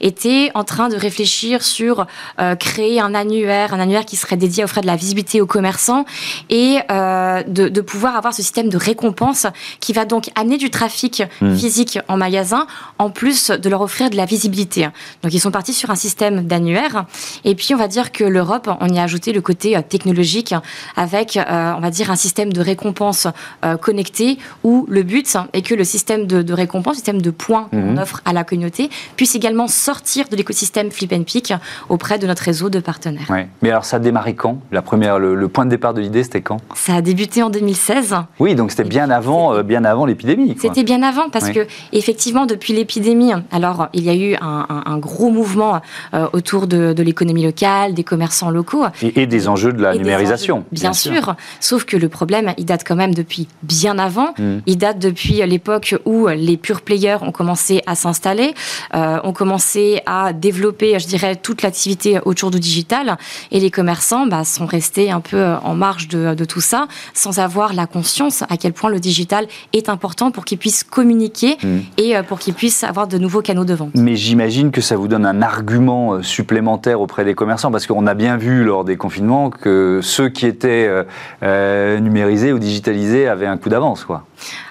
était 0.00 0.50
en 0.54 0.64
train 0.64 0.88
de 0.88 0.96
réfléchir 0.96 1.62
sur 1.62 2.06
euh, 2.40 2.54
créer 2.54 3.00
un 3.00 3.14
annuaire, 3.14 3.74
un 3.74 3.80
annuaire 3.80 4.04
qui 4.04 4.16
serait 4.16 4.36
dédié 4.36 4.62
à 4.62 4.64
offrir 4.64 4.82
de 4.82 4.86
la 4.86 4.96
visibilité 4.96 5.40
aux 5.40 5.46
commerçants 5.46 6.04
et 6.48 6.78
euh, 6.90 7.42
de, 7.46 7.80
pouvoir 7.80 8.16
avoir 8.16 8.34
ce 8.34 8.42
système 8.42 8.68
de 8.68 8.76
récompense 8.76 9.46
qui 9.80 9.92
va 9.92 10.04
donc 10.04 10.30
amener 10.34 10.58
du 10.58 10.70
trafic 10.70 11.22
hmm. 11.40 11.56
physique 11.56 11.98
en 12.08 12.16
magasin, 12.16 12.66
en 12.98 13.10
plus 13.10 13.50
de 13.50 13.68
leur 13.68 13.80
offrir 13.80 14.10
de 14.10 14.16
la 14.16 14.26
visibilité. 14.26 14.88
Donc 15.22 15.32
ils 15.32 15.40
sont 15.40 15.50
partis 15.50 15.72
sur 15.72 15.90
un 15.90 15.96
système 15.96 16.46
d'annuaire. 16.46 17.06
Et 17.44 17.54
puis 17.54 17.74
on 17.74 17.78
va 17.78 17.88
dire 17.88 18.12
que 18.12 18.22
l'Europe, 18.22 18.70
on 18.80 18.88
y 18.88 18.98
a 18.98 19.02
ajouté 19.02 19.32
le 19.32 19.40
côté 19.40 19.80
technologique 19.88 20.54
avec, 20.94 21.38
on 21.38 21.80
va 21.80 21.90
dire, 21.90 22.10
un 22.10 22.16
système 22.16 22.52
de 22.52 22.60
récompense 22.60 22.79
connecté 23.80 24.38
où 24.64 24.86
le 24.88 25.02
but 25.02 25.36
est 25.52 25.62
que 25.62 25.74
le 25.74 25.84
système 25.84 26.26
de, 26.26 26.42
de 26.42 26.52
récompense, 26.52 26.94
le 26.94 26.98
système 26.98 27.22
de 27.22 27.30
points 27.30 27.68
qu'on 27.70 27.92
mhm. 27.92 27.98
offre 27.98 28.20
à 28.24 28.32
la 28.32 28.44
communauté 28.44 28.90
puisse 29.16 29.34
également 29.34 29.68
sortir 29.68 30.28
de 30.28 30.36
l'écosystème 30.36 30.90
Flip 30.90 31.12
and 31.12 31.24
Pick 31.24 31.52
auprès 31.88 32.18
de 32.18 32.26
notre 32.26 32.42
réseau 32.42 32.70
de 32.70 32.80
partenaires. 32.80 33.28
Mais 33.62 33.70
alors 33.70 33.84
ça 33.84 33.96
a 33.96 34.00
démarré 34.00 34.34
quand? 34.34 34.58
La 34.72 34.82
première, 34.82 35.18
le, 35.18 35.48
point 35.48 35.64
de 35.64 35.70
départ 35.70 35.94
de 35.94 36.00
l'idée, 36.00 36.22
c'était 36.22 36.42
quand? 36.42 36.58
Ça 36.74 36.94
a 36.94 37.02
débuté 37.02 37.42
en 37.42 37.50
2016. 37.50 38.14
Oui, 38.38 38.54
donc 38.54 38.70
c'était 38.70 38.84
bien, 38.84 39.10
avant, 39.10 39.54
euh, 39.54 39.62
bien 39.62 39.84
avant 39.84 40.06
l'épidémie. 40.06 40.56
C'était 40.60 40.84
bien 40.84 41.02
avant 41.02 41.30
parce 41.30 41.50
que 41.50 41.66
effectivement 41.92 42.46
depuis 42.46 42.72
l'épidémie, 42.72 43.32
alors 43.50 43.88
il 43.92 44.04
y 44.04 44.10
a 44.10 44.14
eu 44.14 44.36
un, 44.40 44.98
gros 44.98 45.30
mouvement 45.30 45.80
euh, 46.14 46.28
autour 46.32 46.66
de, 46.66 46.94
l'économie 47.02 47.44
locale, 47.44 47.94
des 47.94 48.04
commerçants 48.04 48.50
locaux 48.50 48.84
et, 49.02 49.26
des 49.26 49.48
enjeux 49.48 49.72
de 49.72 49.82
la 49.82 49.94
numérisation. 49.94 50.64
bien, 50.72 50.92
sûr. 50.92 51.34
Sauf 51.60 51.84
que 51.84 51.96
le 51.96 52.08
problème, 52.08 52.52
il 52.58 52.64
date 52.70 52.84
quand 52.86 52.96
même 52.96 53.14
depuis 53.14 53.48
bien 53.62 53.98
avant. 53.98 54.32
Mm. 54.38 54.58
Il 54.66 54.78
date 54.78 54.98
depuis 54.98 55.44
l'époque 55.46 55.96
où 56.04 56.28
les 56.28 56.56
pure 56.56 56.82
players 56.82 57.18
ont 57.22 57.32
commencé 57.32 57.82
à 57.86 57.94
s'installer, 57.96 58.54
euh, 58.94 59.18
ont 59.24 59.32
commencé 59.32 60.00
à 60.06 60.32
développer, 60.32 60.98
je 60.98 61.06
dirais, 61.06 61.34
toute 61.34 61.62
l'activité 61.62 62.20
autour 62.24 62.50
du 62.52 62.60
digital. 62.60 63.16
Et 63.50 63.58
les 63.58 63.70
commerçants 63.70 64.26
bah, 64.26 64.44
sont 64.44 64.66
restés 64.66 65.10
un 65.10 65.20
peu 65.20 65.42
en 65.62 65.74
marge 65.74 66.06
de, 66.08 66.34
de, 66.34 66.44
tout 66.44 66.60
ça, 66.60 66.86
sans 67.12 67.38
avoir 67.40 67.74
la 67.74 67.86
conscience 67.86 68.42
à 68.48 68.56
quel 68.56 68.72
point 68.72 68.90
le 68.90 69.00
digital 69.00 69.46
est 69.72 69.88
important 69.88 70.30
pour 70.30 70.44
qu'ils 70.44 70.58
puissent 70.58 70.84
communiquer 70.84 71.56
mm. 71.62 71.78
et 71.96 72.16
euh, 72.16 72.22
pour 72.22 72.38
qu'ils 72.38 72.54
puissent 72.54 72.84
avoir 72.84 73.08
de 73.08 73.18
nouveaux 73.18 73.42
canaux 73.42 73.64
de 73.64 73.74
vente. 73.74 73.90
Mais 73.94 74.14
j'imagine 74.14 74.70
que 74.70 74.80
ça 74.80 74.96
vous 74.96 75.08
donne 75.08 75.26
un 75.26 75.42
argument 75.42 76.14
euh, 76.14 76.22
supplémentaire 76.22 77.00
auprès 77.00 77.24
des 77.24 77.34
commerçants, 77.34 77.72
parce 77.72 77.86
qu'on 77.86 78.06
a 78.06 78.14
bien 78.14 78.36
vu 78.36 78.62
lors 78.62 78.84
des 78.84 78.96
confinements 78.96 79.50
que 79.50 80.00
ceux 80.02 80.28
qui 80.28 80.46
étaient 80.46 80.88
euh, 81.42 81.98
numérisés 81.98 82.52
ou 82.52 82.59
digitalisés 82.60 83.26
avaient 83.26 83.46
un 83.46 83.56
coup 83.56 83.68
d'avance, 83.68 84.04
quoi. 84.04 84.24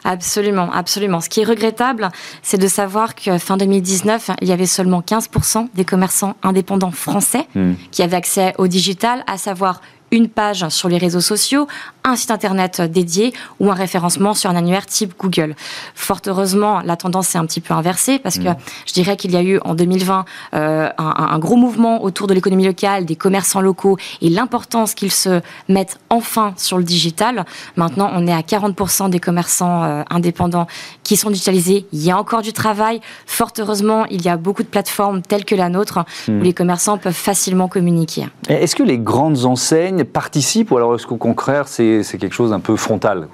Absolument, 0.04 0.72
absolument. 0.72 1.20
Ce 1.20 1.30
qui 1.30 1.42
est 1.42 1.46
regrettable, 1.46 2.10
c'est 2.42 2.58
de 2.58 2.68
savoir 2.68 3.16
que 3.16 3.38
fin 3.38 3.58
2019, 3.58 4.32
il 4.42 4.48
y 4.48 4.52
avait 4.52 4.66
seulement 4.66 5.02
15% 5.02 5.68
des 5.74 5.86
commerçants 5.86 6.36
indépendants 6.44 6.92
français 6.92 7.48
mm. 7.56 7.74
qui 7.92 8.02
avaient 8.02 8.18
accès 8.18 8.54
au 8.58 8.68
digital, 8.68 9.24
à 9.28 9.38
savoir 9.38 9.82
une 10.12 10.28
page 10.28 10.68
sur 10.70 10.90
les 10.90 10.98
réseaux 10.98 11.22
sociaux, 11.22 11.68
un 12.04 12.16
site 12.16 12.32
internet 12.32 12.82
dédié 12.82 13.34
ou 13.60 13.72
un 13.72 13.74
référencement 13.74 14.34
sur 14.34 14.50
un 14.50 14.56
annuaire 14.56 14.86
type 14.86 15.14
Google. 15.20 15.56
Fort 15.96 16.22
heureusement, 16.28 16.82
la 16.84 16.96
tendance 16.96 17.36
est 17.36 17.38
un 17.38 17.46
petit 17.46 17.62
peu 17.62 17.74
inversée 17.74 18.20
parce 18.20 18.38
que 18.38 18.50
mm. 18.50 18.58
je 18.88 18.94
dirais 18.94 19.18
qu'il 19.18 19.32
y 19.32 19.38
a 19.38 19.44
eu 19.44 19.60
en 19.64 19.76
2020 19.76 20.26
euh, 20.54 20.90
un, 20.98 21.40
gros 21.40 21.56
mouvement 21.56 22.04
autour 22.04 22.28
de 22.28 22.34
l'économie 22.34 22.66
locale, 22.66 23.06
des 23.06 23.16
commerçants 23.16 23.62
locaux 23.62 23.98
et 24.22 24.30
l'importance 24.30 24.94
qu'ils 24.94 25.12
se 25.12 25.42
mettent 25.68 26.00
enfin 26.10 26.54
sur 26.58 26.78
le 26.78 26.84
digital. 26.84 27.46
Maintenant, 27.76 28.12
on 28.14 28.28
est 28.28 28.34
à 28.34 28.42
40% 28.42 29.10
des 29.10 29.20
commerçants 29.20 29.84
euh, 29.84 30.04
indépendants 30.10 30.68
qui 31.04 31.18
sont 31.18 31.30
digitalisés. 31.30 31.86
Il 31.92 32.04
y 32.04 32.12
a 32.12 32.18
encore 32.18 32.42
du 32.42 32.54
travail. 32.54 33.02
Fort 33.26 33.52
heureusement, 33.60 34.06
il 34.06 34.24
y 34.24 34.30
a 34.30 34.38
beaucoup 34.38 34.64
de 34.64 34.68
plateformes 34.68 35.22
telles 35.22 35.46
que 35.46 35.56
la 35.56 35.70
nôtre 35.70 36.00
où 36.28 36.32
mm. 36.32 36.42
les 36.42 36.54
commerçants 36.54 36.98
peuvent 36.98 37.14
facilement 37.14 37.68
communiquer. 37.68 38.28
Est-ce 38.48 38.76
que 38.76 38.84
les 38.84 38.98
grandes 38.98 39.46
enseignes 39.46 39.99
participent 40.06 40.72
ou 40.72 40.78
alors 40.78 40.96
est-ce 40.96 41.08
qu'au 41.08 41.18
contraire 41.18 41.68
c'est 41.68 42.04
quelque 42.20 42.34
chose 42.34 42.52
d'un 42.52 42.60
peu 42.60 42.76
frontal 42.76 43.28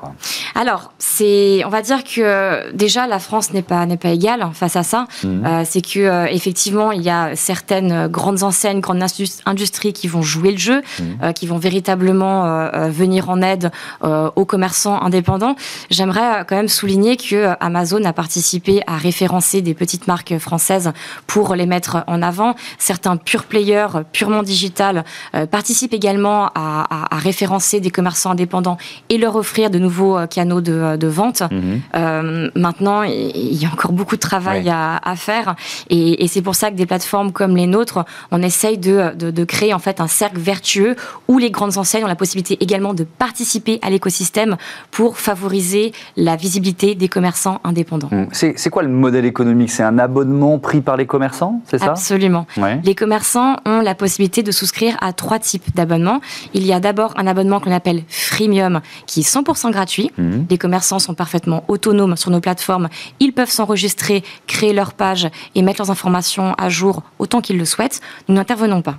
Alors, 0.56 0.94
c'est, 0.98 1.64
on 1.66 1.70
va 1.70 1.82
dire 1.82 2.04
que 2.04 2.72
déjà 2.74 3.08
la 3.08 3.20
France 3.20 3.54
n'est 3.54 3.62
pas 3.62 3.86
n'est 3.86 3.98
pas 3.98 4.10
égale 4.10 4.50
face 4.54 4.76
à 4.76 4.84
ça. 4.84 5.08
Mhm. 5.24 5.46
Euh, 5.46 5.64
c'est 5.66 5.82
que 5.82 6.00
euh, 6.00 6.26
effectivement 6.26 6.92
il 6.92 7.02
y 7.02 7.10
a 7.10 7.36
certaines 7.36 8.08
grandes 8.08 8.44
enseignes, 8.44 8.80
grandes 8.80 9.04
industries 9.46 9.94
qui 9.94 10.08
vont 10.08 10.22
jouer 10.22 10.52
le 10.52 10.58
jeu, 10.58 10.82
mhm. 11.00 11.18
euh, 11.24 11.32
qui 11.32 11.48
vont 11.48 11.58
véritablement 11.58 12.70
venir 12.90 13.30
en 13.30 13.42
aide 13.42 13.72
aux 14.02 14.46
commerçants 14.46 15.02
indépendants. 15.02 15.56
J'aimerais 15.90 16.46
quand 16.48 16.56
même 16.56 16.68
souligner 16.68 17.18
que 17.18 17.54
Amazon 17.60 18.04
a 18.04 18.14
participé 18.14 18.82
à 18.88 18.98
référencer 18.98 19.62
des 19.62 19.74
petites 19.74 20.08
marques 20.08 20.38
françaises 20.38 20.92
pour 21.28 21.56
les 21.56 21.66
mettre 21.66 22.04
en 22.08 22.22
avant. 22.22 22.56
Certains 22.78 23.18
pure 23.18 23.44
players, 23.44 23.88
purement 24.12 24.44
digital, 24.44 25.04
participent 25.52 25.94
également 25.94 26.50
à, 26.56 27.08
référencer 27.12 27.80
des 27.80 27.92
commerçants 27.92 28.32
indépendants 28.32 28.78
et 29.10 29.18
leur 29.18 29.36
offrir 29.36 29.70
de 29.70 29.80
nouveaux 29.80 30.18
euh, 30.18 30.28
canaux 30.28 30.62
de, 30.62 30.72
euh, 30.72 30.98
vente. 31.04 31.42
Mhm. 31.42 31.82
Euh, 31.96 32.50
maintenant, 32.56 33.04
il 33.04 33.54
y 33.54 33.66
a 33.66 33.70
encore 33.70 33.92
beaucoup 33.92 34.16
de 34.16 34.22
travail 34.22 34.70
à, 34.70 35.16
faire 35.16 35.56
et, 35.90 36.28
c'est 36.28 36.42
pour 36.42 36.56
ça 36.56 36.72
que 36.72 36.76
des 36.76 36.86
plateformes 36.86 37.32
comme 37.32 37.56
les 37.56 37.68
nôtres, 37.68 38.04
on 38.32 38.42
essaye 38.42 38.78
de, 38.78 39.44
créer 39.46 39.74
en 39.74 39.80
fait 39.80 40.02
un 40.02 40.08
cercle 40.08 40.40
vertueux 40.40 40.96
où 41.28 41.38
les 41.38 41.52
grandes 41.52 41.78
enseignes 41.78 42.04
ont 42.04 42.08
la 42.08 42.16
possibilité 42.16 42.58
également 42.62 42.94
de 42.94 43.04
participer 43.04 43.80
à 43.82 43.90
l'écosystème 43.90 44.58
pour 44.92 45.18
favoriser 45.18 45.94
la 46.18 46.36
visibilité 46.36 46.96
des 46.96 47.08
commerçants 47.08 47.60
indépendants. 47.64 48.10
Mhm. 48.12 48.28
C'est 48.32 48.70
quoi 48.70 48.84
le 48.84 48.90
modèle 48.90 49.26
économique? 49.26 49.72
C'est 49.72 49.84
un 49.84 50.00
abonnement 50.00 50.58
pris 50.60 50.82
par 50.82 50.98
les 50.98 51.06
commerçants, 51.06 51.62
c'est 51.66 51.78
ça? 51.78 51.92
Absolument. 51.92 52.48
Les 52.84 52.96
commerçants 52.96 53.58
ont 53.66 53.82
la 53.82 53.96
possibilité 53.96 54.44
de 54.44 54.52
souscrire 54.52 54.98
à 55.02 55.14
trois 55.14 55.40
types 55.40 55.76
d'abonnements. 55.76 56.22
Il 56.54 56.66
y 56.66 56.74
a 56.74 56.80
d'abord 56.80 57.14
un 57.18 57.28
abonnement 57.28 57.60
qu'on 57.60 57.72
appelle 57.72 58.04
freemium, 58.08 58.82
qui 59.06 59.22
est 59.22 59.24
100% 59.24 59.72
gratuit. 59.72 60.12
Mhm. 60.18 60.48
Les 60.50 60.58
commerçants 60.58 61.00
sont 61.00 61.14
parfaitement 61.14 61.64
autonomes 61.68 62.16
sur 62.16 62.32
nos 62.32 62.40
plateformes. 62.40 62.90
Ils 63.20 63.34
peuvent 63.34 63.50
s'enregistrer, 63.50 64.24
créer 64.48 64.74
leur 64.74 64.94
page 64.94 65.30
et 65.56 65.62
mettre 65.62 65.82
leurs 65.82 65.92
informations 65.92 66.54
à 66.58 66.70
jour 66.70 67.04
autant 67.20 67.42
qu'ils 67.42 67.58
le 67.58 67.66
souhaitent. 67.66 68.02
Nous 68.28 68.36
n'intervenons 68.36 68.82
pas. 68.82 68.98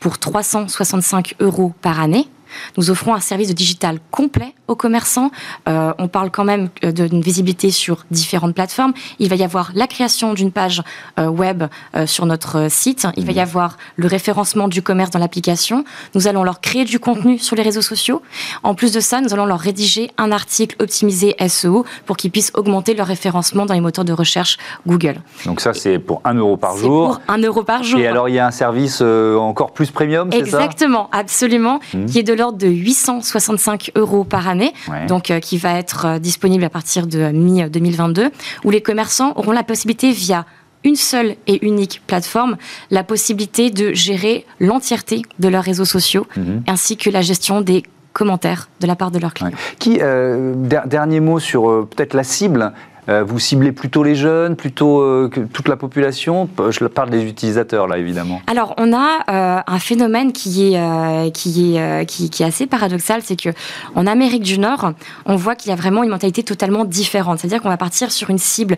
Pour 0.00 0.18
365 0.18 1.34
euros 1.40 1.72
par 1.82 2.00
année, 2.00 2.28
nous 2.76 2.90
offrons 2.90 3.14
un 3.14 3.20
service 3.20 3.48
de 3.48 3.54
digital 3.54 3.98
complet 4.10 4.54
aux 4.68 4.74
commerçants. 4.74 5.30
Euh, 5.68 5.92
on 5.98 6.08
parle 6.08 6.30
quand 6.30 6.44
même 6.44 6.68
euh, 6.84 6.92
d'une 6.92 7.20
visibilité 7.20 7.70
sur 7.70 8.04
différentes 8.10 8.54
plateformes. 8.54 8.92
Il 9.18 9.28
va 9.28 9.36
y 9.36 9.44
avoir 9.44 9.70
la 9.74 9.86
création 9.86 10.34
d'une 10.34 10.52
page 10.52 10.82
euh, 11.18 11.28
web 11.28 11.64
sur 12.06 12.26
notre 12.26 12.70
site. 12.70 13.06
Il 13.16 13.24
va 13.24 13.32
y 13.32 13.36
mmh. 13.36 13.40
avoir 13.40 13.76
le 13.96 14.06
référencement 14.06 14.68
du 14.68 14.82
commerce 14.82 15.10
dans 15.10 15.18
l'application. 15.18 15.84
Nous 16.14 16.28
allons 16.28 16.44
leur 16.44 16.60
créer 16.60 16.84
du 16.84 16.98
contenu 16.98 17.38
sur 17.38 17.56
les 17.56 17.62
réseaux 17.62 17.82
sociaux. 17.82 18.22
En 18.62 18.74
plus 18.74 18.92
de 18.92 19.00
ça, 19.00 19.20
nous 19.20 19.32
allons 19.32 19.46
leur 19.46 19.58
rédiger 19.58 20.10
un 20.18 20.32
article 20.32 20.76
optimisé 20.80 21.34
SEO 21.48 21.84
pour 22.04 22.16
qu'ils 22.16 22.30
puissent 22.30 22.52
augmenter 22.54 22.94
leur 22.94 23.06
référencement 23.06 23.66
dans 23.66 23.74
les 23.74 23.80
moteurs 23.80 24.04
de 24.04 24.12
recherche 24.12 24.58
Google. 24.86 25.16
Donc 25.44 25.60
ça, 25.60 25.74
c'est 25.74 25.98
pour 25.98 26.20
1 26.24 26.34
euro 26.34 26.56
par 26.56 26.76
jour. 26.76 27.20
pour 27.26 27.34
1 27.34 27.38
euro 27.38 27.62
par 27.62 27.82
jour. 27.82 28.00
Et 28.00 28.06
alors, 28.06 28.28
il 28.28 28.34
y 28.34 28.38
a 28.38 28.46
un 28.46 28.50
service 28.50 29.00
encore 29.00 29.72
plus 29.72 29.90
premium, 29.90 30.30
c'est 30.32 30.38
ça? 30.46 30.58
Exactement, 30.64 31.08
absolument, 31.12 31.80
mmh. 31.94 32.06
qui 32.06 32.18
est 32.18 32.22
de 32.22 32.34
l'ordre 32.34 32.45
de 32.52 32.66
865 32.68 33.92
euros 33.96 34.24
par 34.24 34.48
année, 34.48 34.72
donc 35.08 35.30
euh, 35.30 35.40
qui 35.40 35.58
va 35.58 35.78
être 35.78 36.06
euh, 36.06 36.18
disponible 36.18 36.64
à 36.64 36.70
partir 36.70 37.06
de 37.06 37.30
mi-2022, 37.30 38.30
où 38.64 38.70
les 38.70 38.80
commerçants 38.80 39.32
auront 39.36 39.52
la 39.52 39.62
possibilité 39.62 40.12
via 40.12 40.46
une 40.84 40.96
seule 40.96 41.36
et 41.46 41.66
unique 41.66 42.02
plateforme, 42.06 42.56
la 42.90 43.02
possibilité 43.02 43.70
de 43.70 43.92
gérer 43.92 44.46
l'entièreté 44.60 45.22
de 45.38 45.48
leurs 45.48 45.64
réseaux 45.64 45.84
sociaux, 45.84 46.26
mhm. 46.36 46.62
ainsi 46.68 46.96
que 46.96 47.10
la 47.10 47.22
gestion 47.22 47.60
des 47.60 47.82
commentaires 48.12 48.68
de 48.80 48.86
la 48.86 48.96
part 48.96 49.10
de 49.10 49.18
leurs 49.18 49.34
clients. 49.34 49.50
Qui, 49.78 49.98
euh, 50.00 50.54
dernier 50.86 51.20
mot 51.20 51.38
sur 51.38 51.86
peut-être 51.88 52.14
la 52.14 52.24
cible, 52.24 52.62
euh, 52.62 52.70
vous 53.08 53.38
ciblez 53.38 53.72
plutôt 53.72 54.02
les 54.02 54.14
jeunes, 54.14 54.56
plutôt 54.56 55.00
euh, 55.00 55.30
toute 55.52 55.68
la 55.68 55.76
population? 55.76 56.48
Je 56.70 56.84
parle 56.86 57.10
des 57.10 57.24
utilisateurs 57.24 57.86
là, 57.86 57.98
évidemment. 57.98 58.40
Alors, 58.46 58.74
on 58.78 58.92
a 58.92 59.20
euh, 59.30 59.60
un 59.66 59.78
phénomène 59.78 60.32
qui 60.32 60.74
est 60.74 61.32
qui 61.32 61.76
est 61.76 62.06
qui, 62.06 62.42
est 62.42 62.46
assez 62.46 62.66
paradoxal, 62.66 63.20
c'est 63.22 63.40
que 63.40 63.50
en 63.94 64.06
Amérique 64.06 64.42
du 64.42 64.58
Nord, 64.58 64.92
on 65.24 65.36
voit 65.36 65.54
qu'il 65.54 65.70
y 65.70 65.72
a 65.72 65.76
vraiment 65.76 66.02
une 66.02 66.10
mentalité 66.10 66.42
totalement 66.42 66.84
différente. 66.84 67.38
C'est-à-dire 67.38 67.62
qu'on 67.62 67.68
va 67.68 67.76
partir 67.76 68.10
sur 68.10 68.30
une 68.30 68.38
cible 68.38 68.76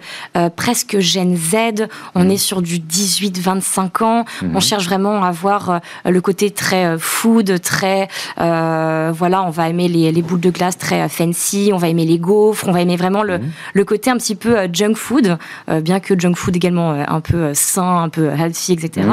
presque 0.57 0.99
Gen 0.99 1.37
Z. 1.37 1.89
On 2.15 2.25
mmh. 2.25 2.31
est 2.31 2.37
sur 2.37 2.63
du 2.63 2.79
18-25 2.79 4.05
ans. 4.05 4.25
Mmh. 4.43 4.57
On 4.57 4.61
cherche 4.61 4.85
vraiment 4.85 5.23
à 5.23 5.29
avoir 5.29 5.81
le 6.05 6.21
côté 6.21 6.51
très 6.51 6.99
food, 6.99 7.61
très 7.63 8.09
voilà, 8.37 9.43
on 9.45 9.51
va 9.51 9.69
aimer 9.69 9.89
les, 9.89 10.13
les, 10.13 10.23
boules 10.23 10.41
de 10.41 10.51
glace 10.51 10.77
très 10.77 11.09
fancy. 11.09 11.71
On 11.73 11.79
va 11.79 11.89
aimer 11.89 12.05
les 12.05 12.19
gaufres. 12.19 12.69
On 12.69 12.73
va 12.73 12.83
aimer 12.83 12.97
vraiment 12.97 13.23
le, 13.23 13.39
mmh. 13.39 13.51
le 13.75 13.85
côté 13.85 14.11
un 14.11 14.18
petit 14.19 14.35
peu 14.35 14.59
euh, 14.59 14.69
junk 14.73 14.95
food, 14.95 15.39
euh, 15.71 15.81
bien 15.81 16.01
que 16.01 16.19
junk 16.19 16.35
food 16.35 16.55
également 16.57 16.93
euh, 16.93 17.05
un 17.09 17.21
peu 17.21 17.55
sain, 17.55 18.03
un 18.03 18.09
peu 18.09 18.31
healthy, 18.31 18.73
etc. 18.73 19.07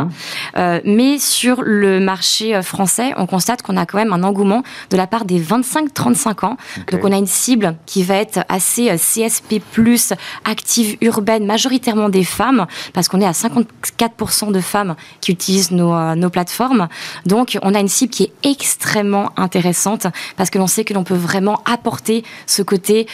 Mhm. 0.56 0.82
mais 0.86 1.18
sur 1.20 1.62
le 1.62 2.00
marché 2.00 2.62
français, 2.62 3.13
on 3.18 3.26
constate 3.26 3.62
qu'on 3.62 3.78
a 3.78 3.86
quand 3.86 3.98
même 3.98 4.13
un 4.13 4.24
engouement 4.24 4.63
de 4.89 4.98
la 4.98 5.08
part 5.08 5.26
des 5.26 5.39
25-35 5.39 6.46
ans. 6.46 6.58
Donc 6.91 7.02
on 7.04 7.12
a 7.12 7.18
une 7.18 7.28
cible 7.28 7.76
qui 7.86 8.04
va 8.04 8.15
être 8.15 8.39
assez 8.50 8.89
CSP+, 8.96 9.62
active 10.44 10.98
urbaine, 11.02 11.46
majoritairement 11.46 12.10
des 12.10 12.24
femmes, 12.24 12.65
parce 12.94 13.08
qu'on 13.08 13.22
est 13.22 13.26
à 13.26 13.32
54% 13.32 14.52
de 14.52 14.60
femmes 14.60 14.96
qui 15.22 15.32
utilisent 15.32 15.72
nos, 15.72 16.15
nos 16.15 16.30
plateformes. 16.30 16.88
Donc 17.26 17.58
on 17.62 17.74
a 17.74 17.80
une 17.80 17.88
cible 17.88 18.12
qui 18.12 18.24
est 18.24 18.34
extrêmement 18.44 19.32
intéressante, 19.38 20.08
parce 20.38 20.50
que 20.50 20.58
l'on 20.58 20.68
sait 20.68 20.84
que 20.84 20.94
l'on 20.94 21.04
peut 21.04 21.15
vraiment 21.15 21.62
apporter 21.65 22.24
ce 22.48 22.62
côté 22.62 23.08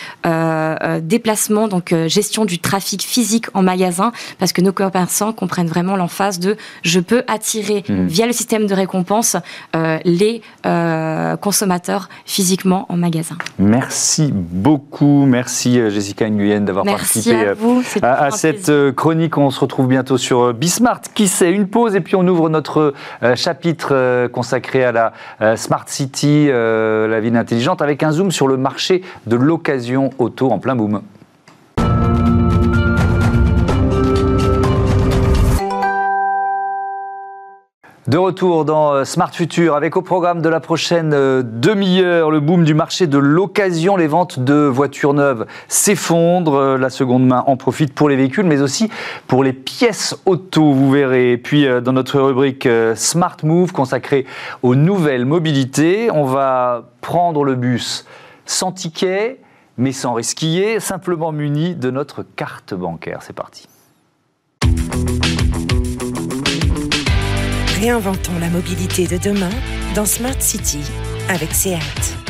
déplacement, 1.02 1.68
donc 1.68 1.81
donc 1.82 1.94
euh, 1.94 2.08
gestion 2.08 2.46
du 2.46 2.60
trafic 2.60 3.02
physique 3.02 3.48
en 3.56 3.64
magasin, 3.64 4.12
parce 4.38 4.54
que 4.54 4.62
nos 4.62 4.72
commerçants 4.72 5.34
comprennent 5.34 5.68
vraiment 5.68 5.96
l'emphase 5.96 6.38
de 6.38 6.56
je 6.84 7.00
peux 7.00 7.24
attirer 7.28 7.84
mmh. 7.90 8.06
via 8.06 8.28
le 8.28 8.34
système 8.34 8.68
de 8.68 8.76
récompense 8.76 9.36
euh, 9.76 9.98
les 10.06 10.44
euh, 10.68 11.36
consommateurs 11.38 12.08
physiquement 12.26 12.86
en 12.90 12.98
magasin. 12.98 13.36
Merci 13.58 14.32
beaucoup, 14.32 15.26
merci 15.26 15.80
Jessica 15.90 16.30
Nguyen 16.30 16.62
d'avoir 16.62 16.86
participé 16.86 17.54
à, 18.04 18.26
à, 18.26 18.30
cette 18.30 18.72
chronique. 18.96 19.40
On 19.40 19.50
se 19.50 19.60
retrouve 19.60 19.88
bientôt 19.88 20.20
sur 20.20 20.54
Bismart. 20.54 21.02
Qui 21.16 21.28
sait 21.28 21.52
Une 21.52 21.68
pause 21.68 21.96
et 21.96 22.02
puis 22.02 22.16
on 22.16 22.28
ouvre 22.28 22.50
notre 22.50 22.94
chapitre 23.36 24.28
consacré 24.28 24.84
à 24.84 24.92
la 24.92 25.56
Smart 25.56 25.86
City, 25.88 26.48
la 26.48 27.20
ville 27.20 27.36
intelligente, 27.36 27.82
avec 27.82 28.04
un 28.04 28.12
zoom 28.12 28.32
sur 28.32 28.48
le 28.48 28.58
marché 28.58 29.02
de 29.26 29.36
l'occasion 29.36 30.12
auto 30.20 30.52
en 30.52 30.60
plein 30.60 30.76
boom. 30.76 31.02
De 38.12 38.18
retour 38.18 38.66
dans 38.66 38.92
euh, 38.92 39.06
Smart 39.06 39.34
Future 39.34 39.74
avec 39.74 39.96
au 39.96 40.02
programme 40.02 40.42
de 40.42 40.50
la 40.50 40.60
prochaine 40.60 41.14
euh, 41.14 41.44
demi-heure 41.46 42.30
le 42.30 42.42
boom 42.42 42.66
du 42.66 42.74
marché 42.74 43.08
de 43.08 43.18
l'occasion. 43.18 43.96
Les 43.96 44.08
ventes 44.08 44.38
de 44.38 44.66
voitures 44.66 45.14
neuves 45.14 45.46
s'effondrent. 45.70 46.56
Euh, 46.56 46.78
la 46.78 46.90
seconde 46.90 47.26
main 47.26 47.42
en 47.48 47.56
profite 47.56 47.94
pour 47.94 48.10
les 48.10 48.18
véhicules 48.18 48.46
mais 48.46 48.62
aussi 48.62 48.90
pour 49.28 49.46
les 49.46 49.54
pièces 49.54 50.20
auto, 50.26 50.74
vous 50.74 50.92
verrez. 50.92 51.38
puis 51.38 51.66
dans 51.82 51.94
notre 51.94 52.20
rubrique 52.20 52.68
Smart 52.96 53.38
Move 53.44 53.72
consacrée 53.72 54.26
aux 54.62 54.76
nouvelles 54.76 55.24
mobilités, 55.24 56.12
on 56.12 56.26
va 56.26 56.90
prendre 57.00 57.46
le 57.46 57.56
bus 57.56 58.06
sans 58.46 58.74
ticket 58.74 59.40
mais 59.78 59.94
sans 59.94 60.16
risquiller, 60.16 60.82
simplement 60.82 61.32
muni 61.32 61.76
de 61.76 61.90
notre 61.90 62.24
carte 62.24 62.74
bancaire. 62.74 63.20
C'est 63.22 63.32
parti. 63.32 63.70
Réinventons 67.82 68.38
la 68.40 68.52
mobilité 68.52 69.08
de 69.08 69.18
demain 69.18 69.50
dans 69.96 70.06
Smart 70.06 70.40
City 70.40 70.82
avec 71.30 71.52
SEAT. 71.52 72.21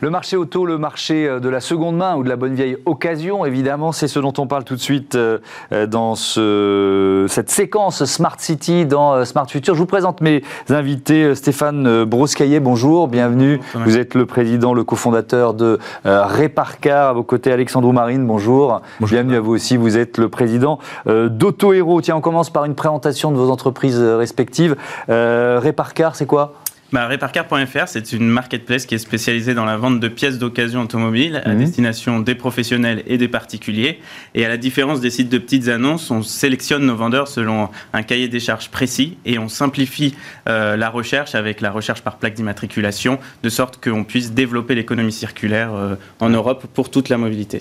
Le 0.00 0.10
marché 0.10 0.36
auto, 0.36 0.66
le 0.66 0.78
marché 0.78 1.28
euh, 1.28 1.40
de 1.40 1.48
la 1.48 1.60
seconde 1.60 1.96
main 1.96 2.16
ou 2.16 2.24
de 2.24 2.28
la 2.28 2.36
bonne 2.36 2.54
vieille 2.54 2.76
occasion, 2.84 3.44
évidemment, 3.44 3.92
c'est 3.92 4.08
ce 4.08 4.18
dont 4.18 4.32
on 4.38 4.46
parle 4.46 4.64
tout 4.64 4.74
de 4.74 4.80
suite 4.80 5.14
euh, 5.14 5.38
euh, 5.72 5.86
dans 5.86 6.14
cette 6.14 7.50
séquence 7.50 8.04
Smart 8.04 8.36
City 8.38 8.86
dans 8.86 9.24
Smart 9.24 9.48
Future. 9.48 9.74
Je 9.74 9.78
vous 9.78 9.86
présente 9.86 10.20
mes 10.20 10.42
invités. 10.68 11.34
Stéphane 11.34 12.04
Broscaillet, 12.04 12.60
bonjour, 12.60 13.08
bienvenue. 13.08 13.60
vous 13.74 13.96
êtes 13.98 14.14
le 14.14 14.26
président, 14.26 14.74
le 14.74 14.84
cofondateur 14.84 15.54
de 15.54 15.78
Réparcar. 16.04 17.10
À 17.10 17.12
vos 17.12 17.22
côtés, 17.22 17.52
Alexandre 17.52 17.92
Marine, 17.92 18.26
bonjour. 18.26 18.80
Bienvenue 19.00 19.36
à 19.36 19.40
vous 19.40 19.52
aussi. 19.52 19.76
Vous 19.76 19.96
êtes 19.96 20.18
le 20.18 20.28
président 20.28 20.78
d'Auto 21.06 21.72
Hero. 21.72 22.00
Tiens, 22.00 22.16
on 22.16 22.20
commence 22.20 22.50
par 22.50 22.64
une 22.64 22.74
présentation 22.74 23.30
de 23.30 23.36
vos 23.36 23.50
entreprises 23.50 24.00
respectives. 24.00 24.76
Réparcar, 25.08 26.16
c'est 26.16 26.26
quoi? 26.26 26.52
Bah, 26.94 27.08
Reparcar.fr, 27.08 27.88
c'est 27.88 28.12
une 28.12 28.28
marketplace 28.28 28.86
qui 28.86 28.94
est 28.94 28.98
spécialisée 28.98 29.52
dans 29.52 29.64
la 29.64 29.76
vente 29.76 29.98
de 29.98 30.06
pièces 30.06 30.38
d'occasion 30.38 30.82
automobile 30.82 31.42
à 31.44 31.48
mhm. 31.48 31.58
destination 31.58 32.20
des 32.20 32.36
professionnels 32.36 33.02
et 33.08 33.18
des 33.18 33.26
particuliers. 33.26 33.98
Et 34.36 34.44
à 34.44 34.48
la 34.48 34.56
différence 34.56 35.00
des 35.00 35.10
sites 35.10 35.28
de 35.28 35.38
petites 35.38 35.66
annonces, 35.66 36.12
on 36.12 36.22
sélectionne 36.22 36.86
nos 36.86 36.94
vendeurs 36.94 37.26
selon 37.26 37.68
un 37.92 38.02
cahier 38.04 38.28
des 38.28 38.38
charges 38.38 38.68
précis 38.68 39.18
et 39.26 39.40
on 39.40 39.48
simplifie 39.48 40.14
euh, 40.48 40.76
la 40.76 40.88
recherche 40.88 41.34
avec 41.34 41.60
la 41.60 41.72
recherche 41.72 42.00
par 42.02 42.16
plaque 42.16 42.34
d'immatriculation, 42.34 43.18
de 43.42 43.48
sorte 43.48 43.82
qu'on 43.82 44.04
puisse 44.04 44.30
développer 44.30 44.76
l'économie 44.76 45.10
circulaire 45.10 45.74
euh, 45.74 45.96
en 46.20 46.28
Europe 46.28 46.64
pour 46.74 46.92
toute 46.92 47.08
la 47.08 47.18
mobilité. 47.18 47.58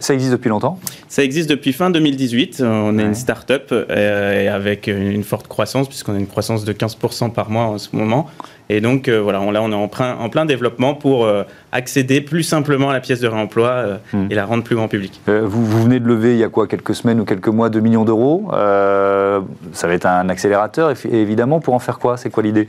ça 0.00 0.12
existe 0.12 0.32
depuis 0.32 0.50
longtemps? 0.50 0.78
Ça 1.08 1.24
existe 1.24 1.48
depuis 1.48 1.72
fin 1.72 1.88
2018. 1.88 2.60
On 2.62 2.98
est 2.98 3.04
une 3.04 3.14
start-up 3.14 3.68
euh, 3.72 4.54
avec 4.54 4.86
une 4.86 5.24
forte 5.24 5.48
croissance, 5.48 5.88
puisqu'on 5.88 6.14
a 6.14 6.18
une 6.18 6.26
croissance 6.26 6.66
de 6.66 6.74
15% 6.74 7.32
par 7.32 7.48
mois 7.48 7.64
en 7.64 7.78
ce 7.78 7.96
moment. 7.96 8.28
Et 8.68 8.80
donc, 8.80 9.08
euh, 9.08 9.20
voilà, 9.20 9.40
on, 9.40 9.50
là, 9.50 9.62
on 9.62 9.70
est 9.70 9.76
en 9.76 9.88
plein, 9.88 10.16
en 10.16 10.28
plein 10.28 10.44
développement 10.44 10.94
pour 10.94 11.24
euh, 11.24 11.44
accéder 11.70 12.20
plus 12.20 12.42
simplement 12.42 12.90
à 12.90 12.92
la 12.92 13.00
pièce 13.00 13.20
de 13.20 13.28
réemploi 13.28 13.68
euh, 13.68 13.96
hmm. 14.12 14.26
et 14.30 14.34
la 14.34 14.44
rendre 14.44 14.64
plus 14.64 14.74
grand 14.74 14.88
public. 14.88 15.20
Vous, 15.26 15.64
vous, 15.64 15.82
venez 15.82 16.00
de 16.00 16.06
lever 16.06 16.32
il 16.32 16.38
y 16.38 16.44
a 16.44 16.48
quoi, 16.48 16.66
quelques 16.66 16.94
semaines 16.94 17.20
ou 17.20 17.24
quelques 17.24 17.48
mois, 17.48 17.70
2 17.70 17.80
millions 17.80 18.04
d'euros. 18.04 18.48
ça 18.50 19.86
va 19.86 19.94
être 19.94 20.06
un 20.06 20.28
accélérateur, 20.28 20.92
évidemment. 21.10 21.60
Pour 21.60 21.74
en 21.74 21.78
faire 21.78 21.98
quoi 21.98 22.16
C'est 22.16 22.30
quoi 22.30 22.42
l'idée? 22.42 22.68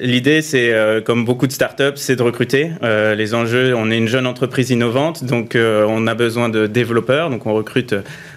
L'idée, 0.00 0.42
c'est, 0.42 0.72
comme 1.04 1.24
beaucoup 1.24 1.46
de 1.46 1.52
startups, 1.52 1.96
c'est 1.96 2.16
de 2.16 2.22
recruter. 2.22 2.70
les 2.82 3.34
enjeux, 3.34 3.74
on 3.76 3.90
est 3.90 3.98
une 3.98 4.08
jeune 4.08 4.26
entreprise 4.26 4.70
innovante, 4.70 5.24
donc 5.24 5.56
on 5.56 6.06
a 6.06 6.14
besoin 6.14 6.48
de 6.48 6.66
développeurs. 6.66 7.30
Donc, 7.30 7.46
on 7.46 7.54
recrute 7.54 7.94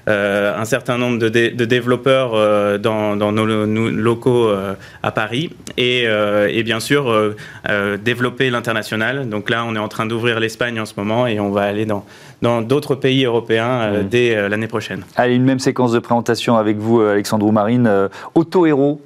un 0.07 0.65
certain 0.65 0.97
nombre 0.97 1.17
de, 1.17 1.29
de 1.29 1.65
développeurs 1.65 2.79
dans, 2.79 3.15
dans, 3.15 3.31
nos, 3.31 3.65
locaux 3.89 4.49
à 5.03 5.11
Paris. 5.11 5.51
Et, 5.77 6.03
et 6.03 6.63
bien 6.63 6.79
sûr, 6.79 7.09
euh, 7.09 7.35
euh, 7.69 7.97
développer 7.97 8.49
l'international. 8.49 9.29
Donc 9.29 9.49
là, 9.49 9.65
on 9.65 9.75
est 9.75 9.79
en 9.79 9.87
train 9.87 10.05
d'ouvrir 10.05 10.39
l'Espagne 10.39 10.79
en 10.79 10.85
ce 10.85 10.93
moment 10.97 11.27
et 11.27 11.39
on 11.39 11.51
va 11.51 11.63
aller 11.63 11.85
dans 11.85 12.05
dans 12.41 12.61
d'autres 12.61 12.95
pays 12.95 13.25
européens 13.25 13.81
euh, 13.81 14.03
mmh. 14.03 14.07
dès 14.07 14.49
l'année 14.49 14.67
prochaine. 14.67 15.03
Allez, 15.15 15.35
une 15.35 15.45
même 15.45 15.59
séquence 15.59 15.91
de 15.93 15.99
présentation 15.99 16.57
avec 16.57 16.77
vous, 16.77 17.01
Alexandre 17.01 17.49
Marine. 17.51 18.09
Auto 18.33 18.65
Hero, 18.65 19.01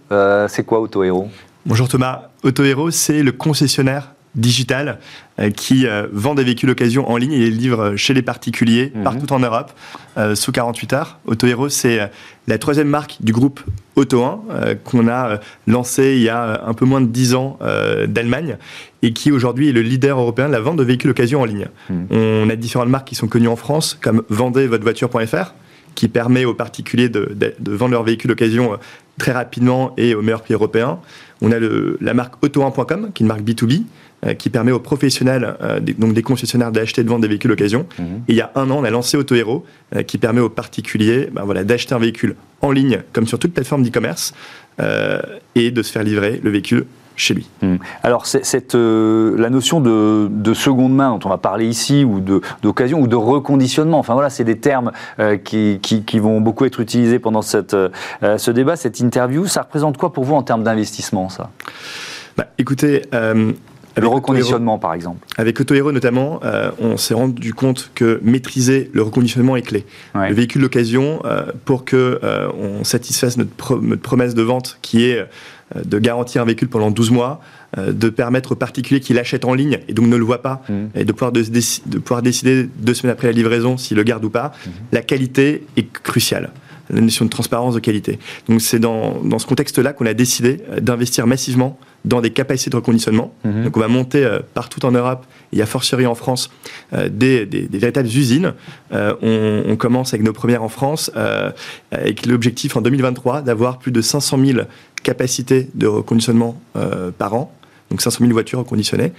c'est 0.48 0.66
quoi 0.66 0.80
Auto 0.80 1.04
Hero 1.04 1.28
Bonjour 1.66 1.88
Thomas. 1.88 2.30
Auto 2.44 2.64
Hero, 2.64 2.90
c'est 2.92 3.22
le 3.22 3.32
concessionnaire 3.32 4.12
digital 4.36 5.00
euh, 5.40 5.50
qui 5.50 5.88
euh, 5.88 6.08
vend 6.12 6.36
des 6.36 6.44
véhicules 6.44 6.70
d'occasion 6.70 7.10
en 7.10 7.18
ligne 7.18 7.34
et 7.34 7.40
les 7.40 7.50
livre 7.50 7.96
chez 7.96 8.14
les 8.14 8.22
particuliers 8.22 8.92
mhm. 8.94 9.04
partout 9.04 9.34
en 9.34 9.40
Europe 9.40 9.72
euh, 10.18 10.36
sous 10.36 10.52
48 10.52 10.94
heures. 10.94 11.20
Auto 11.26 11.48
Hero, 11.48 11.70
c'est 11.70 12.00
la 12.48 12.58
troisième 12.58 12.88
marque 12.88 13.18
du 13.22 13.32
groupe 13.32 13.62
Auto 13.96 14.24
1 14.24 14.76
qu'on 14.84 15.08
a 15.08 15.40
lancé 15.68 16.16
il 16.16 16.22
y 16.22 16.30
a 16.30 16.64
un 16.66 16.74
peu 16.74 16.86
moins 16.86 17.02
de 17.02 17.08
10 17.08 17.36
ans 17.36 17.60
d'Allemagne 18.08 18.58
et 19.02 19.14
qui 19.14 19.32
aujourd'hui 19.32 19.70
est 19.70 19.74
le 19.74 19.82
leader 19.82 20.20
européen 20.20 20.48
de 20.48 20.54
la 20.54 20.62
vente 20.62 20.78
de 20.78 20.84
véhicules 20.84 21.10
d'occasion 21.10 21.42
en 21.42 21.46
ligne. 21.46 21.68
Mhm. 21.90 22.08
On 22.12 22.50
a 22.50 22.56
différentes 22.56 22.90
marques 22.90 23.08
qui 23.08 23.16
sont 23.16 23.28
connues 23.28 23.48
en 23.48 23.56
France 23.56 23.98
comme 24.02 24.24
vendezvotrevoiture.fr 24.30 25.54
qui 25.96 26.08
permet 26.08 26.46
aux 26.46 26.54
particuliers 26.54 27.10
de, 27.10 27.54
vendre 27.68 27.92
leurs 27.92 28.04
véhicules 28.04 28.30
d'occasion 28.30 28.80
très 29.20 29.32
rapidement 29.32 29.94
et 29.98 30.16
au 30.16 30.24
meilleur 30.24 30.42
prix 30.42 30.56
européen. 30.56 31.00
On 31.42 31.52
a 31.52 31.60
le, 31.60 31.98
la 32.02 32.16
marque 32.16 32.42
auto1.com, 32.44 33.12
qui 33.14 33.22
est 33.22 33.26
une 33.26 33.28
marque 33.28 33.44
B2B, 33.44 33.84
euh, 34.26 34.34
qui 34.34 34.50
permet 34.50 34.72
aux 34.72 34.80
professionnels, 34.80 35.56
euh, 35.62 35.80
donc 35.80 36.14
des 36.14 36.24
concessionnaires, 36.24 36.72
d'acheter 36.72 37.02
et 37.02 37.04
de 37.04 37.10
vendre 37.10 37.22
des 37.22 37.28
véhicules 37.28 37.50
d'occasion. 37.50 37.86
Mhm. 37.98 38.06
Et 38.28 38.34
il 38.34 38.36
y 38.36 38.42
a 38.42 38.52
un 38.56 38.70
an, 38.72 38.80
on 38.80 38.84
a 38.84 38.90
lancé 38.90 39.16
Auto 39.16 39.36
Hero, 39.36 39.66
euh, 39.96 40.04
qui 40.04 40.18
permet 40.18 40.42
aux 40.42 40.50
particuliers 40.50 41.30
ben 41.32 41.44
voilà, 41.44 41.64
d'acheter 41.64 41.94
un 41.94 42.00
véhicule 42.00 42.36
en 42.62 42.72
ligne, 42.72 43.02
comme 43.14 43.28
sur 43.28 43.40
toute 43.40 43.54
plateforme 43.54 43.84
d'e-commerce, 43.84 44.34
et 45.56 45.72
de 45.72 45.82
se 45.82 45.92
faire 45.92 46.04
livrer 46.04 46.40
le 46.42 46.50
véhicule 46.50 46.86
chez 47.20 47.34
lui. 47.34 47.50
Mhm. 47.62 47.80
Alors, 48.04 48.26
cette, 48.26 48.74
la 48.76 49.50
notion 49.50 49.80
de, 49.82 50.54
seconde 50.54 50.94
main 50.96 51.12
dont 51.12 51.20
on 51.26 51.30
va 51.30 51.38
parler 51.38 51.68
ici, 51.68 52.04
ou 52.04 52.20
d'occasion, 52.62 53.02
ou 53.02 53.08
de 53.08 53.16
reconditionnement, 53.16 54.00
enfin 54.00 54.14
voilà, 54.14 54.30
c'est 54.30 54.44
des 54.44 54.58
termes 54.58 54.92
qui, 55.44 55.80
qui, 55.82 56.20
vont 56.20 56.42
beaucoup 56.42 56.66
être 56.66 56.80
utilisés 56.80 57.20
pendant 57.20 57.42
cette, 57.42 57.76
ce 58.22 58.52
débat, 58.52 58.76
cette 58.76 59.00
interview. 59.00 59.46
Ça 59.46 59.62
représente 59.62 59.98
quoi 59.98 60.12
pour 60.12 60.24
vous 60.24 60.36
en 60.36 60.44
termes 60.44 60.64
d'investissement, 60.64 61.30
ça? 61.30 61.50
Bah, 62.38 62.48
Écoutez, 62.58 63.04
le 64.00 64.08
reconditionnement, 64.08 64.78
par 64.78 64.94
exemple. 64.94 65.26
Avec 65.38 65.60
Autohero 65.60 65.92
notamment, 65.92 66.40
euh, 66.44 66.72
on 66.80 66.98
s'est 66.98 67.14
rendu 67.14 67.54
compte 67.54 67.92
que 67.96 68.20
maîtriser 68.24 68.90
le 68.94 69.02
reconditionnement 69.02 69.56
est 69.56 69.62
clé. 69.62 69.86
Le 70.16 70.34
véhicule 70.34 70.62
d'occasion, 70.62 71.22
euh, 71.26 71.52
pour 71.66 71.86
que 71.86 72.20
euh, 72.24 72.50
on 72.58 72.84
satisfasse 72.84 73.38
notre, 73.38 73.52
promesse 73.98 74.36
de 74.36 74.42
vente, 74.42 74.78
qui 74.82 75.06
est 75.06 75.26
de 75.76 76.00
garantir 76.00 76.42
un 76.42 76.46
véhicule 76.46 76.70
pendant 76.70 76.92
12 76.92 77.12
mois, 77.12 77.42
de 77.78 78.10
permettre 78.10 78.54
aux 78.54 78.56
particuliers 78.56 79.00
qui 79.00 79.14
l'achètent 79.14 79.46
en 79.46 79.54
ligne 79.54 79.80
et 79.88 79.94
donc 79.94 80.08
ne 80.08 80.16
le 80.16 80.24
voient 80.24 80.42
pas, 80.42 80.64
mmh. 80.68 80.74
et 80.96 81.06
de 81.06 81.12
pouvoir, 81.12 81.32
de, 81.32 82.00
pouvoir 82.00 82.22
décider 82.22 82.68
deux 82.80 82.94
semaines 82.94 83.14
après 83.14 83.28
la 83.28 83.34
livraison 83.34 83.78
s'il 83.78 83.98
le 83.98 84.04
garde 84.04 84.26
ou 84.26 84.30
pas, 84.30 84.48
mmh. 84.48 84.70
la 84.92 85.02
qualité 85.02 85.66
est 85.78 85.92
cruciale 85.92 86.52
la 86.92 87.02
notion 87.02 87.26
de 87.26 87.30
transparence 87.30 87.76
de 87.76 87.80
qualité. 87.80 88.18
Donc 88.48 88.62
c'est 88.62 88.80
dans, 88.80 89.22
dans 89.22 89.38
ce 89.38 89.46
contexte-là 89.46 89.94
qu'on 89.94 90.08
a 90.08 90.16
décidé 90.16 90.62
d'investir 90.82 91.28
massivement 91.28 91.78
dans 92.06 92.22
des 92.22 92.32
capacités 92.32 92.70
de 92.70 92.76
reconditionnement. 92.76 93.34
Mhm. 93.44 93.66
Donc 93.66 93.78
on 93.78 93.80
va 93.80 93.88
monter 93.88 94.24
euh, 94.24 94.40
partout 94.54 94.86
en 94.86 94.92
Europe, 94.92 95.26
et 95.52 95.62
a 95.62 95.66
fortiori 95.66 96.06
en 96.06 96.16
France, 96.16 96.50
euh, 96.94 97.10
des, 97.10 97.46
des, 97.46 97.68
véritables 97.72 98.08
usines. 98.08 98.54
Euh, 98.94 99.14
on, 99.22 99.72
on, 99.72 99.76
commence 99.76 100.14
avec 100.14 100.26
nos 100.26 100.34
premières 100.34 100.64
en 100.64 100.70
France, 100.70 101.12
avec 101.92 102.26
l'objectif 102.26 102.76
en 102.78 102.82
2023 102.82 103.42
d'avoir 103.42 103.80
plus 103.80 103.92
de 103.92 104.02
500 104.02 104.38
000 104.46 104.60
capacités 105.04 105.70
de 105.74 105.88
reconditionnement 105.88 106.60
par 107.18 107.34
an 107.34 107.54
donc 107.90 108.02
500 108.02 108.20
000 108.20 108.32
voitures 108.34 108.60
reconditionnées. 108.60 109.14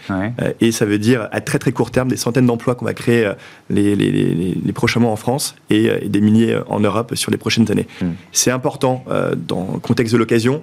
et 0.60 0.70
ça 0.70 0.84
veut 0.84 0.98
dire 0.98 1.28
à 1.32 1.40
très 1.40 1.58
très 1.58 1.72
court 1.72 1.90
terme 1.90 2.08
des 2.08 2.16
centaines 2.16 2.46
d'emplois 2.46 2.76
qu'on 2.76 2.84
va 2.84 2.94
créer 2.94 3.32
les, 3.68 3.96
les, 3.96 4.12
les, 4.12 4.54
les, 4.54 4.72
prochains 4.72 5.00
mois 5.00 5.10
en 5.10 5.16
France 5.16 5.56
et, 5.70 6.08
des 6.08 6.20
milliers 6.20 6.56
en 6.68 6.78
Europe 6.78 7.16
sur 7.16 7.32
les 7.32 7.36
prochaines 7.36 7.70
années. 7.72 7.88
Hmm. 8.00 8.12
C'est 8.30 8.52
important 8.52 9.04
dans 9.48 9.70
le 9.74 9.80
contexte 9.80 10.12
de 10.12 10.18
l'occasion 10.18 10.62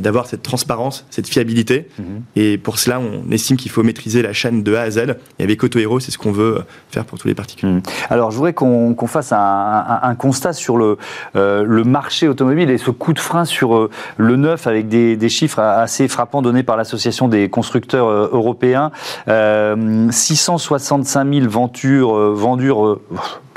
d'avoir 0.00 0.26
cette 0.26 0.42
transparence, 0.42 1.06
cette 1.10 1.28
fiabilité. 1.28 1.88
Mhm. 1.98 2.22
Et 2.34 2.58
pour 2.58 2.78
cela, 2.78 3.00
on 3.00 3.30
estime 3.30 3.56
qu'il 3.56 3.70
faut 3.70 3.82
maîtriser 3.82 4.22
la 4.22 4.32
chaîne 4.32 4.62
de 4.62 4.74
A 4.74 4.82
à 4.82 4.90
Z. 4.90 5.16
Et 5.38 5.44
avec 5.44 5.62
AutoHero, 5.62 6.00
c'est 6.00 6.10
ce 6.10 6.18
qu'on 6.18 6.32
veut 6.32 6.62
faire 6.90 7.04
pour 7.04 7.18
tous 7.18 7.28
les 7.28 7.34
particuliers. 7.34 7.72
Mhm. 7.72 7.82
Alors, 8.10 8.30
je 8.30 8.36
voudrais 8.36 8.52
qu'on 8.52 8.94
fasse 9.06 9.32
un, 9.32 10.14
constat 10.18 10.52
sur 10.52 10.76
le, 10.76 10.98
euh, 11.36 11.62
le, 11.62 11.84
marché 11.84 12.26
automobile 12.26 12.70
et 12.70 12.78
ce 12.78 12.90
coup 12.90 13.12
de 13.12 13.18
frein 13.18 13.44
sur 13.44 13.76
euh, 13.76 13.90
le 14.16 14.36
neuf 14.36 14.66
avec 14.66 14.88
des, 14.88 15.16
des, 15.16 15.28
chiffres 15.28 15.60
assez 15.60 16.08
frappants 16.08 16.42
donnés 16.42 16.62
par 16.62 16.76
l'Association 16.76 17.28
des 17.28 17.48
constructeurs 17.48 18.08
européens. 18.08 18.90
665 19.26 21.32
000 21.32 21.48
voitures 21.48 22.14
vendues 22.34 22.72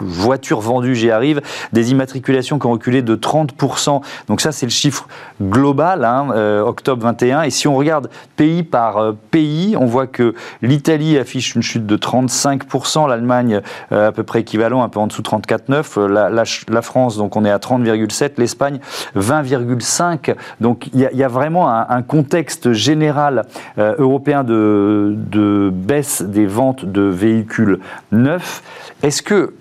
voitures 0.02 0.62
vendues, 0.62 0.96
j'y 0.96 1.12
arrive, 1.12 1.42
des 1.74 1.92
immatriculations 1.92 2.60
qui 2.60 2.66
ont 2.66 2.72
reculé 2.72 3.02
de 3.02 3.16
30%. 3.16 4.02
Donc 4.28 4.42
ça, 4.42 4.52
c'est 4.52 4.66
le 4.66 4.72
chiffre 4.72 5.08
global, 5.42 6.04
hein, 6.06 6.28
euh, 6.34 6.62
octobre 6.62 7.04
21. 7.04 7.44
Et 7.44 7.50
si 7.50 7.68
on 7.68 7.76
regarde 7.76 8.10
pays 8.36 8.64
par 8.64 8.98
euh, 8.98 9.14
pays, 9.32 9.76
on 9.78 9.86
voit 9.86 10.08
que 10.08 10.34
l'Italie 10.62 11.18
affiche 11.18 11.56
une 11.56 11.62
chute 11.62 11.86
de 11.86 11.98
35%, 11.98 13.08
l'Allemagne 13.08 13.62
euh, 13.92 14.10
à 14.10 14.12
peu 14.12 14.24
près 14.24 14.42
équivalent, 14.42 14.84
un 14.84 14.90
peu 14.90 15.00
en 15.00 15.08
dessous 15.08 15.22
34,9%, 15.22 16.08
la, 16.08 16.30
la, 16.30 16.82
France, 16.82 17.18
donc 17.18 17.36
on 17.36 17.46
est 17.46 17.52
à 17.52 17.58
30,7%, 17.58 18.32
l'Espagne 18.38 18.80
20,5%. 19.16 20.36
Donc 20.62 20.90
il 20.94 21.00
y, 21.00 21.24
a 21.24 21.28
vraiment 21.28 21.70
un, 21.70 22.02
contexte 22.02 22.72
général 22.72 23.46
européen 23.78 24.44
de, 24.44 25.14
de 25.16 25.70
baisse 25.72 26.22
des 26.22 26.46
ventes 26.46 26.86
de 26.86 27.02
véhicules 27.02 27.80
neufs. 28.12 28.64
Est-ce 29.04 29.22
que 29.22 29.54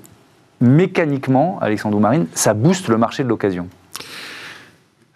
mécaniquement, 0.61 1.59
Alexandre 1.61 1.99
Marine, 2.01 2.27
ça 2.35 2.55
booste 2.55 2.89
le 2.89 2.99
marché 2.99 3.23
de 3.23 3.29
l'occasion 3.29 3.69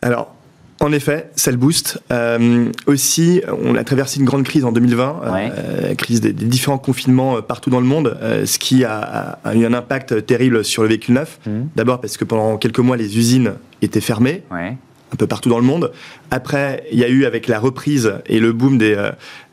Alors, 0.03 0.35
en 0.83 0.91
effet, 0.91 1.31
ça 1.37 1.53
le 1.53 1.57
booste. 1.57 2.03
Euh, 2.11 2.67
aussi, 2.87 3.41
on 3.65 3.77
a 3.77 3.85
traversé 3.85 4.19
une 4.19 4.27
grande 4.27 4.43
crise 4.43 4.65
en 4.65 4.73
2020, 4.73 5.21
euh, 5.25 5.95
crise 5.95 6.21
des, 6.21 6.33
différents 6.33 6.79
confinements 6.79 7.37
euh, 7.37 7.41
partout 7.41 7.71
dans 7.71 7.79
le 7.79 7.87
monde, 7.87 8.19
ce 8.45 8.59
qui 8.59 8.85
a, 8.85 9.39
eu 9.55 9.65
un 9.65 9.75
impact 9.75 10.27
terrible 10.27 10.65
sur 10.65 10.83
le 10.83 10.89
véhicule 10.89 11.15
neuf. 11.15 11.39
Mmh. 11.47 11.51
D'abord 11.77 12.01
parce 12.01 12.17
que 12.17 12.25
pendant 12.25 12.57
quelques 12.57 12.81
mois, 12.81 12.97
les 12.97 13.17
usines 13.17 13.55
étaient 13.81 14.01
fermées. 14.01 14.43
un 14.51 15.17
peu 15.17 15.27
partout 15.27 15.51
dans 15.51 15.59
le 15.59 15.65
monde. 15.65 15.93
Après, 16.31 16.85
il 16.91 16.99
y 16.99 17.05
a 17.05 17.09
eu 17.09 17.27
avec 17.27 17.47
la 17.47 17.61
reprise 17.61 18.15
et 18.27 18.41
le 18.41 18.53
boom 18.53 18.79
des, 18.79 18.97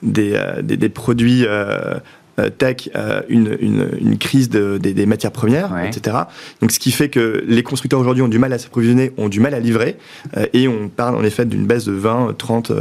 des, 0.02 0.90
produits 0.90 1.46
euh, 1.46 2.00
tech 2.48 2.90
euh, 2.96 3.22
une, 3.30 3.58
une, 3.60 4.18
crise 4.18 4.50
des, 4.50 5.06
matières 5.06 5.32
premières, 5.32 5.78
etc. 5.86 6.18
Donc, 6.62 6.72
ce 6.72 6.80
qui 6.80 6.92
fait 6.92 7.10
que 7.10 7.44
les 7.48 7.64
constructeurs 7.64 8.00
aujourd'hui 8.00 8.24
ont 8.24 8.28
du 8.28 8.40
mal 8.40 8.54
à 8.54 8.58
s'approvisionner, 8.58 9.12
ont 9.18 9.30
du 9.30 9.40
mal 9.40 9.54
à 9.54 9.60
livrer, 9.60 9.98
euh, 10.38 10.46
et 10.54 10.68
on 10.68 10.90
parle 10.90 11.16
en 11.16 11.24
effet 11.24 11.46
d'une 11.46 11.66
baisse 11.66 11.86
de 11.86 11.94
20, 11.94 12.36
30, 12.38 12.72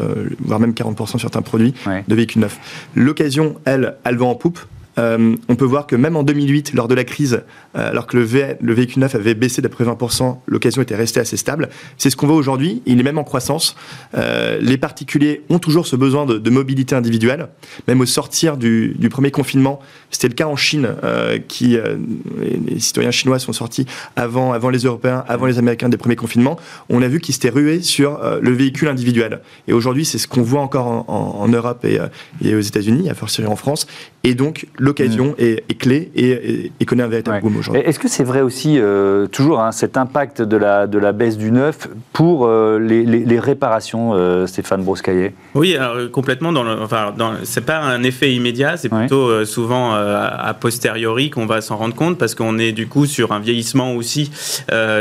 voire 0.40 0.60
même 0.60 0.72
40% 0.72 1.06
sur 1.06 1.20
certains 1.20 1.42
produits 1.42 1.74
de 1.86 2.14
véhicules 2.14 2.42
neufs. 2.42 2.58
L'occasion, 2.94 3.56
elle, 3.64 3.96
elle 4.04 4.16
va 4.16 4.26
en 4.26 4.34
poupe. 4.34 4.60
Euh, 4.98 5.36
on 5.48 5.56
peut 5.56 5.64
voir 5.64 5.86
que 5.86 5.96
même 5.96 6.16
en 6.16 6.22
2008, 6.22 6.74
lors 6.74 6.88
de 6.88 6.94
la 6.94 7.04
crise, 7.04 7.42
euh, 7.76 7.90
alors 7.90 8.06
que 8.06 8.16
le, 8.16 8.26
le, 8.60 8.74
véhicule 8.74 9.00
neuf 9.00 9.14
avait 9.14 9.34
baissé 9.34 9.62
d'après 9.62 9.84
20%, 9.84 10.38
l'occasion 10.46 10.82
était 10.82 10.96
restée 10.96 11.20
assez 11.20 11.36
stable. 11.36 11.68
C'est 11.96 12.10
ce 12.10 12.16
qu'on 12.16 12.26
voit 12.26 12.36
aujourd'hui, 12.36 12.82
il 12.86 12.98
est 12.98 13.02
même 13.02 13.18
en 13.18 13.24
croissance. 13.24 13.76
Euh, 14.16 14.58
les 14.60 14.76
particuliers 14.76 15.42
ont 15.50 15.58
toujours 15.58 15.86
ce 15.86 15.96
besoin 15.96 16.26
de, 16.26 16.48
mobilité 16.48 16.94
individuelle, 16.94 17.48
même 17.86 18.00
au 18.00 18.06
sortir 18.06 18.56
du, 18.56 18.96
premier 19.10 19.30
confinement. 19.30 19.80
C'était 20.10 20.28
le 20.28 20.34
cas 20.34 20.46
en 20.46 20.56
Chine, 20.56 20.88
qui 21.46 21.76
les, 22.66 22.80
citoyens 22.80 23.10
chinois 23.10 23.38
sont 23.38 23.52
sortis 23.52 23.84
avant, 24.16 24.70
les 24.70 24.78
Européens, 24.78 25.24
avant 25.28 25.44
les 25.44 25.58
Américains 25.58 25.90
des 25.90 25.98
premiers 25.98 26.16
confinements. 26.16 26.58
On 26.88 27.02
a 27.02 27.08
vu 27.08 27.20
qu'ils 27.20 27.34
s'étaient 27.34 27.50
rués 27.50 27.82
sur 27.82 28.18
le 28.40 28.50
véhicule 28.52 28.88
individuel. 28.88 29.40
Et 29.68 29.74
aujourd'hui, 29.74 30.06
c'est 30.06 30.16
ce 30.16 30.26
qu'on 30.26 30.42
voit 30.42 30.62
encore 30.62 30.86
en, 30.86 31.48
Europe 31.48 31.84
et, 31.84 31.98
et 32.42 32.54
aux 32.54 32.60
États-Unis, 32.60 33.10
à 33.10 33.14
fortiori 33.14 33.48
en 33.48 33.56
France. 33.56 33.86
Et 34.24 34.34
donc, 34.34 34.66
l'occasion 34.88 35.34
mm. 35.38 35.42
est, 35.42 35.78
clé 35.78 36.10
et, 36.16 36.84
connaît 36.84 37.02
un 37.02 37.08
véritable 37.08 37.40
boom 37.42 37.58
aujourd'hui. 37.58 37.82
Est-ce 37.84 37.98
que 37.98 38.08
c'est 38.08 38.24
vrai 38.24 38.40
aussi, 38.40 38.78
euh, 38.78 39.26
toujours, 39.26 39.60
hein, 39.60 39.72
cet 39.72 39.96
impact 39.96 40.42
de 40.42 40.56
la, 40.56 40.86
de 40.86 40.98
la 40.98 41.12
baisse 41.12 41.36
du 41.36 41.52
neuf 41.52 41.88
pour 42.12 42.46
euh, 42.46 42.78
les, 42.78 43.38
réparations, 43.38 44.14
euh, 44.14 44.46
Stéphane 44.46 44.82
Broscaillet 44.82 45.34
Oui, 45.54 45.76
complètement. 46.12 46.52
Dans 46.52 46.64
le, 46.64 46.80
enfin, 46.80 47.14
c'est 47.44 47.64
pas 47.64 47.78
un 47.78 48.02
effet 48.02 48.34
immédiat, 48.34 48.76
c'est 48.76 48.88
plutôt 48.88 49.44
souvent 49.44 49.92
a 49.94 50.54
posteriori 50.54 51.30
qu'on 51.30 51.46
va 51.46 51.60
s'en 51.60 51.76
rendre 51.76 51.94
compte 51.94 52.18
parce 52.18 52.34
qu'on 52.34 52.58
est 52.58 52.72
du 52.72 52.86
coup 52.86 53.06
sur 53.06 53.32
un 53.32 53.40
vieillissement 53.40 53.94
aussi 53.94 54.30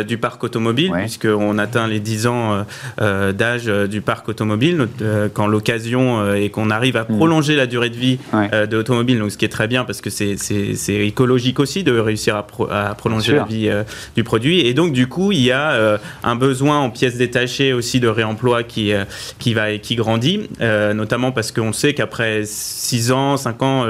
du 0.07 0.17
parc 0.17 0.43
automobile, 0.43 0.91
puisqu'on 0.91 1.57
atteint 1.57 1.87
les 1.87 1.99
10 1.99 2.27
ans 2.27 2.65
d'âge 2.99 3.65
du 3.65 4.01
parc 4.01 4.27
automobile, 4.27 4.87
quand 5.33 5.47
l'occasion 5.47 6.33
et 6.33 6.49
qu'on 6.49 6.69
arrive 6.69 6.97
à 6.97 7.03
mm. 7.03 7.17
prolonger 7.17 7.55
la 7.55 7.67
durée 7.67 7.89
de 7.89 7.95
vie 7.95 8.19
de 8.33 8.75
l'automobile, 8.75 9.19
donc 9.19 9.31
ce 9.31 9.37
qui 9.37 9.45
est 9.45 9.49
très 9.49 9.66
bien 9.67 9.85
parce 9.85 10.01
que 10.01 10.09
c'est 10.09 10.35
écologique 10.87 11.59
aussi 11.59 11.83
de 11.83 11.97
réussir 11.99 12.35
à, 12.35 12.95
prolonger 12.95 13.35
la 13.35 13.43
vie 13.43 13.69
euh, 13.69 13.83
du 14.15 14.23
produit. 14.23 14.61
Et 14.61 14.73
donc, 14.73 14.93
du 14.93 15.07
coup, 15.07 15.31
il 15.31 15.41
y 15.41 15.51
a 15.51 15.71
euh, 15.71 15.97
un 16.23 16.35
besoin 16.35 16.79
en 16.79 16.89
pièces 16.89 17.17
détachées 17.17 17.73
aussi 17.73 17.99
de 17.99 18.07
réemploi 18.07 18.63
qui, 18.63 18.93
euh, 18.93 19.05
qui, 19.39 19.53
va, 19.53 19.77
qui 19.77 19.95
grandit, 19.95 20.49
notamment 20.59 21.31
parce 21.31 21.51
qu'on 21.51 21.73
sait 21.73 21.93
qu'après 21.93 22.41
6 22.45 23.11
ans, 23.11 23.37
5 23.37 23.61
ans, 23.63 23.85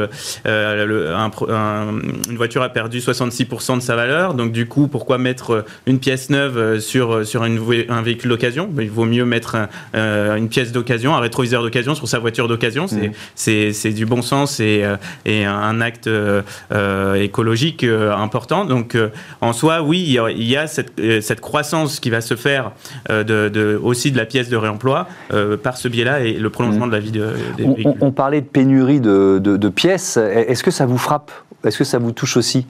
une 0.45 2.37
voiture 2.37 2.61
a 2.61 2.69
perdu 2.69 2.99
66% 2.99 3.77
de 3.77 3.81
sa 3.81 3.95
valeur. 3.95 4.33
Donc, 4.33 4.51
du 4.51 4.67
coup, 4.67 4.87
pourquoi 4.87 5.17
mettre 5.17 5.65
une 5.85 5.99
pièce 5.99 6.29
neuve 6.29 6.79
sur, 6.79 7.25
sur 7.25 7.45
une, 7.45 7.59
un 7.89 8.01
véhicule 8.01 8.29
d'occasion? 8.29 8.69
Il 8.79 8.89
vaut 8.89 9.05
mieux 9.05 9.25
mettre 9.25 9.55
une 9.93 10.49
pièce 10.49 10.71
d'occasion, 10.71 11.15
un 11.15 11.19
rétroviseur 11.19 11.63
d'occasion 11.63 11.95
sur 11.95 12.07
sa 12.07 12.19
voiture 12.19 12.47
d'occasion. 12.47 12.87
C'est 13.35 13.69
mmh. 13.69 13.93
du 13.93 14.05
bon 14.05 14.21
sens 14.21 14.59
et, 14.59 14.83
et 15.25 15.45
un 15.45 15.66
acte 15.81 16.07
euh, 16.07 16.41
euh, 16.71 17.15
écologique 17.15 17.83
euh, 17.83 18.13
important. 18.13 18.65
Donc, 18.65 18.97
en 19.41 19.53
soi, 19.53 19.81
oui, 19.81 20.17
il 20.35 20.43
y 20.43 20.57
a, 20.57 20.67
cette, 20.67 20.93
cette, 21.21 21.41
croissance 21.41 21.99
qui 21.99 22.09
va 22.09 22.21
se 22.21 22.35
faire 22.35 22.71
de, 23.09 23.79
aussi 23.81 24.11
de 24.11 24.17
la 24.17 24.25
pièce 24.25 24.49
de 24.49 24.57
réemploi 24.57 25.07
par 25.63 25.77
ce 25.77 25.87
biais-là 25.87 26.21
et 26.21 26.33
le 26.33 26.49
prolongement 26.49 26.87
mmh. 26.87 26.89
de 26.89 26.95
la 26.95 26.99
vie 26.99 27.11
de, 27.11 27.29
des 27.57 27.63
on, 27.63 27.73
véhicules. 27.73 27.97
On, 28.01 28.11
parlait 28.11 28.41
de 28.41 28.47
pénurie 28.47 28.99
de, 28.99 29.39
de 29.39 29.69
pièces. 29.69 30.17
Est-ce 30.17 30.63
que 30.63 30.71
ça 30.71 30.85
vous 30.85 30.97
frappe? 30.97 31.31
Est-ce 31.67 31.77
que 31.77 31.83
ça 31.83 31.99
vous 31.99 32.11
touche 32.11 32.37
aussi? 32.37 32.65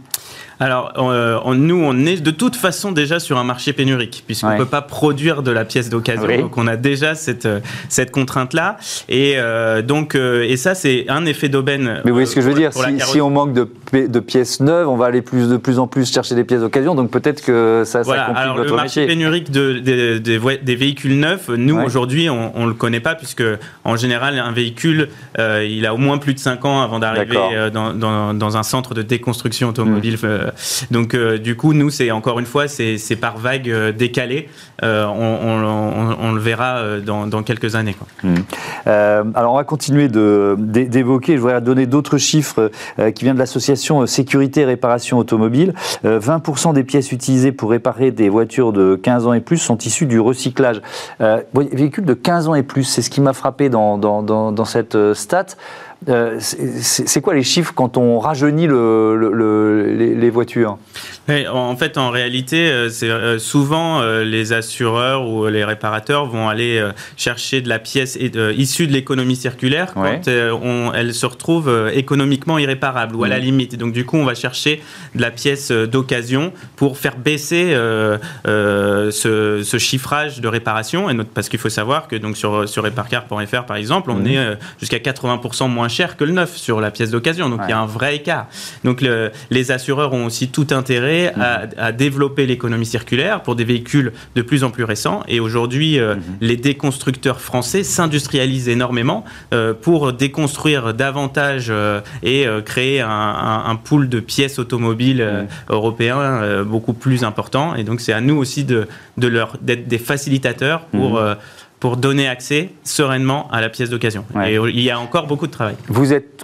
Alors, 0.59 0.93
euh, 0.97 1.53
nous, 1.53 1.79
on 1.83 2.05
est 2.05 2.21
de 2.21 2.31
toute 2.31 2.55
façon 2.55 2.91
déjà 2.91 3.19
sur 3.19 3.37
un 3.37 3.43
marché 3.43 3.73
pénurique, 3.73 4.23
puisqu'on 4.25 4.53
ne 4.53 4.57
peut 4.57 4.65
pas 4.65 4.81
produire 4.81 5.43
de 5.43 5.51
la 5.51 5.65
pièce 5.65 5.89
d'occasion. 5.89 6.41
Donc, 6.41 6.57
on 6.57 6.67
a 6.67 6.75
déjà 6.75 7.13
cette, 7.13 7.45
euh, 7.45 7.59
cette 7.89 8.11
contrainte-là. 8.11 8.77
Et 9.07 9.33
euh, 9.37 9.81
donc, 9.81 10.15
et 10.15 10.57
ça, 10.57 10.73
c'est 10.73 11.05
un 11.09 11.25
effet 11.25 11.49
d'aubaine. 11.49 12.01
Mais 12.03 12.09
vous 12.09 12.15
voyez 12.15 12.25
ce 12.25 12.35
que 12.35 12.41
je 12.41 12.49
veux 12.49 12.55
dire 12.55 12.71
si, 12.73 13.21
on 13.21 13.29
manque 13.29 13.53
de, 13.53 13.69
de, 13.93 14.19
pièces 14.19 14.59
neuves, 14.59 14.87
on 14.87 14.97
va 14.97 15.05
aller 15.05 15.21
plus, 15.21 15.49
de 15.49 15.57
plus 15.57 15.79
en 15.79 15.87
plus 15.87 16.11
chercher 16.11 16.35
des 16.35 16.43
pièces 16.43 16.61
d'occasion. 16.61 16.95
Donc, 16.95 17.11
peut-être 17.11 17.41
que 17.43 17.83
ça, 17.85 18.01
voilà. 18.01 18.27
ça 18.27 18.31
Alors, 18.33 18.57
le 18.57 18.71
marché 18.71 19.05
pénurique 19.05 19.51
de, 19.51 19.79
des 20.19 20.75
véhicules 20.75 21.19
neufs, 21.19 21.49
nous, 21.49 21.77
aujourd'hui, 21.79 22.29
on 22.29 22.63
ne 22.63 22.67
le 22.67 22.73
connaît 22.73 22.99
pas, 22.99 23.15
puisque 23.15 23.43
en 23.83 23.95
général, 23.95 24.39
un 24.39 24.51
véhicule, 24.51 25.09
il 25.37 25.85
a 25.85 25.93
au 25.93 25.97
moins 25.97 26.17
plus 26.17 26.33
de 26.33 26.39
5 26.39 26.65
ans 26.65 26.81
avant 26.81 26.99
d'arriver 26.99 27.37
dans, 27.73 27.93
dans, 27.93 28.33
dans, 28.33 28.57
un 28.57 28.63
centre 28.63 28.93
de 28.93 29.01
déconstruction 29.01 29.69
automobile. 29.69 30.15
Mmh. 30.15 30.25
Euh, 30.25 30.51
donc 30.91 31.13
euh, 31.13 31.37
du 31.37 31.55
coup, 31.55 31.73
nous, 31.73 31.89
c'est 31.89 32.11
encore 32.11 32.39
une 32.39 32.45
fois, 32.45 32.67
c'est 32.67 32.97
par 33.19 33.37
vague 33.37 33.69
euh, 33.69 33.91
décalée. 33.91 34.49
On, 34.81 36.33
le 36.33 36.39
verra 36.39 36.99
dans, 36.99 37.43
quelques 37.43 37.75
années. 37.75 37.95
Mmh. 38.23 38.35
alors 38.85 39.53
on 39.53 39.57
va 39.57 39.63
continuer 39.63 40.07
d'évoquer. 40.07 41.35
Je 41.35 41.41
voudrais 41.41 41.61
donner 41.61 41.85
d'autres 41.85 42.17
chiffres 42.17 42.71
qui 43.15 43.23
viennent 43.23 43.35
de 43.35 43.39
l'association 43.39 43.76
Sécurité 44.05 44.61
et 44.61 44.65
Réparation 44.65 45.17
Automobile. 45.17 45.73
20% 46.03 46.73
des 46.73 46.83
pièces 46.83 47.11
utilisées 47.11 47.51
pour 47.51 47.69
réparer 47.69 48.11
des 48.11 48.29
voitures 48.29 48.73
de 48.73 48.95
15 48.95 49.27
ans 49.27 49.33
et 49.33 49.41
plus 49.41 49.57
sont 49.57 49.77
issues 49.77 50.05
du 50.05 50.19
recyclage. 50.19 50.81
véhicules 51.53 52.05
de 52.05 52.13
15 52.13 52.47
ans 52.49 52.55
et 52.55 52.63
plus, 52.63 52.83
c'est 52.83 53.01
ce 53.01 53.09
qui 53.09 53.21
m'a 53.21 53.33
frappé 53.33 53.69
dans, 53.69 53.97
dans 53.97 54.65
cette 54.65 55.13
stat. 55.13 55.45
Euh, 56.09 56.37
c'est 56.39 57.21
quoi 57.21 57.33
les 57.33 57.43
chiffres 57.43 57.73
quand 57.75 57.97
on 57.97 58.19
rajeunit 58.19 58.67
les, 58.67 60.29
voitures? 60.29 60.77
En 61.51 61.75
fait, 61.75 61.97
en 61.97 62.11
réalité, 62.11 62.69
euh, 62.69 62.89
c'est 62.89 63.09
euh, 63.09 63.39
souvent 63.39 64.01
les 64.01 64.53
assureurs 64.53 65.27
ou 65.27 65.47
les 65.47 65.65
réparateurs 65.65 66.27
vont 66.27 66.47
aller 66.47 66.83
chercher 67.15 67.61
de 67.61 67.69
la 67.69 67.79
pièce 67.79 68.15
issue 68.15 68.87
de 68.87 68.93
l'économie 68.93 69.35
circulaire 69.35 69.93
quand 69.93 70.27
elle 70.27 71.13
se 71.13 71.25
retrouve 71.25 71.91
économiquement 71.93 72.57
irréparable 72.57 73.15
ou 73.15 73.23
à 73.23 73.27
la 73.27 73.39
mmh. 73.39 73.41
limite. 73.41 73.77
Donc 73.77 73.93
du 73.93 74.05
coup, 74.05 74.17
on 74.17 74.25
va 74.25 74.35
chercher 74.35 74.81
de 75.15 75.21
la 75.21 75.31
pièce 75.31 75.71
d'occasion 75.71 76.53
pour 76.75 76.97
faire 76.97 77.17
baisser 77.17 77.75
ce, 78.45 79.77
chiffrage 79.77 80.41
de 80.41 80.47
réparation. 80.47 81.09
Et 81.09 81.17
parce 81.33 81.49
qu'il 81.49 81.59
faut 81.59 81.69
savoir 81.69 82.07
que 82.07 82.15
donc 82.15 82.37
sur, 82.37 82.69
sur 82.69 82.83
reparcar.fr 82.83 83.63
par 83.63 83.77
exemple, 83.77 84.11
on 84.11 84.19
mmh. 84.19 84.27
est 84.27 84.57
jusqu'à 84.79 84.97
80% 84.97 85.69
moins 85.69 85.86
cher 85.87 86.17
que 86.17 86.23
le 86.23 86.31
neuf 86.31 86.57
sur 86.57 86.81
la 86.81 86.91
pièce 86.91 87.11
d'occasion. 87.11 87.49
Donc 87.49 87.61
il 87.65 87.69
y 87.69 87.73
a 87.73 87.79
un 87.79 87.85
vrai 87.85 88.15
écart. 88.15 88.47
Donc 88.83 89.03
les 89.49 89.71
assureurs 89.71 90.13
ont 90.13 90.25
aussi 90.25 90.49
tout 90.49 90.67
intérêt 90.71 91.33
à, 91.39 91.91
mhm. 91.91 91.97
développer 91.97 92.45
l'économie 92.45 92.85
circulaire 92.85 93.41
pour 93.41 93.55
des 93.55 93.63
véhicules 93.63 94.13
de 94.35 94.41
plus 94.41 94.63
en 94.63 94.69
plus 94.69 94.83
récents. 94.83 95.23
Et 95.27 95.39
aujourd'hui, 95.39 95.99
euh, 95.99 96.15
mhm. 96.15 96.21
les 96.41 96.57
déconstructeurs 96.57 97.41
français 97.41 97.83
s'industrialisent 97.83 98.69
énormément 98.69 99.25
euh, 99.53 99.73
pour 99.73 100.13
déconstruire 100.13 100.93
davantage 100.93 101.67
euh, 101.69 102.01
et 102.23 102.45
créer 102.65 103.01
un, 103.01 103.77
pool 103.83 104.09
de 104.09 104.19
pièces 104.19 104.59
automobiles 104.59 105.23
mhm. 105.23 105.47
européens 105.69 106.63
beaucoup 106.63 106.93
plus 106.93 107.23
important. 107.23 107.75
Et 107.75 107.83
donc 107.83 108.01
c'est 108.01 108.13
à 108.13 108.21
nous 108.21 108.35
aussi 108.35 108.63
de, 108.63 108.87
de 109.17 109.27
leur 109.27 109.57
d'être 109.61 109.87
des 109.87 109.97
facilitateurs 109.97 110.81
pour 110.85 111.21
pour 111.79 111.97
donner 111.97 112.27
accès 112.27 112.69
sereinement 112.83 113.49
à 113.51 113.61
la 113.61 113.69
pièce 113.69 113.89
d'occasion. 113.89 114.25
Et 114.45 114.55
il 114.55 114.81
y 114.81 114.89
a 114.89 114.99
encore 114.99 115.27
beaucoup 115.27 115.47
de 115.47 115.51
travail. 115.51 115.75
Vous 115.87 116.13
êtes 116.13 116.43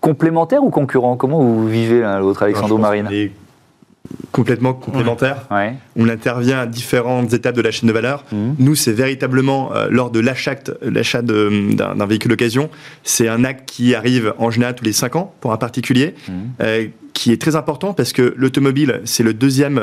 complémentaire 0.00 0.62
ou 0.62 0.70
concurrent? 0.70 1.16
Comment 1.16 1.40
vous 1.40 1.66
vivez 1.66 2.00
l'un 2.00 2.20
l'autre, 2.20 2.42
Alexandre 2.42 2.78
Marine 2.78 3.30
complètement 4.32 4.74
complémentaires. 4.74 5.48
On 5.96 6.08
intervient 6.08 6.60
à 6.60 6.66
différentes 6.66 7.32
étapes 7.32 7.56
de 7.56 7.62
la 7.62 7.70
chaîne 7.70 7.88
de 7.88 7.92
valeur. 7.92 8.24
Mmh. 8.30 8.52
Nous, 8.58 8.74
c'est 8.74 8.92
véritablement 8.92 9.70
lors 9.90 10.10
de 10.10 10.20
l'achat 10.20 11.22
d'un 11.22 12.06
véhicule 12.06 12.30
d'occasion, 12.30 12.70
c'est 13.02 13.28
un 13.28 13.44
acte 13.44 13.68
qui 13.68 13.94
arrive 13.94 14.34
en 14.38 14.50
général 14.50 14.74
tous 14.74 14.84
les 14.84 14.92
5 14.92 15.16
ans 15.16 15.34
pour 15.40 15.52
un 15.52 15.56
particulier, 15.56 16.14
mmh. 16.28 16.32
qui 17.14 17.32
est 17.32 17.40
très 17.40 17.56
important 17.56 17.94
parce 17.94 18.12
que 18.12 18.34
l'automobile, 18.36 19.00
c'est 19.04 19.22
le 19.22 19.34
deuxième 19.34 19.80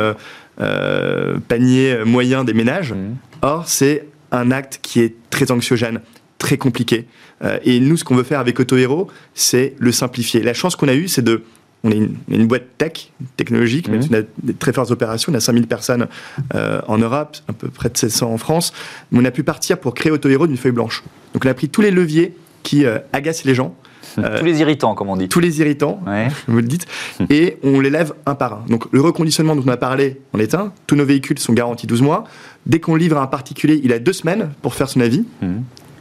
panier 1.48 1.98
moyen 2.06 2.44
des 2.44 2.54
ménages. 2.54 2.94
Mmh. 2.94 3.16
Or, 3.42 3.68
c'est 3.68 4.06
un 4.34 4.52
acte 4.52 4.80
qui 4.82 5.00
est 5.00 5.16
très 5.30 5.52
anxiogène, 5.52 6.02
très 6.38 6.58
compliqué. 6.58 7.06
Euh, 7.44 7.60
et 7.64 7.80
nous, 7.80 7.96
ce 7.96 8.04
qu'on 8.04 8.16
veut 8.16 8.24
faire 8.24 8.40
avec 8.40 8.60
Autohero, 8.60 9.08
c'est 9.34 9.76
le 9.80 9.92
simplifier. 9.92 10.42
La 10.42 10.54
chance 10.54 10.76
qu'on 10.76 10.88
a 10.88 10.94
eue, 10.94 11.08
c'est 11.08 11.22
de 11.22 11.44
on 11.86 11.92
est 11.92 12.00
une, 12.30 12.48
boîte 12.48 12.78
tech, 12.78 13.12
technologique, 13.36 13.90
mais 13.90 14.00
on 14.10 14.14
a 14.14 14.22
des 14.42 14.54
très 14.54 14.72
fortes 14.72 14.92
opérations. 14.92 15.34
On 15.34 15.36
a 15.36 15.42
5000 15.42 15.68
personnes 15.68 16.08
euh, 16.56 16.80
en 16.88 16.98
Europe, 16.98 17.36
à 17.50 17.54
peu 17.54 17.68
près 17.68 17.90
de 17.90 17.98
700 17.98 18.32
en 18.32 18.38
France. 18.38 18.72
Mais 19.12 19.20
on 19.20 19.26
a 19.26 19.32
pu 19.32 19.44
partir 19.44 19.78
pour 19.78 19.94
créer 19.94 20.10
Autohero 20.10 20.48
d'une 20.48 20.56
feuille 20.56 20.72
blanche. 20.72 21.04
Donc 21.34 21.44
on 21.46 21.50
a 21.50 21.54
pris 21.54 21.68
tous 21.68 21.82
les 21.82 21.92
leviers 21.92 22.38
qui 22.64 22.86
euh, 22.86 23.00
agacent 23.12 23.44
les 23.44 23.54
gens. 23.54 23.76
tous 24.16 24.46
les 24.46 24.62
irritants, 24.62 24.96
comme 24.96 25.10
on 25.10 25.18
dit. 25.18 25.28
Tous 25.28 25.42
les 25.42 25.60
irritants, 25.60 26.00
vous 26.48 26.58
le 26.58 26.64
dites. 26.64 26.86
et 27.30 27.58
on 27.64 27.82
les 27.82 27.90
lève 27.90 28.14
un 28.26 28.36
par 28.36 28.54
un. 28.54 28.66
Donc 28.70 28.86
le 28.92 29.02
reconditionnement 29.02 29.56
dont 29.56 29.64
on 29.66 29.72
a 29.72 29.78
parlé, 29.78 30.22
on 30.34 30.40
est 30.40 30.54
un. 30.56 30.72
Tous 30.88 30.96
nos 30.96 31.06
véhicules 31.06 31.40
sont 31.40 31.52
garantis 31.52 31.88
12 31.88 32.02
mois. 32.02 32.24
Dès 32.66 32.80
qu'on 32.80 32.96
livre 32.96 33.18
à 33.18 33.22
un 33.22 33.28
particulier, 33.28 33.82
il 33.84 33.92
a 33.92 34.00
deux 34.00 34.14
semaines 34.14 34.52
pour 34.62 34.76
faire 34.76 34.90
son 34.90 35.02
avis. 35.02 35.26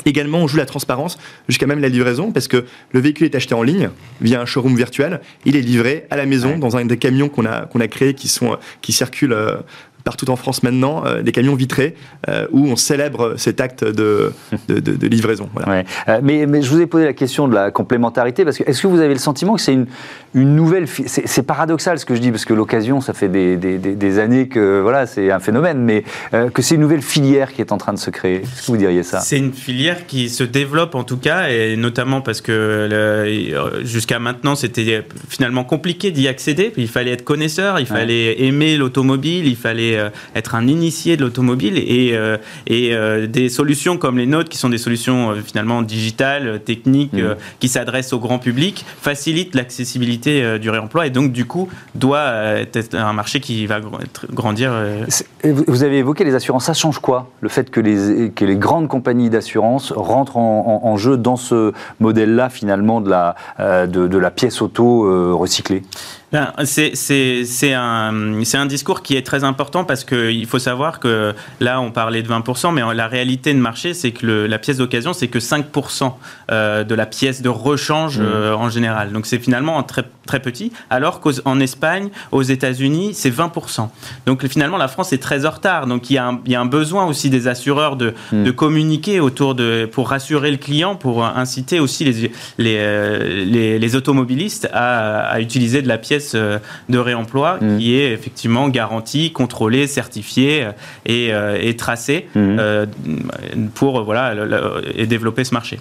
Également, 0.05 0.39
on 0.39 0.49
joue 0.49 0.57
la 0.57 0.67
transparence 0.67 1.19
jusqu'à 1.49 1.67
même 1.67 1.81
la 1.81 1.89
livraison 1.89 2.33
parce 2.33 2.49
que 2.49 2.65
le 2.91 3.01
véhicule 3.01 3.27
est 3.27 3.35
acheté 3.35 3.55
en 3.55 3.63
ligne 3.63 3.91
via 4.21 4.41
un 4.41 4.47
showroom 4.47 4.75
virtuel. 4.77 5.21
Il 5.45 5.55
est 5.55 5.61
livré 5.61 6.07
à 6.11 6.17
la 6.17 6.27
maison 6.27 6.59
dans 6.59 6.77
un 6.77 6.85
des 6.85 6.97
camions 6.97 7.29
qu'on 7.29 7.47
a, 7.47 7.67
qu'on 7.67 7.81
a 7.81 7.89
créés 7.89 8.15
qui, 8.15 8.29
sont, 8.29 8.57
qui 8.81 8.93
circulent 8.93 9.33
euh, 9.33 9.57
partout 10.05 10.31
en 10.31 10.37
France 10.37 10.63
maintenant, 10.63 11.05
euh, 11.07 11.23
des 11.23 11.33
camions 11.33 11.55
vitrés 11.55 11.95
euh, 12.29 12.47
où 12.53 12.67
on 12.67 12.77
célèbre 12.77 13.35
cet 13.37 13.61
acte 13.61 13.85
de, 13.85 14.33
de, 14.69 15.07
livraison. 15.07 15.49
Voilà. 15.55 15.85
Euh, 16.09 16.21
mais, 16.23 16.47
mais, 16.47 16.63
je 16.63 16.71
vous 16.71 16.81
ai 16.81 16.87
posé 16.87 17.05
la 17.05 17.13
question 17.13 17.49
de 17.49 17.55
la 17.55 17.71
complémentarité 17.71 18.45
parce 18.45 18.59
que 18.59 18.65
est-ce 18.65 18.83
que 18.83 18.87
vous 18.87 19.01
avez 19.01 19.15
le 19.15 19.21
sentiment 19.21 19.55
que 19.55 19.61
c'est 19.61 19.73
une, 19.73 19.87
une 20.35 20.55
nouvelle. 20.55 20.87
C'est 20.89 21.43
paradoxal 21.43 21.99
ce 21.99 22.05
que 22.05 22.15
je 22.15 22.21
dis 22.21 22.31
parce 22.31 22.45
que 22.45 22.55
l'occasion, 22.55 23.01
ça 23.01 23.13
fait 23.13 23.29
des, 23.29 23.57
des, 23.57 23.79
des, 23.79 24.19
années 24.19 24.49
que 24.49 24.81
voilà, 24.81 25.07
c'est 25.07 25.31
un 25.31 25.41
phénomène, 25.41 25.79
mais 25.79 26.05
que 26.53 26.63
c'est 26.63 26.75
une 26.75 26.81
nouvelle 26.81 27.03
filière 27.03 27.53
qui 27.53 27.61
est 27.61 27.73
en 27.73 27.79
train 27.79 27.93
de 27.93 27.99
se 27.99 28.11
créer. 28.11 28.43
Est-ce 28.43 28.67
que 28.67 28.73
vous 28.73 28.77
diriez 28.77 29.03
ça? 29.03 29.21
C'est 29.21 29.39
une 29.39 29.53
filière 29.53 30.07
qui 30.07 30.29
se 30.29 30.45
développe 30.45 30.95
en 30.95 31.05
tout 31.05 31.17
cas, 31.17 31.49
et 31.49 31.77
notamment 31.77 32.21
parce 32.21 32.41
que 32.41 33.33
jusqu'à 33.83 34.19
maintenant, 34.19 34.55
c'était 34.55 35.05
finalement 35.29 35.65
compliqué 35.65 36.11
d'y 36.11 36.29
accéder. 36.29 36.73
Il 36.77 36.89
fallait 36.89 37.13
être 37.13 37.25
connaisseur, 37.25 37.81
il 37.81 37.87
fallait 37.87 38.43
aimer 38.43 38.77
l'automobile, 38.77 39.47
il 39.47 39.57
fallait 39.57 39.92
euh, 39.97 40.11
être 40.35 40.55
un 40.55 40.67
initié 40.67 41.17
de 41.17 41.23
l'automobile 41.23 41.77
et, 41.77 42.11
euh, 42.13 42.37
et 42.67 42.95
euh, 42.95 43.27
des 43.27 43.49
solutions 43.49 43.97
comme 43.97 44.19
les 44.19 44.27
nôtres, 44.27 44.49
qui 44.49 44.59
sont 44.59 44.69
des 44.69 44.79
solutions 44.79 45.35
finalement 45.45 45.83
digitales, 45.83 46.61
techniques, 46.65 47.13
mmh. 47.13 47.37
qui 47.61 47.69
s'adressent 47.69 48.13
au 48.13 48.19
grand 48.19 48.39
public, 48.39 48.85
facilitent 49.01 49.55
l'accessibilité 49.55 50.59
du 50.59 50.71
réemploi 50.71 51.07
et 51.07 51.11
donc 51.11 51.33
du 51.33 51.45
coup 51.45 51.69
doit 51.95 52.33
être 52.75 52.95
un 52.95 53.13
marché 53.13 53.41
qui 53.41 53.67
va 53.67 53.81
grandir. 54.33 54.73
Vous 55.45 55.83
avez 55.83 55.99
évoqué 55.99 56.25
les 56.25 56.35
assurances, 56.35 56.65
ça 56.65 56.75
change 56.75 56.99
quoi 56.99 57.31
Le 57.41 57.49
fait 57.49 57.71
que 57.71 57.81
les, 57.81 58.31
que 58.31 58.45
les 58.45 58.57
grandes 58.57 58.89
compagnies 58.89 59.31
d'assurance 59.31 59.93
rentrent 59.93 60.37
en, 60.37 60.97
jeu 60.97 61.17
dans 61.17 61.37
ce 61.37 61.73
modèle-là 62.01 62.49
finalement 62.51 63.01
de 63.01 63.11
la, 63.11 63.35
de, 63.59 64.07
de 64.07 64.19
la 64.19 64.31
pièce 64.31 64.63
auto 64.63 65.37
recyclée? 65.37 65.83
C'est 66.65 67.75
un, 67.75 68.43
un 68.55 68.67
discours 68.67 69.03
qui 69.03 69.17
est 69.17 69.27
très 69.27 69.45
important 69.45 69.85
parce 69.85 70.05
qu'il 70.05 70.47
faut 70.47 70.59
savoir 70.59 70.99
que 70.99 71.35
là, 71.61 71.81
on 71.81 71.91
parlait 71.91 72.23
de 72.23 72.29
20%, 72.29 72.73
mais 72.73 72.83
la 72.95 73.07
réalité 73.07 73.53
de 73.53 73.59
marché, 73.59 73.93
c'est 73.93 74.13
que 74.13 74.27
le, 74.27 74.47
la 74.47 74.59
pièce 74.59 74.79
d'occasion, 74.79 75.13
c'est 75.13 75.29
que 75.29 75.39
5% 75.39 76.13
euh, 76.51 76.85
de 76.85 76.95
la 76.95 77.07
pièce 77.07 77.43
de 77.43 77.49
rechange 77.49 78.19
mmh. 78.19 78.23
euh, 78.23 78.55
en 78.55 78.71
général. 78.71 79.13
Donc 79.13 79.27
c'est 79.27 79.39
finalement 79.39 79.83
très, 79.83 80.05
très 80.27 80.41
petit, 80.41 80.73
alors 80.89 81.21
qu'en 81.21 81.61
Espagne, 81.61 82.09
aux 82.31 82.43
États-Unis, 82.43 83.13
c'est 83.15 83.31
20%. 83.31 83.89
Donc 84.27 84.47
finalement, 84.47 84.79
la 84.79 84.89
France 84.89 85.13
est 85.13 85.23
très 85.23 85.45
en 85.45 85.51
retard. 85.51 85.87
Donc 85.87 86.09
il 86.09 86.15
y 86.15 86.19
a 86.19 86.27
un, 86.27 86.41
il 86.47 86.53
y 86.53 86.55
a 86.55 86.61
un 86.61 86.67
besoin 86.67 87.05
aussi 87.05 87.29
des 87.29 87.47
assureurs 87.47 87.97
de, 87.97 88.15
mmh. 88.33 88.45
de, 88.45 88.51
communiquer 88.51 89.21
autour 89.21 89.55
de, 89.55 89.89
pour 89.91 90.09
rassurer 90.09 90.51
le 90.51 90.57
client, 90.57 90.97
pour 90.97 91.25
inciter 91.25 91.79
aussi 91.79 92.05
les, 92.05 92.33
les, 92.59 92.77
euh, 92.79 93.45
les, 93.45 93.79
les 93.79 93.97
automobilistes 93.97 94.69
à, 94.73 95.25
à 95.27 95.41
utiliser 95.41 95.83
de 95.83 95.89
la 95.89 95.99
pièce 95.99 96.22
euh, 96.35 96.59
de 96.89 96.99
réemploi 96.99 97.59
mmh. 97.61 97.79
qui 97.79 97.95
est 97.97 98.13
effectivement 98.13 98.69
garantie, 98.69 99.33
contrôlée, 99.33 99.87
certifiée 99.87 100.65
euh, 100.65 100.73
et, 101.07 101.33
euh, 101.33 101.59
et 101.61 101.77
tracée 101.77 102.29
mmh. 102.35 102.87
pour 103.75 104.05
voilà, 104.05 104.35
et 104.95 105.07
développer 105.07 105.45
ce 105.45 105.55
marché. 105.55 105.79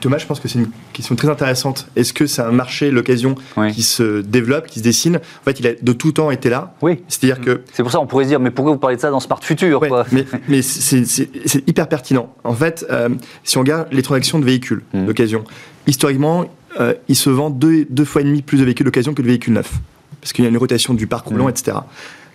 Thomas, 0.00 0.18
je 0.18 0.26
pense 0.26 0.40
que 0.40 0.48
c'est 0.48 0.58
une 0.58 0.70
question 0.92 1.16
très 1.16 1.28
intéressante. 1.28 1.88
Est-ce 1.96 2.12
que 2.12 2.26
c'est 2.26 2.42
un 2.42 2.52
marché, 2.52 2.90
l'occasion, 2.90 3.34
qui 3.72 3.82
se 3.82 4.20
développe, 4.20 4.66
qui 4.66 4.80
se 4.80 4.84
dessine? 4.84 5.16
En 5.16 5.44
fait, 5.44 5.60
il 5.60 5.66
a 5.66 5.72
de 5.80 5.92
tout 5.92 6.12
temps 6.12 6.30
été 6.30 6.50
là. 6.50 6.74
Oui. 6.82 7.00
C'est-à-dire 7.08 7.40
que. 7.40 7.62
C'est 7.72 7.82
pour 7.82 7.92
ça 7.92 7.98
qu'on 7.98 8.06
pourrait 8.06 8.24
se 8.24 8.30
dire, 8.30 8.40
mais 8.40 8.50
pourquoi 8.50 8.72
vous 8.72 8.78
parlez 8.78 8.96
de 8.96 9.00
ça 9.00 9.10
dans 9.10 9.20
Smart 9.20 9.40
Future 9.42 9.82
Mais, 10.12 10.24
mais 10.48 10.62
c'est 10.62 11.68
hyper 11.68 11.88
pertinent. 11.88 12.34
En 12.44 12.54
fait, 12.54 12.86
si 13.44 13.58
on 13.58 13.60
regarde 13.60 13.88
les 13.92 14.02
transactions 14.02 14.38
de 14.38 14.44
véhicules 14.44 14.82
mmh. 14.92 15.06
d'occasion, 15.06 15.44
historiquement, 15.86 16.46
euh, 16.80 16.94
il 17.08 17.16
se 17.16 17.30
vend 17.30 17.50
deux, 17.50 17.84
deux, 17.88 18.04
fois 18.04 18.22
et 18.22 18.24
demi 18.24 18.42
plus 18.42 18.58
de 18.58 18.64
véhicules 18.64 18.84
d'occasion 18.84 19.14
que 19.14 19.22
de 19.22 19.26
véhicules 19.26 19.52
neufs, 19.52 19.72
parce 20.20 20.32
qu'il 20.32 20.44
y 20.44 20.46
a 20.46 20.50
une 20.50 20.56
rotation 20.56 20.94
du 20.94 21.06
parc 21.06 21.26
roulant, 21.26 21.46
mmh. 21.46 21.50
etc. 21.50 21.76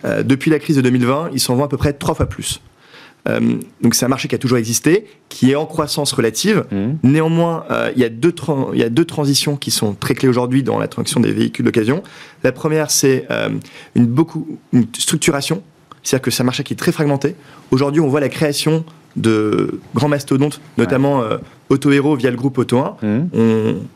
Euh, 0.04 0.22
depuis 0.22 0.50
la 0.50 0.58
crise 0.58 0.76
de 0.76 0.82
2020, 0.82 1.30
il 1.32 1.40
s'en 1.40 1.56
vend 1.56 1.64
à 1.64 1.68
peu 1.68 1.76
près 1.76 1.92
trois 1.92 2.14
fois 2.14 2.26
plus. 2.26 2.60
Euh, 3.28 3.58
donc 3.82 3.94
c'est 3.94 4.06
un 4.06 4.08
marché 4.08 4.28
qui 4.28 4.34
a 4.34 4.38
toujours 4.38 4.58
existé, 4.58 5.06
qui 5.28 5.50
est 5.50 5.56
en 5.56 5.66
croissance 5.66 6.12
relative. 6.12 6.64
Mmh. 6.70 6.86
Néanmoins, 7.02 7.64
il, 7.94 8.00
y 8.00 8.04
a 8.04 8.08
deux 8.08 8.34
il 8.72 8.78
y 8.78 8.84
a 8.84 8.88
deux 8.88 9.04
transitions 9.04 9.56
qui 9.56 9.70
sont 9.70 9.94
très 9.94 10.14
clés 10.14 10.28
aujourd'hui 10.28 10.62
dans 10.62 10.78
la 10.78 10.88
transaction 10.88 11.20
des 11.20 11.32
véhicules 11.32 11.64
d'occasion. 11.64 12.02
La 12.44 12.52
première, 12.52 12.90
c'est 12.90 13.26
une, 13.96 14.06
beaucoup, 14.06 14.58
une 14.72 14.86
structuration, 14.96 15.62
c'est-à-dire 16.02 16.22
que 16.22 16.30
c'est 16.30 16.42
un 16.42 16.46
marché 16.46 16.62
qui 16.62 16.74
est 16.74 16.76
très 16.76 16.92
fragmenté. 16.92 17.34
Aujourd'hui, 17.70 18.00
on 18.00 18.08
voit 18.08 18.20
la 18.20 18.28
création 18.28 18.84
de 19.16 19.80
grands 19.94 20.08
mastodontes, 20.08 20.60
notamment 20.76 21.20
ouais. 21.20 21.26
Euh, 21.32 21.38
via 21.70 22.30
le 22.30 22.36
groupe 22.36 22.58
Auto 22.58 22.78
1. 22.78 22.96
Mmh. 23.02 23.28
On, 23.32 23.38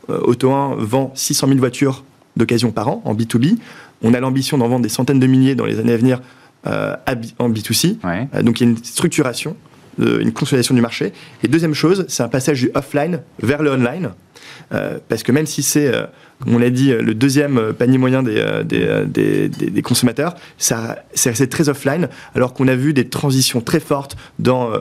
euh, 0.09 0.19
Auto 0.23 0.51
1 0.51 0.75
vend 0.77 1.11
600 1.15 1.47
000 1.47 1.59
voitures 1.59 2.03
d'occasion 2.35 2.71
par 2.71 2.87
an 2.87 3.01
en 3.05 3.13
B2B. 3.13 3.57
On 4.01 4.13
a 4.13 4.19
l'ambition 4.19 4.57
d'en 4.57 4.67
vendre 4.67 4.83
des 4.83 4.89
centaines 4.89 5.19
de 5.19 5.27
milliers 5.27 5.55
dans 5.55 5.65
les 5.65 5.79
années 5.79 5.93
à 5.93 5.97
venir 5.97 6.21
euh, 6.67 6.95
en 7.39 7.49
B2C. 7.49 7.97
donc 8.43 8.59
il 8.59 8.63
y 8.63 8.67
a 8.67 8.71
une 8.71 8.83
structuration, 8.83 9.55
une 9.99 10.31
consolidation 10.31 10.73
du 10.75 10.81
marché. 10.81 11.13
Et 11.43 11.47
deuxième 11.47 11.73
chose, 11.73 12.05
c'est 12.07 12.23
un 12.23 12.29
passage 12.29 12.61
du 12.61 12.71
offline 12.73 13.21
vers 13.41 13.61
le 13.61 13.71
online. 13.71 14.11
parce 15.07 15.23
que 15.23 15.31
même 15.31 15.45
si 15.45 15.61
c'est, 15.61 15.91
comme 16.41 16.55
on 16.55 16.59
l'a 16.59 16.69
dit, 16.69 16.91
le 16.91 17.13
deuxième 17.13 17.73
panier 17.73 17.97
moyen 17.97 18.23
des, 18.23 18.63
des, 18.65 19.49
des 19.49 19.81
consommateurs, 19.81 20.35
ça, 20.57 21.03
c'est 21.13 21.49
très 21.49 21.69
offline, 21.69 22.09
alors 22.35 22.53
qu'on 22.53 22.67
a 22.67 22.75
vu 22.75 22.93
des 22.93 23.07
transitions 23.07 23.61
très 23.61 23.79
fortes 23.79 24.17
dans 24.39 24.71
euh, 24.71 24.79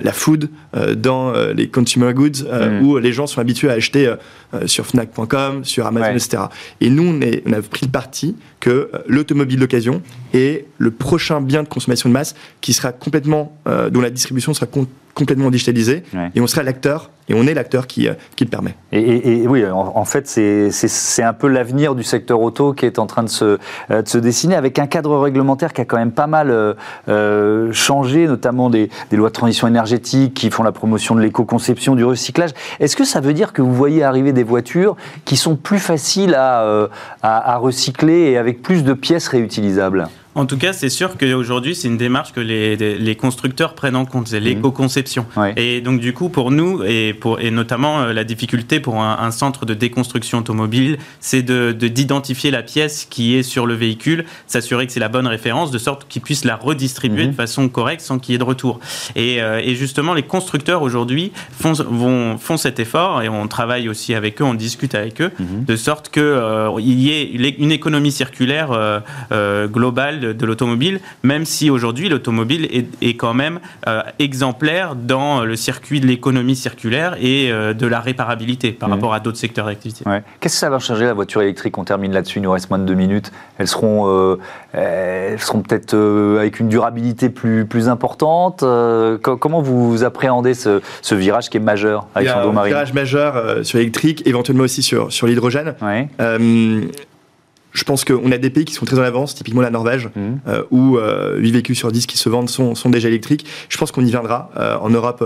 la 0.00 0.12
food, 0.12 0.50
euh, 0.76 0.94
dans 0.94 1.34
euh, 1.34 1.52
les 1.52 1.68
consumer 1.68 2.12
goods, 2.14 2.44
mm. 2.44 2.84
où 2.84 2.98
les 2.98 3.12
gens 3.12 3.26
sont 3.26 3.40
habitués 3.40 3.70
à 3.70 3.74
acheter 3.74 4.12
sur 4.66 4.86
Fnac.com, 4.86 5.64
sur 5.64 5.86
Amazon, 5.86 6.12
etc. 6.12 6.44
Et 6.80 6.90
nous, 6.90 7.04
on, 7.04 7.20
est, 7.20 7.42
on, 7.46 7.52
a 7.52 7.62
pris 7.62 7.86
le 7.86 7.90
parti 7.90 8.36
que 8.60 8.90
l'automobile 9.06 9.58
d'occasion 9.58 10.02
est 10.34 10.66
le 10.78 10.90
prochain 10.90 11.40
bien 11.40 11.62
de 11.62 11.68
consommation 11.68 12.08
de 12.08 12.14
masse 12.14 12.34
qui 12.60 12.72
sera 12.72 12.92
complètement, 12.92 13.56
dont 13.90 14.00
la 14.00 14.10
distribution 14.10 14.52
sera 14.54 14.66
complètement 14.66 15.01
digitalisée, 15.50 16.02
et 16.34 16.40
on 16.40 16.46
sera 16.46 16.62
l'acteur 16.62 17.10
et 17.28 17.34
on 17.34 17.46
est 17.46 17.54
l'acteur 17.54 17.86
qui, 17.86 18.08
euh, 18.08 18.14
qui, 18.36 18.44
le 18.44 18.50
permet. 18.50 18.74
Et, 18.90 19.46
oui, 19.46 19.64
en, 19.64 20.04
fait, 20.04 20.26
c'est 20.26 21.22
un 21.22 21.32
peu 21.32 21.48
l'avenir 21.48 21.94
du 21.94 22.02
secteur 22.02 22.40
auto 22.40 22.72
qui 22.72 22.84
est 22.84 22.98
en 22.98 23.06
train 23.06 23.22
de 23.22 23.28
se, 23.28 23.58
euh, 23.90 24.02
de 24.02 24.08
se, 24.08 24.18
dessiner 24.18 24.56
avec 24.56 24.78
un 24.78 24.86
cadre 24.86 25.16
réglementaire 25.18 25.72
qui 25.72 25.80
a 25.80 25.84
quand 25.84 25.96
même 25.96 26.12
pas 26.12 26.26
mal 26.26 26.50
euh, 27.08 27.72
changé, 27.72 28.26
notamment 28.26 28.70
des, 28.70 28.90
des, 29.10 29.16
lois 29.16 29.28
de 29.28 29.34
transition 29.34 29.68
énergétique 29.68 30.34
qui 30.34 30.50
font 30.50 30.62
la 30.62 30.72
promotion 30.72 31.14
de 31.14 31.20
l'éco-conception, 31.20 31.94
du 31.94 32.04
recyclage. 32.04 32.50
Est-ce 32.80 32.96
que 32.96 33.04
ça 33.04 33.20
veut 33.20 33.34
dire 33.34 33.52
que 33.52 33.62
vous 33.62 33.74
voyez 33.74 34.02
arriver 34.02 34.32
des 34.32 34.44
voitures 34.44 34.96
qui 35.24 35.36
sont 35.36 35.56
plus 35.56 35.78
faciles 35.78 36.34
à, 36.34 36.88
à, 37.22 37.52
à 37.52 37.56
recycler 37.56 38.30
et 38.30 38.36
avec 38.36 38.62
plus 38.62 38.82
de 38.84 38.92
pièces 38.92 39.28
réutilisables? 39.28 40.08
En 40.34 40.46
tout 40.46 40.56
cas, 40.56 40.72
c'est 40.72 40.88
sûr 40.88 41.18
qu'aujourd'hui, 41.18 41.74
c'est 41.74 41.88
une 41.88 41.98
démarche 41.98 42.32
que 42.32 42.40
les, 42.40 42.76
les, 42.76 43.16
constructeurs 43.16 43.74
prennent 43.74 43.96
en 43.96 44.06
compte, 44.06 44.28
c'est 44.28 44.40
mhm. 44.40 44.46
l'éco-conception. 44.46 45.26
Et 45.56 45.82
donc, 45.82 46.00
du 46.00 46.14
coup, 46.14 46.30
pour 46.30 46.50
nous, 46.50 46.82
et, 46.84 47.12
pour, 47.12 47.38
et 47.40 47.50
notamment 47.50 48.00
euh, 48.00 48.12
la 48.14 48.24
difficulté 48.24 48.80
pour 48.80 49.00
un, 49.00 49.30
centre 49.30 49.66
de 49.66 49.74
déconstruction 49.74 50.38
automobile, 50.38 50.98
c'est 51.20 51.42
d'identifier 51.42 51.74
de, 51.74 51.88
d'identifier 51.88 52.50
la 52.50 52.62
pièce 52.62 53.06
qui 53.08 53.36
est 53.36 53.42
sur 53.42 53.66
le 53.66 53.74
véhicule, 53.74 54.24
s'assurer 54.46 54.86
que 54.86 54.92
c'est 54.92 55.00
la 55.00 55.08
bonne 55.08 55.26
référence, 55.26 55.70
de 55.70 55.78
sorte 55.78 56.06
qu'ils 56.08 56.22
puissent 56.22 56.44
la 56.44 56.56
redistribuer 56.56 57.24
mhm. 57.24 57.30
de 57.30 57.36
façon 57.36 57.68
correcte 57.68 58.00
sans 58.00 58.18
qu'il 58.18 58.32
y 58.32 58.36
ait 58.36 58.38
de 58.38 58.44
retour. 58.44 58.80
Et, 59.16 59.42
euh, 59.42 59.60
et 59.62 59.74
justement, 59.74 60.14
les 60.14 60.22
constructeurs 60.22 60.82
aujourd'hui 60.82 61.32
font, 61.50 61.72
vont, 61.72 62.38
font 62.38 62.56
cet 62.56 62.80
effort, 62.80 63.22
et 63.22 63.28
on 63.28 63.48
travaille 63.48 63.88
aussi 63.88 64.14
avec 64.14 64.40
eux, 64.40 64.44
on 64.44 64.54
discute 64.54 64.94
avec 64.94 65.20
eux, 65.20 65.30
mhm. 65.38 65.64
de 65.64 65.76
sorte 65.76 66.08
qu'il 66.08 66.22
euh, 66.22 66.70
y 66.80 67.10
ait 67.10 67.24
une 67.58 67.72
économie 67.72 68.12
circulaire 68.12 69.02
globale 69.66 70.21
de, 70.22 70.46
l'automobile, 70.46 71.00
même 71.22 71.44
si 71.44 71.70
aujourd'hui 71.70 72.08
l'automobile 72.08 72.68
est, 73.00 73.16
quand 73.16 73.34
même 73.34 73.60
exemplaire 74.18 74.94
dans 74.96 75.44
le 75.44 75.56
circuit 75.56 76.00
de 76.00 76.06
l'économie 76.06 76.56
circulaire 76.56 77.16
et 77.20 77.50
de 77.50 77.86
la 77.86 78.00
réparabilité 78.00 78.72
par 78.72 78.88
mmh. 78.88 78.92
rapport 78.92 79.14
à 79.14 79.20
d'autres 79.20 79.38
secteurs 79.38 79.66
d'activité. 79.66 80.04
Qu'est-ce 80.40 80.54
que 80.54 80.60
ça 80.60 80.70
va 80.70 80.78
changer 80.78 81.04
la 81.04 81.12
voiture 81.12 81.42
électrique? 81.42 81.76
On 81.78 81.84
termine 81.84 82.12
là-dessus, 82.12 82.38
il 82.38 82.42
nous 82.42 82.50
reste 82.50 82.70
moins 82.70 82.78
de 82.78 82.84
deux 82.84 82.94
minutes. 82.94 83.32
Elles 83.58 83.68
seront, 83.68 84.38
elles 84.72 85.40
seront 85.40 85.62
peut-être 85.62 85.96
avec 86.38 86.60
une 86.60 86.68
durabilité 86.68 87.28
plus, 87.28 87.66
plus 87.66 87.88
importante. 87.88 88.64
comment 89.20 89.62
vous 89.62 90.04
appréhendez 90.04 90.54
ce, 90.54 90.80
ce 91.02 91.14
virage 91.14 91.50
qui 91.50 91.58
est 91.58 91.60
majeur 91.60 92.06
avec 92.14 92.28
Il 92.28 92.30
y 92.30 92.34
a 92.34 92.42
un 92.42 92.64
virage 92.64 92.92
majeur 92.92 93.64
sur 93.64 93.78
l'électrique, 93.78 94.22
éventuellement 94.26 94.64
aussi 94.64 94.82
sur, 94.82 95.12
sur 95.12 95.26
l'hydrogène. 95.26 95.74
Euh, 96.20 96.82
je 97.72 97.84
pense 97.84 98.04
qu'on 98.04 98.30
a 98.32 98.38
des 98.38 98.50
pays 98.50 98.64
qui 98.64 98.74
sont 98.74 98.84
très 98.84 98.98
en 98.98 99.02
avance, 99.02 99.34
typiquement 99.34 99.62
la 99.62 99.70
Norvège, 99.70 100.08
mmh. 100.14 100.20
euh, 100.48 100.62
où 100.70 100.96
8 100.96 101.00
euh, 101.00 101.38
véhicules 101.40 101.76
sur 101.76 101.90
10 101.90 102.06
qui 102.06 102.18
se 102.18 102.28
vendent 102.28 102.50
sont, 102.50 102.74
sont 102.74 102.90
déjà 102.90 103.08
électriques. 103.08 103.46
Je 103.68 103.78
pense 103.78 103.92
qu'on 103.92 104.04
y 104.04 104.10
viendra 104.10 104.50
en 104.80 104.90
Europe 104.90 105.24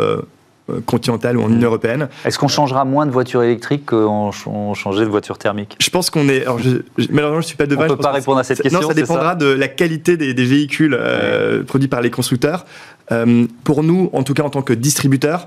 continentale 0.84 1.36
ou 1.36 1.42
en 1.42 1.51
Union 1.51 1.68
européenne. 1.68 2.09
Est-ce 2.24 2.38
qu'on 2.38 2.49
changera 2.49 2.84
moins 2.84 3.07
de 3.07 3.11
voitures 3.11 3.42
électriques 3.42 3.86
qu'on 3.86 4.32
changeait 4.32 5.05
de 5.05 5.11
voitures 5.11 5.38
thermiques? 5.38 5.76
Je 5.80 5.90
pense 5.90 6.11
qu'on 6.11 6.28
est. 6.28 6.42
Alors 6.42 6.59
je, 6.59 6.78
malheureusement, 7.11 7.40
je 7.40 7.47
suis 7.47 7.57
pas 7.57 7.66
devant. 7.66 7.82
On 7.82 7.84
ne 7.84 7.90
peut 7.90 7.97
pas 7.97 8.12
répondre 8.12 8.38
à 8.38 8.44
cette 8.44 8.62
question. 8.62 8.80
Non, 8.80 8.88
ça 8.88 8.94
dépendra 8.94 9.34
de 9.34 9.47
la 9.47 9.68
qualité 9.68 10.16
des, 10.16 10.32
véhicules 10.32 10.99
produits 11.66 11.88
par 11.88 12.01
les 12.01 12.11
constructeurs. 12.11 12.64
pour 13.64 13.82
nous, 13.82 14.11
en 14.12 14.22
tout 14.22 14.34
cas 14.34 14.42
en 14.42 14.51
tant 14.51 14.62
que 14.62 14.72
distributeurs, 14.72 15.47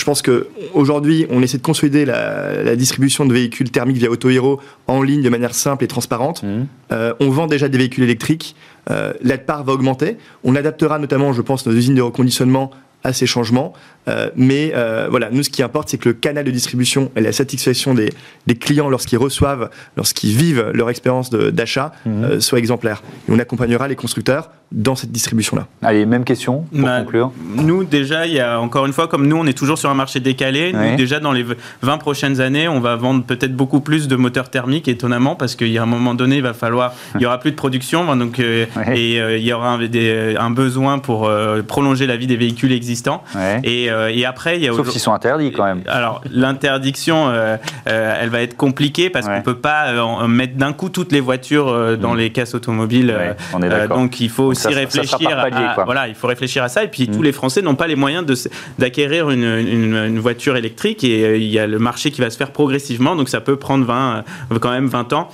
je 0.00 0.04
pense 0.06 0.22
qu'aujourd'hui, 0.22 1.26
on 1.28 1.42
essaie 1.42 1.58
de 1.58 1.62
consolider 1.62 2.06
la, 2.06 2.74
distribution 2.74 3.26
de 3.26 3.34
véhicules 3.34 3.70
thermiques 3.70 3.98
via 3.98 4.10
AutoHero 4.10 4.58
en 4.86 5.02
ligne 5.02 5.20
de 5.20 5.28
manière 5.28 5.54
simple 5.54 5.84
et 5.84 5.88
transparente. 5.88 6.42
Mmh. 6.42 6.66
Euh, 6.92 7.12
on 7.20 7.28
vend 7.28 7.46
déjà 7.46 7.68
des 7.68 7.76
véhicules 7.76 8.04
électriques. 8.04 8.56
Euh, 8.90 9.12
la 9.20 9.36
part 9.36 9.62
va 9.62 9.74
augmenter. 9.74 10.16
On 10.42 10.56
adaptera 10.56 10.98
notamment, 10.98 11.34
je 11.34 11.42
pense, 11.42 11.66
nos 11.66 11.72
usines 11.72 11.94
de 11.94 12.00
reconditionnement 12.00 12.70
à 13.04 13.12
ces 13.12 13.26
changements. 13.26 13.74
Euh, 14.08 14.30
mais 14.36 14.72
euh, 14.74 15.08
voilà, 15.10 15.28
nous, 15.30 15.42
ce 15.42 15.50
qui 15.50 15.62
importe, 15.62 15.90
c'est 15.90 15.98
que 15.98 16.08
le 16.08 16.14
canal 16.14 16.44
de 16.44 16.50
distribution 16.50 17.10
et 17.16 17.20
la 17.20 17.32
satisfaction 17.32 17.94
des, 17.94 18.12
des 18.46 18.54
clients 18.54 18.88
lorsqu'ils 18.88 19.18
reçoivent, 19.18 19.70
lorsqu'ils 19.96 20.36
vivent 20.36 20.70
leur 20.72 20.90
expérience 20.90 21.30
d'achat, 21.30 21.92
mmh. 22.06 22.24
euh, 22.24 22.40
soit 22.40 22.58
exemplaire. 22.58 23.02
Et 23.28 23.32
on 23.32 23.38
accompagnera 23.38 23.88
les 23.88 23.96
constructeurs 23.96 24.50
dans 24.72 24.94
cette 24.94 25.10
distribution-là. 25.10 25.66
Allez, 25.82 26.06
même 26.06 26.24
question 26.24 26.64
pour 26.70 26.82
bah, 26.82 27.00
conclure. 27.00 27.32
Nous, 27.56 27.82
déjà, 27.82 28.26
il 28.26 28.34
y 28.34 28.40
a 28.40 28.60
encore 28.60 28.86
une 28.86 28.92
fois, 28.92 29.08
comme 29.08 29.26
nous, 29.26 29.36
on 29.36 29.46
est 29.46 29.58
toujours 29.58 29.78
sur 29.78 29.90
un 29.90 29.94
marché 29.94 30.20
décalé. 30.20 30.72
Nous, 30.72 30.96
déjà, 30.96 31.18
dans 31.18 31.32
les 31.32 31.44
20 31.82 31.98
prochaines 31.98 32.40
années, 32.40 32.68
on 32.68 32.78
va 32.78 32.94
vendre 32.94 33.24
peut-être 33.24 33.54
beaucoup 33.54 33.80
plus 33.80 34.06
de 34.06 34.14
moteurs 34.14 34.48
thermiques, 34.48 34.86
étonnamment, 34.86 35.34
parce 35.34 35.56
qu'il 35.56 35.70
y 35.70 35.78
a 35.78 35.82
un 35.82 35.86
moment 35.86 36.14
donné, 36.14 36.36
il 36.36 36.42
va 36.42 36.54
falloir, 36.54 36.94
il 37.16 37.20
y 37.20 37.26
aura 37.26 37.40
plus 37.40 37.50
de 37.50 37.56
production, 37.56 38.14
donc, 38.14 38.38
et 38.38 38.68
il 38.94 39.42
y 39.42 39.52
aura 39.52 39.74
un, 39.74 40.36
un 40.38 40.50
besoin 40.50 41.00
pour 41.00 41.28
prolonger 41.66 42.06
la 42.06 42.16
vie 42.16 42.28
des 42.28 42.36
véhicules 42.36 42.72
existants. 42.72 43.24
Et 43.64 43.89
euh, 43.90 44.08
et 44.12 44.24
après, 44.24 44.56
il 44.56 44.64
y 44.64 44.68
a 44.68 44.72
sauf 44.72 44.88
s'ils 44.88 45.00
sont 45.00 45.12
interdits 45.12 45.52
quand 45.52 45.64
même. 45.64 45.82
Alors 45.86 46.22
l'interdiction, 46.30 47.28
euh, 47.28 47.56
euh, 47.88 48.16
elle 48.20 48.30
va 48.30 48.42
être 48.42 48.56
compliquée 48.56 49.10
parce 49.10 49.26
qu'on 49.26 49.40
qu'on 49.40 49.42
peut 49.42 49.56
pas 49.56 49.92
mettre 50.26 50.56
d'un 50.56 50.72
coup 50.72 50.88
toutes 50.88 51.12
les 51.12 51.20
voitures 51.20 51.96
dans 51.96 52.14
mm. 52.14 52.18
les 52.18 52.30
caisses 52.30 52.54
automobiles. 52.54 53.14
on 53.52 53.62
est 53.62 53.88
donc 53.88 54.20
il 54.20 54.28
faut 54.28 54.44
aussi 54.44 54.68
réfléchir. 54.68 55.38
à, 55.38 55.84
voilà, 55.84 56.08
il 56.08 56.14
faut 56.14 56.26
réfléchir 56.26 56.62
à 56.62 56.68
ça. 56.68 56.84
Et 56.84 56.88
puis 56.88 57.08
tous 57.08 57.20
mm. 57.20 57.24
les 57.24 57.32
Français 57.32 57.62
n'ont 57.62 57.74
pas 57.74 57.86
les 57.86 57.96
moyens 57.96 58.48
d'acquérir 58.78 59.30
une, 59.30 59.44
une, 59.44 60.18
voiture 60.18 60.56
électrique 60.56 61.04
et 61.04 61.36
il 61.36 61.50
y 61.50 61.58
a 61.58 61.66
le 61.66 61.78
marché 61.78 62.10
qui 62.10 62.20
va 62.20 62.30
se 62.30 62.36
faire 62.36 62.50
progressivement. 62.50 63.16
Donc 63.16 63.28
ça 63.28 63.40
peut 63.40 63.56
prendre 63.56 63.84
20, 63.86 64.24
quand 64.60 64.70
même 64.70 64.86
20 64.86 65.12
ans 65.12 65.28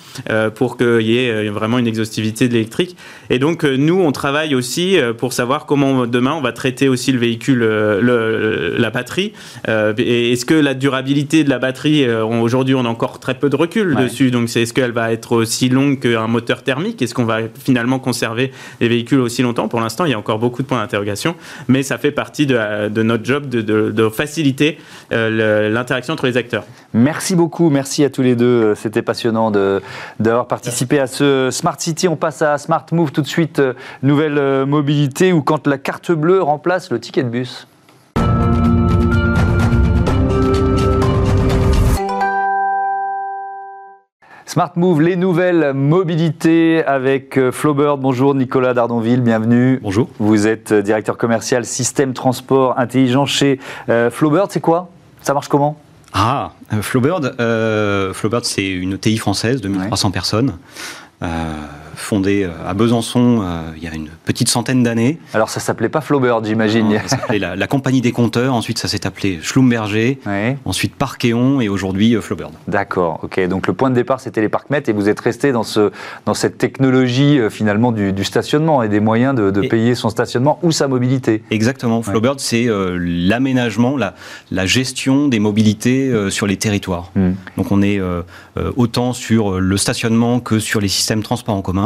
pour 0.55 0.77
qu'il 0.77 1.03
y 1.03 1.19
ait 1.19 1.49
vraiment 1.49 1.79
une 1.79 1.87
exhaustivité 1.87 2.49
de 2.49 2.55
l'électrique. 2.55 2.97
Et 3.31 3.39
donc 3.39 3.65
nous, 3.65 4.01
on 4.01 4.13
travaille 4.13 4.55
aussi 4.55 4.99
pour 5.19 5.33
savoir 5.33 5.67
comment 5.67 6.07
demain 6.07 6.33
on 6.33 6.43
va 6.43 6.53
traiter 6.53 6.89
aussi 6.89 7.13
le 7.13 7.19
véhicule, 7.19 7.59
le, 7.59 8.46
la 8.79 8.91
batterie. 8.91 9.33
Euh, 9.69 9.95
est-ce 9.97 10.45
que 10.45 10.55
la 10.55 10.75
durabilité 10.75 11.45
de 11.45 11.51
la 11.51 11.59
batterie, 11.59 12.05
euh, 12.05 12.25
aujourd'hui, 12.25 12.75
on 12.75 12.85
a 12.85 12.89
encore 12.89 13.19
très 13.19 13.35
peu 13.35 13.49
de 13.49 13.57
recul 13.57 13.95
dessus. 13.97 14.31
Donc, 14.31 14.55
est-ce 14.55 14.73
qu'elle 14.73 14.93
va 14.93 15.13
être 15.13 15.33
aussi 15.33 15.69
longue 15.69 16.01
qu'un 16.01 16.27
moteur 16.27 16.63
thermique? 16.63 17.03
Est-ce 17.03 17.15
qu'on 17.15 17.25
va 17.25 17.41
finalement 17.59 17.99
conserver 17.99 18.53
les 18.81 18.89
véhicules 18.89 19.21
aussi 19.21 19.43
longtemps? 19.43 19.69
Pour 19.69 19.81
l'instant, 19.81 20.05
il 20.05 20.11
y 20.11 20.15
a 20.15 20.19
encore 20.19 20.39
beaucoup 20.39 20.63
de 20.63 20.67
points 20.67 20.81
d'interrogation, 20.81 21.35
mais 21.69 21.83
ça 21.83 21.99
fait 21.99 22.11
partie 22.11 22.47
de, 22.47 23.03
notre 23.03 23.25
job 23.25 23.49
de, 23.49 24.09
faciliter 24.09 24.79
euh, 25.13 25.69
l'interaction 25.69 26.15
entre 26.15 26.27
les 26.27 26.37
acteurs. 26.37 26.65
Merci 26.95 27.35
beaucoup, 27.35 27.71
merci 27.71 28.05
à 28.05 28.11
tous 28.11 28.23
les 28.23 28.37
deux. 28.37 28.75
C'était 28.77 29.03
passionnant 29.03 29.51
d'avoir 30.21 30.47
participé 30.47 30.99
à 30.99 31.07
ce 31.07 31.51
Smart 31.51 31.79
City. 31.79 32.09
On 32.09 32.17
passe 32.17 32.41
à 32.43 32.57
Smart 32.59 32.87
Move 32.93 33.13
tout 33.13 33.23
de 33.23 33.27
suite, 33.27 33.61
nouvelle 34.03 34.65
mobilité, 34.65 35.33
ou 35.33 35.43
quand 35.43 35.67
la 35.67 35.79
carte 35.79 36.13
bleue 36.13 36.43
remplace 36.43 36.91
le 36.91 37.01
ticket 37.01 37.23
de 37.23 37.29
bus. 37.29 37.67
Smart 44.57 44.73
Move, 44.77 45.03
les 45.03 45.17
nouvelles 45.17 45.75
mobilités 45.75 46.83
avec 46.83 47.37
euh, 47.37 47.53
Flowbird. 47.53 48.01
Bonjour 48.01 48.35
Nicolas 48.35 48.73
Dardonville, 48.73 49.21
bienvenue. 49.21 49.81
Bonjour. 49.83 50.09
Vous 50.19 50.47
êtes 50.47 50.73
euh, 50.73 50.81
directeur 50.81 51.19
commercial 51.19 51.67
système 51.67 52.15
transport 52.15 52.79
intelligent 52.79 53.27
chez 53.27 53.61
euh, 53.91 54.11
Flowbird. 54.11 54.51
C'est 54.51 54.63
quoi? 54.63 54.89
Ça 55.21 55.35
marche 55.35 55.49
comment? 55.49 55.79
Ah, 56.15 56.53
Flowbird, 56.81 57.35
Flowbird 58.15 58.45
c'est 58.47 58.67
une 58.67 58.95
ETI 58.95 59.19
française 59.19 59.61
de 59.61 59.69
1300 59.69 60.11
personnes 60.11 60.55
euh, 62.13 62.49
à 62.67 62.75
Besançon 62.75 63.41
euh, 63.43 63.63
il 63.77 63.83
y 63.83 63.89
a 63.89 63.95
une 63.95 64.09
petite 64.25 64.49
centaine 64.49 64.83
d'années. 64.83 65.19
Alors 65.35 65.49
ça 65.49 65.61
s'appelait 65.61 65.89
pas 65.89 66.01
Flaubert, 66.01 66.45
j'imagine. 66.45 66.99
Ça 67.07 67.17
s'appelait 67.17 67.39
la, 67.39 67.67
Compagnie 67.67 68.01
des 68.01 68.13
compteurs, 68.13 68.55
ensuite 68.55 68.79
ça 68.79 68.87
s'est 68.89 69.07
appelé 69.07 69.41
Schlumberger, 69.43 70.21
ensuite 70.65 70.95
Parkeon 70.95 71.61
et 71.61 71.69
aujourd'hui 71.69 72.15
euh, 72.15 72.21
Flaubert. 72.21 72.51
D'accord, 72.69 73.21
ok. 73.23 73.47
Donc 73.49 73.67
le 73.67 73.73
point 73.73 73.91
de 73.91 73.95
départ 73.95 74.21
c'était 74.21 74.41
les 74.41 74.49
parcs-mètres 74.49 74.89
et 74.89 74.93
vous 74.93 75.09
êtes 75.09 75.21
resté 75.21 75.53
dans, 75.53 75.63
ce, 75.63 75.91
dans 76.27 76.35
cette 76.35 76.59
technologie 76.59 77.41
finalement 77.51 77.93
du, 77.93 78.25
stationnement 78.25 78.83
et 78.83 78.89
des 78.89 79.01
moyens 79.01 79.35
de, 79.35 79.67
payer 79.67 79.95
son 79.95 80.11
stationnement 80.11 80.59
ou 80.63 80.71
sa 80.71 80.87
mobilité. 80.87 81.43
Exactement. 81.51 82.03
Flaubert 82.03 82.35
c'est 82.39 82.67
l'aménagement, 82.69 83.97
la, 83.97 84.15
la, 84.51 84.67
gestion 84.67 85.29
des 85.29 85.39
mobilités 85.39 86.31
sur 86.31 86.47
les 86.47 86.57
territoires. 86.57 87.11
Hmm. 87.17 87.33
Donc 87.57 87.73
on 87.73 87.83
est 87.83 88.01
autant 88.77 89.13
sur 89.13 89.61
le 89.61 89.77
stationnement 89.77 90.41
que 90.41 90.59
sur 90.59 90.81
les 90.81 90.89
systèmes 90.89 91.21
de 91.21 91.25
transport 91.25 91.55
en 91.55 91.63
commun 91.63 91.86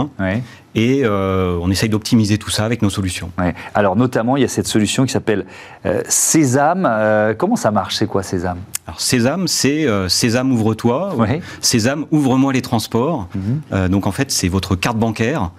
et 0.75 1.03
euh, 1.05 1.59
on 1.61 1.71
essaye 1.71 1.89
d'optimiser 1.89 2.39
tout 2.39 2.51
ça 2.51 2.65
avec 2.65 2.83
nos 2.83 2.91
solutions. 2.91 3.31
Alors 3.75 3.97
notamment, 3.97 4.37
il 4.37 4.43
y 4.43 4.45
a 4.45 4.49
cette 4.49 4.67
solution 4.67 5.05
qui 5.05 5.13
s'appelle 5.13 5.47
euh, 5.85 6.03
Sésame. 6.09 6.87
Euh, 6.89 7.35
comment 7.35 7.57
ça 7.57 7.71
marche? 7.71 7.97
C'est 7.97 8.07
quoi 8.07 8.23
Sésame? 8.23 8.59
Alors 8.87 9.01
Sésame, 9.01 9.49
c'est 9.49 9.87
Sésame 10.09 10.53
ouvre-toi. 10.53 11.15
Sésame 11.61 12.07
ouvre-moi 12.11 12.53
les 12.53 12.63
transports. 12.63 13.29
Mhm. 13.35 13.89
donc 13.89 14.07
en 14.07 14.13
fait, 14.13 14.31
c'est 14.31 14.49
votre 14.49 14.77
carte 14.77 14.97
bancaire 14.97 15.51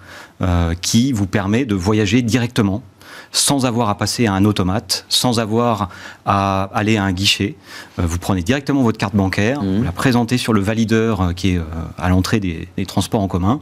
qui 0.80 1.12
vous 1.12 1.26
permet 1.26 1.64
de 1.64 1.74
voyager 1.74 2.22
directement 2.22 2.82
sans 3.30 3.66
avoir 3.66 3.88
à 3.88 3.96
passer 3.96 4.26
à 4.26 4.34
un 4.34 4.44
automate, 4.44 5.04
sans 5.08 5.40
avoir 5.40 5.88
à 6.26 6.64
aller 6.74 6.96
à 6.96 7.04
un 7.04 7.12
guichet. 7.12 7.56
Euh, 7.98 8.02
vous 8.04 8.18
prenez 8.18 8.42
directement 8.42 8.82
votre 8.82 8.98
carte 8.98 9.14
bancaire, 9.14 9.62
mmh. 9.62 9.76
vous 9.78 9.82
la 9.82 9.92
présentez 9.92 10.38
sur 10.38 10.52
le 10.52 10.60
valideur 10.60 11.20
euh, 11.20 11.32
qui 11.32 11.54
est 11.54 11.58
euh, 11.58 11.64
à 11.98 12.08
l'entrée 12.08 12.40
des, 12.40 12.68
transports 12.86 13.22
en 13.22 13.28
commun, 13.28 13.60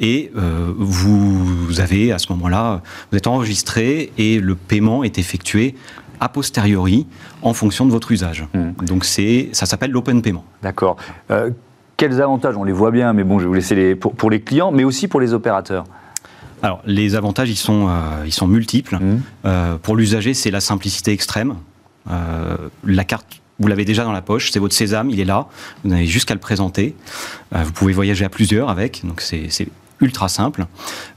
et 0.00 0.32
vous 0.78 1.78
avez 1.78 2.10
à 2.10 2.18
ce 2.18 2.32
moment-là, 2.32 2.80
vous 3.10 3.18
êtes 3.18 3.26
enregistré 3.26 4.10
et 4.16 4.40
le 4.40 4.54
paiement 4.54 5.04
est 5.04 5.18
effectué 5.18 5.76
a 6.20 6.28
posteriori 6.28 7.06
en 7.42 7.52
fonction 7.52 7.84
de 7.84 7.90
votre 7.90 8.10
usage. 8.12 8.46
Mmh. 8.54 8.84
Donc 8.84 9.04
c'est, 9.04 9.50
ça 9.52 9.66
s'appelle 9.66 9.90
l'open 9.90 10.22
payment. 10.22 10.44
D'accord. 10.62 10.96
quels 11.96 12.22
avantages 12.22 12.56
On 12.56 12.64
les 12.64 12.72
voit 12.72 12.90
bien, 12.90 13.12
mais 13.12 13.24
bon, 13.24 13.38
je 13.38 13.44
vais 13.44 13.48
vous 13.48 13.54
laisser 13.54 13.74
les, 13.74 13.94
pour 13.94 14.30
les 14.30 14.40
clients, 14.40 14.72
mais 14.72 14.84
aussi 14.84 15.06
pour 15.06 15.20
les 15.20 15.34
opérateurs. 15.34 15.84
Alors, 16.62 16.80
les 16.86 17.16
avantages, 17.16 17.50
ils 17.50 17.56
sont, 17.56 17.88
euh, 17.88 18.24
ils 18.24 18.32
sont 18.32 18.46
multiples. 18.46 18.96
Mmh. 18.96 19.20
Euh, 19.44 19.76
pour 19.78 19.96
l'usager, 19.96 20.32
c'est 20.32 20.52
la 20.52 20.60
simplicité 20.60 21.12
extrême. 21.12 21.56
Euh, 22.10 22.56
la 22.84 23.04
carte, 23.04 23.26
vous 23.58 23.68
l'avez 23.68 23.84
déjà 23.84 24.04
dans 24.04 24.12
la 24.12 24.22
poche, 24.22 24.50
c'est 24.52 24.60
votre 24.60 24.74
sésame, 24.74 25.10
il 25.10 25.18
est 25.20 25.24
là. 25.24 25.48
Vous 25.82 25.90
n'avez 25.90 26.06
juste 26.06 26.26
qu'à 26.26 26.34
le 26.34 26.40
présenter. 26.40 26.94
vous 27.52 27.72
pouvez 27.72 27.92
voyager 27.92 28.24
à 28.24 28.28
plusieurs 28.28 28.70
avec, 28.70 29.02
donc 29.04 29.20
c'est 29.20 29.68
ultra 30.00 30.28
simple. 30.28 30.66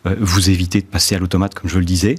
vous 0.04 0.50
évitez 0.52 0.82
de 0.82 0.86
passer 0.86 1.16
à 1.16 1.18
l'automate, 1.18 1.56
comme 1.56 1.72
je 1.72 1.80
le 1.80 1.86
disais. 1.86 2.16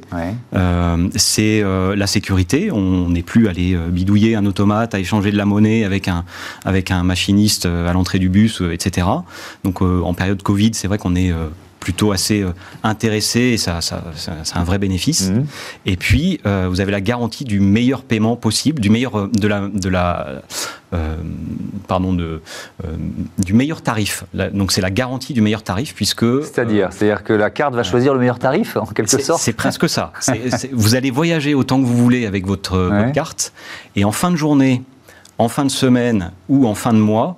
c'est 1.15 1.63
la 1.63 2.07
sécurité. 2.09 2.73
On 2.73 3.11
n'est 3.11 3.23
plus 3.23 3.47
allé 3.47 3.77
bidouiller 3.91 4.35
un 4.35 4.47
automate, 4.47 4.97
à 4.97 4.99
échanger 4.99 5.31
de 5.31 5.37
la 5.37 5.45
monnaie 5.45 5.85
avec 5.85 6.09
un, 6.09 6.25
avec 6.65 6.91
un 6.91 7.05
machiniste 7.05 7.67
à 7.67 7.93
l'entrée 7.93 8.19
du 8.19 8.29
bus, 8.29 8.63
etc. 8.73 9.07
Donc 9.63 9.81
en 9.81 10.13
période 10.13 10.43
Covid, 10.43 10.73
c'est 10.75 10.89
vrai 10.89 10.99
qu'on 10.99 11.15
est 11.15 11.33
plutôt 11.87 12.11
assez 12.11 12.45
intéressé 12.83 13.41
et 13.41 13.59
ça, 13.59 13.81
ça, 13.81 14.03
c'est 14.17 14.57
un 14.57 14.65
vrai 14.65 14.79
bénéfice. 14.79 15.31
Mhm. 15.31 15.47
Et 15.87 15.97
puis, 15.97 16.41
vous 16.45 16.81
avez 16.81 16.91
la 16.91 17.01
garantie 17.01 17.45
du 17.45 17.61
meilleur 17.61 18.03
paiement 18.03 18.35
possible, 18.35 18.81
du 18.81 18.91
meilleur 18.91 19.29
de 19.29 19.47
la, 19.47 19.69
de 19.69 19.89
la 19.89 20.43
pardon, 21.87 22.13
de, 22.13 22.43
du 23.39 23.53
meilleur 23.53 23.83
tarif. 23.83 24.25
donc 24.53 24.73
c'est 24.73 24.81
la 24.81 24.91
garantie 24.91 25.33
du 25.33 25.43
meilleur 25.43 25.63
tarif 25.63 25.95
puisque. 25.95 26.27
C'est-à-dire, 26.43 26.89
c'est-à-dire 26.93 27.23
que 27.23 27.33
la 27.33 27.51
carte 27.51 27.75
va 27.75 27.85
choisir 27.85 28.15
le 28.15 28.19
meilleur 28.19 28.41
tarif 28.41 28.77
en 28.77 28.87
quelque 28.87 29.21
sorte. 29.23 29.41
C'est 29.41 29.53
presque 29.53 29.89
ça. 29.89 30.13
vous 30.73 30.97
allez 30.97 31.13
voyager 31.13 31.55
autant 31.55 31.81
que 31.81 31.87
vous 31.87 31.97
voulez 31.97 32.27
avec 32.27 32.47
votre, 32.47 32.77
votre 32.79 33.13
carte 33.13 33.53
et 33.95 34.05
en 34.05 34.13
fin 34.13 34.33
de 34.33 34.37
journée, 34.37 34.83
en 35.39 35.49
fin 35.49 35.65
de 35.65 35.71
semaine 35.71 36.33
ou 36.49 36.67
en 36.67 36.75
fin 36.75 36.93
de 36.93 36.99
mois, 36.99 37.37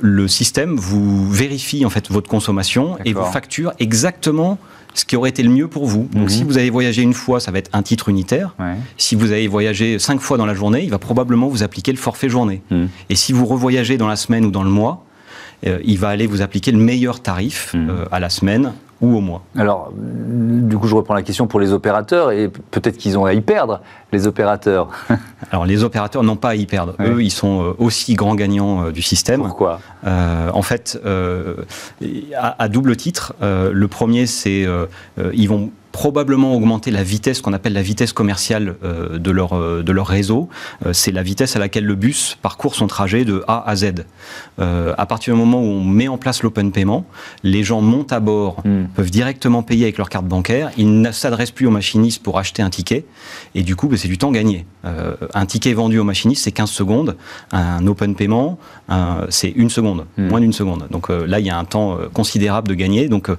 le 0.00 0.28
système 0.28 0.76
vous 0.76 1.30
vérifie 1.30 1.84
en 1.84 1.90
fait 1.90 2.10
votre 2.10 2.28
consommation 2.28 2.98
et 3.04 3.12
vous 3.12 3.24
facture 3.24 3.72
exactement 3.78 4.58
ce 4.94 5.04
qui 5.04 5.16
aurait 5.16 5.30
été 5.30 5.42
le 5.42 5.50
mieux 5.50 5.68
pour 5.68 5.86
vous. 5.86 6.08
Donc, 6.12 6.24
mhm. 6.24 6.28
si 6.28 6.44
vous 6.44 6.58
avez 6.58 6.70
voyagé 6.70 7.02
une 7.02 7.14
fois, 7.14 7.40
ça 7.40 7.50
va 7.50 7.58
être 7.58 7.70
un 7.72 7.82
titre 7.82 8.08
unitaire. 8.08 8.54
Si 8.96 9.14
vous 9.14 9.32
avez 9.32 9.46
voyagé 9.46 9.98
cinq 9.98 10.20
fois 10.20 10.38
dans 10.38 10.46
la 10.46 10.54
journée, 10.54 10.82
il 10.82 10.90
va 10.90 10.98
probablement 10.98 11.48
vous 11.48 11.62
appliquer 11.62 11.92
le 11.92 11.98
forfait 11.98 12.28
journée. 12.28 12.62
Mhm. 12.70 12.88
Et 13.08 13.14
si 13.14 13.32
vous 13.32 13.46
revoyagez 13.46 13.96
dans 13.96 14.08
la 14.08 14.16
semaine 14.16 14.44
ou 14.44 14.50
dans 14.50 14.64
le 14.64 14.70
mois, 14.70 15.04
euh, 15.66 15.78
il 15.84 15.98
va 15.98 16.08
aller 16.08 16.26
vous 16.26 16.42
appliquer 16.42 16.70
le 16.72 16.78
meilleur 16.78 17.20
tarif 17.20 17.74
mhm. 17.74 17.90
euh, 17.90 18.04
à 18.10 18.20
la 18.20 18.30
semaine 18.30 18.72
ou 19.00 19.16
au 19.16 19.20
mois. 19.20 19.42
Alors, 19.56 19.92
du 19.94 20.76
coup, 20.76 20.88
je 20.88 20.94
reprends 20.94 21.14
la 21.14 21.22
question 21.22 21.46
pour 21.46 21.60
les 21.60 21.72
opérateurs 21.72 22.32
et 22.32 22.48
peut-être 22.48 22.96
qu'ils 22.96 23.16
ont 23.16 23.24
à 23.24 23.32
y 23.32 23.40
perdre, 23.40 23.80
les 24.12 24.26
opérateurs. 24.26 24.88
Alors, 25.50 25.66
les 25.66 25.84
opérateurs 25.84 26.22
n'ont 26.22 26.36
pas 26.36 26.50
à 26.50 26.54
y 26.54 26.66
perdre. 26.66 26.94
Eux, 27.00 27.22
ils 27.22 27.30
sont 27.30 27.62
euh, 27.62 27.74
aussi 27.78 28.14
grands 28.14 28.34
gagnants 28.34 28.90
du 28.90 29.02
système. 29.02 29.42
Pourquoi? 29.42 29.80
En 30.04 30.62
fait, 30.62 30.98
à, 32.36 32.62
à, 32.62 32.68
double 32.68 32.96
titre, 32.96 33.34
le 33.40 33.86
premier, 33.88 34.26
c'est 34.26 34.66
ils 35.32 35.48
vont 35.48 35.70
probablement 35.98 36.54
augmenter 36.54 36.92
la 36.92 37.02
vitesse 37.02 37.40
qu'on 37.40 37.52
appelle 37.52 37.72
la 37.72 37.82
vitesse 37.82 38.12
commerciale 38.12 38.76
euh, 38.84 39.18
de, 39.18 39.32
leur, 39.32 39.54
euh, 39.54 39.82
de 39.82 39.90
leur 39.90 40.06
réseau. 40.06 40.48
Euh, 40.86 40.92
c'est 40.92 41.10
la 41.10 41.24
vitesse 41.24 41.56
à 41.56 41.58
laquelle 41.58 41.84
le 41.84 41.96
bus 41.96 42.38
parcourt 42.40 42.76
son 42.76 42.86
trajet 42.86 43.24
de 43.24 43.42
A 43.48 43.68
à 43.68 43.74
Z. 43.74 44.04
à 44.58 45.06
partir 45.06 45.34
du 45.34 45.40
moment 45.40 45.58
où 45.60 45.64
on 45.64 45.82
met 45.82 46.06
en 46.06 46.16
place 46.16 46.44
l'open 46.44 46.70
payment, 46.70 47.04
les 47.42 47.64
gens 47.64 47.80
montent 47.80 48.12
à 48.12 48.20
bord, 48.20 48.62
hmm. 48.64 48.84
peuvent 48.94 49.10
directement 49.10 49.64
payer 49.64 49.86
avec 49.86 49.98
leur 49.98 50.08
carte 50.08 50.26
bancaire, 50.26 50.70
ils 50.76 51.00
ne 51.00 51.10
s'adressent 51.10 51.50
plus 51.50 51.66
au 51.66 51.72
machiniste 51.72 52.22
pour 52.22 52.38
acheter 52.38 52.62
un 52.62 52.70
ticket, 52.70 53.04
et 53.56 53.64
du 53.64 53.74
coup, 53.74 53.88
ben, 53.88 53.96
c'est 53.96 54.06
du 54.06 54.18
temps 54.18 54.30
gagné. 54.30 54.66
un 54.84 55.46
ticket 55.46 55.74
vendu 55.74 55.98
au 55.98 56.04
machiniste, 56.04 56.44
c'est 56.44 56.52
15 56.52 56.70
secondes, 56.70 57.16
un 57.50 57.84
open 57.88 58.14
payment, 58.14 58.58
c'est 59.30 59.50
une 59.50 59.70
seconde, 59.70 60.06
hmm. 60.16 60.28
moins 60.28 60.40
d'une 60.40 60.52
seconde. 60.52 60.86
Donc 60.90 61.08
là, 61.08 61.40
il 61.40 61.46
y 61.46 61.50
a 61.50 61.58
un 61.58 61.64
temps 61.64 61.98
considérable 62.12 62.68
de 62.68 62.74
gagner. 62.74 63.08
Donc 63.08 63.30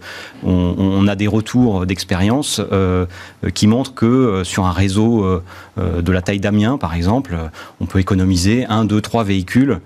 on, 0.43 0.75
on 0.77 1.07
a 1.07 1.15
des 1.15 1.27
retours 1.27 1.85
d'expérience 1.85 2.48
euh, 2.59 3.05
qui 3.53 3.67
montre 3.67 3.93
que 3.93 4.05
euh, 4.05 4.43
sur 4.43 4.65
un 4.65 4.71
réseau 4.71 5.23
euh, 5.23 6.01
de 6.01 6.11
la 6.11 6.21
taille 6.21 6.39
d'Amiens, 6.39 6.77
par 6.77 6.93
exemple, 6.95 7.37
on 7.79 7.85
peut 7.85 7.99
économiser 7.99 8.65
un, 8.65 8.85
deux, 8.85 9.01
trois 9.01 9.23
véhicules 9.23 9.71
euh, 9.73 9.79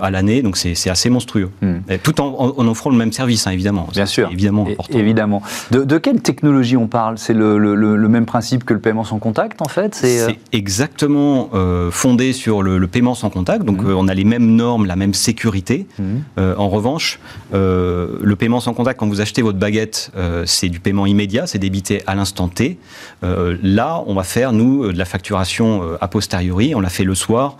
à 0.00 0.10
l'année, 0.10 0.42
donc 0.42 0.56
c'est 0.56 0.90
assez 0.90 1.10
monstrueux. 1.10 1.50
Hmm. 1.60 1.78
tout 2.02 2.20
en, 2.20 2.66
offrant 2.68 2.90
le 2.90 2.96
même 2.96 3.12
service, 3.12 3.46
hein, 3.46 3.50
évidemment. 3.50 3.88
Bien 3.92 4.06
sûr. 4.06 4.30
Évidemment 4.30 4.66
important. 4.68 4.98
Évidemment. 4.98 5.42
De, 5.70 5.98
quelle 5.98 6.20
technologie 6.20 6.76
on 6.76 6.86
parle? 6.86 7.18
C'est 7.18 7.34
le, 7.34 8.08
même 8.08 8.26
principe 8.26 8.64
que 8.64 8.74
le 8.74 8.80
paiement 8.80 9.04
sans 9.04 9.18
contact, 9.18 9.62
en 9.62 9.68
fait? 9.68 9.94
C'est 9.94 10.20
euh, 10.20 10.32
exactement 10.52 11.50
euh, 11.54 11.90
fondé 11.90 12.32
sur 12.32 12.62
le, 12.62 12.86
paiement 12.86 13.14
sans 13.14 13.30
contact, 13.30 13.64
donc 13.64 13.82
hmm. 13.82 13.94
on 13.96 14.08
a 14.08 14.14
les 14.14 14.24
mêmes 14.24 14.54
normes, 14.54 14.86
la 14.86 14.96
même 14.96 15.14
sécurité. 15.14 15.86
Hmm. 15.98 16.20
en 16.38 16.68
revanche, 16.68 17.18
le 17.52 18.34
paiement 18.38 18.60
sans 18.60 18.74
contact, 18.74 18.98
quand 19.00 19.08
vous 19.08 19.20
achetez 19.20 19.42
votre 19.42 19.58
baguette, 19.58 20.12
c'est 20.44 20.68
du 20.68 20.80
paiement 20.80 21.06
immédiat, 21.06 21.46
c'est 21.46 21.58
débité 21.58 22.02
à 22.06 22.14
l'instant 22.14 22.48
T. 22.48 22.78
là, 23.22 24.02
on 24.06 24.14
va 24.14 24.22
faire, 24.22 24.52
nous, 24.52 24.92
de 24.92 24.98
la 24.98 25.04
facturation 25.04 25.82
a 26.00 26.08
posteriori, 26.08 26.74
on 26.74 26.80
l'a 26.80 26.88
fait 26.88 27.04
le 27.04 27.14
soir, 27.14 27.56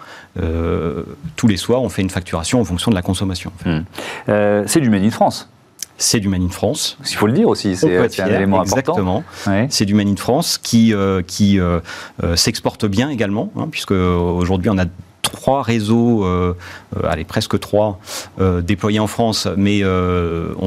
tous 1.36 1.46
les 1.46 1.56
soirs, 1.56 1.82
on 1.82 1.88
fait 1.88 2.02
une 2.02 2.10
facturation 2.12 2.60
en 2.60 2.64
fonction 2.64 2.90
de 2.90 2.96
la 2.96 3.02
consommation. 3.02 3.52
Hmm. 3.64 3.80
Euh, 4.28 4.64
c'est 4.66 4.80
du 4.80 4.90
Made 4.90 5.04
in 5.04 5.10
France 5.10 5.48
c'est 5.98 6.18
du 6.18 6.28
Made 6.28 6.42
in 6.42 6.48
France. 6.48 6.98
Il 7.08 7.14
faut 7.14 7.28
le 7.28 7.32
dire 7.32 7.48
aussi, 7.48 7.76
c'est 7.76 8.20
un 8.20 8.26
élément 8.26 8.62
exactement. 8.62 9.22
important. 9.44 9.66
C'est 9.70 9.84
du 9.84 9.94
Made 9.94 10.08
in 10.08 10.16
France 10.16 10.58
qui, 10.58 10.92
euh, 10.92 11.22
qui 11.24 11.60
euh, 11.60 11.80
s'exporte 12.34 12.86
bien 12.86 13.08
également, 13.08 13.52
hein, 13.56 13.68
puisque 13.70 13.92
aujourd'hui 13.92 14.68
on 14.70 14.78
a 14.78 14.86
trois 15.32 15.62
réseaux, 15.62 16.24
euh, 16.24 16.54
euh, 16.96 17.08
allez 17.08 17.24
presque 17.24 17.58
trois, 17.58 17.98
euh, 18.40 18.60
déployés 18.60 19.00
en 19.00 19.08
France, 19.08 19.48
mais 19.56 19.82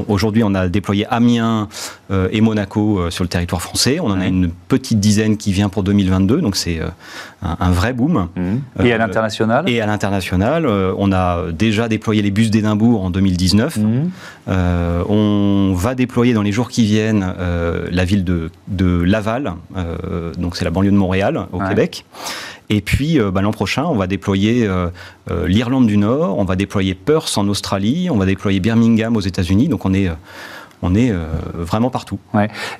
aujourd'hui 0.09 0.43
on 0.43 0.53
a 0.53 0.68
déployé 0.68 1.05
Amiens 1.09 1.70
et 2.32 2.41
Monaco 2.41 3.09
sur 3.09 3.24
le 3.24 3.30
territoire 3.30 3.61
français. 3.61 3.99
On 4.01 4.07
en 4.07 4.20
a 4.20 4.28
une 4.28 4.51
petite 4.68 4.99
dizaine 4.99 5.38
qui 5.38 5.53
vient 5.53 5.70
pour 5.70 5.84
2022, 5.84 6.41
donc 6.41 6.55
c'est 6.55 6.80
un, 7.41 7.72
vrai 7.72 7.93
boom. 7.93 8.28
Mmh. 8.36 8.86
Et 8.86 8.93
à 8.93 8.97
l'international? 8.97 9.70
Et 9.70 9.82
à 9.82 9.86
l'international, 9.86 10.68
on 10.68 11.11
a 11.11 11.51
déjà 11.51 11.88
déployé 11.88 12.22
les 12.22 12.32
bus 12.32 12.51
d'Édimbourg 12.51 13.03
en 13.03 13.09
2019. 13.09 13.78
Mmh. 13.78 14.09
on 15.09 15.74
va 15.76 15.95
déployer 15.95 16.34
dans 16.34 16.41
les 16.41 16.51
jours 16.51 16.70
qui 16.70 16.86
viennent 16.86 17.34
la 17.91 18.05
ville 18.05 18.24
de, 18.24 18.51
de 18.68 19.01
Laval, 19.03 19.53
donc 20.38 20.57
c'est 20.57 20.66
la 20.66 20.72
banlieue 20.72 20.91
de 20.91 20.97
Montréal 20.97 21.47
au 21.53 21.59
Québec. 21.59 22.05
Et 22.70 22.82
puis 22.82 23.20
euh, 23.20 23.32
bah, 23.32 23.41
l'an 23.41 23.51
prochain, 23.51 23.86
on 23.86 23.95
va 23.95 24.07
déployer 24.07 24.66
euh, 24.66 24.88
euh, 25.30 25.47
l'Irlande 25.47 25.88
du 25.88 25.97
Nord, 25.97 26.38
on 26.38 26.45
va 26.45 26.55
déployer 26.55 26.95
Perth 26.95 27.38
en 27.38 27.47
Australie, 27.47 28.09
on 28.09 28.18
va 28.18 28.26
déployer 28.26 28.59
Birmingham 28.59 29.16
aux 29.16 29.22
États-Unis. 29.22 29.68
Donc 29.68 29.86
on 29.86 29.93
est 29.93 30.09
on 30.82 30.93
est 30.93 31.11
vraiment 31.53 31.89
partout. 31.89 32.20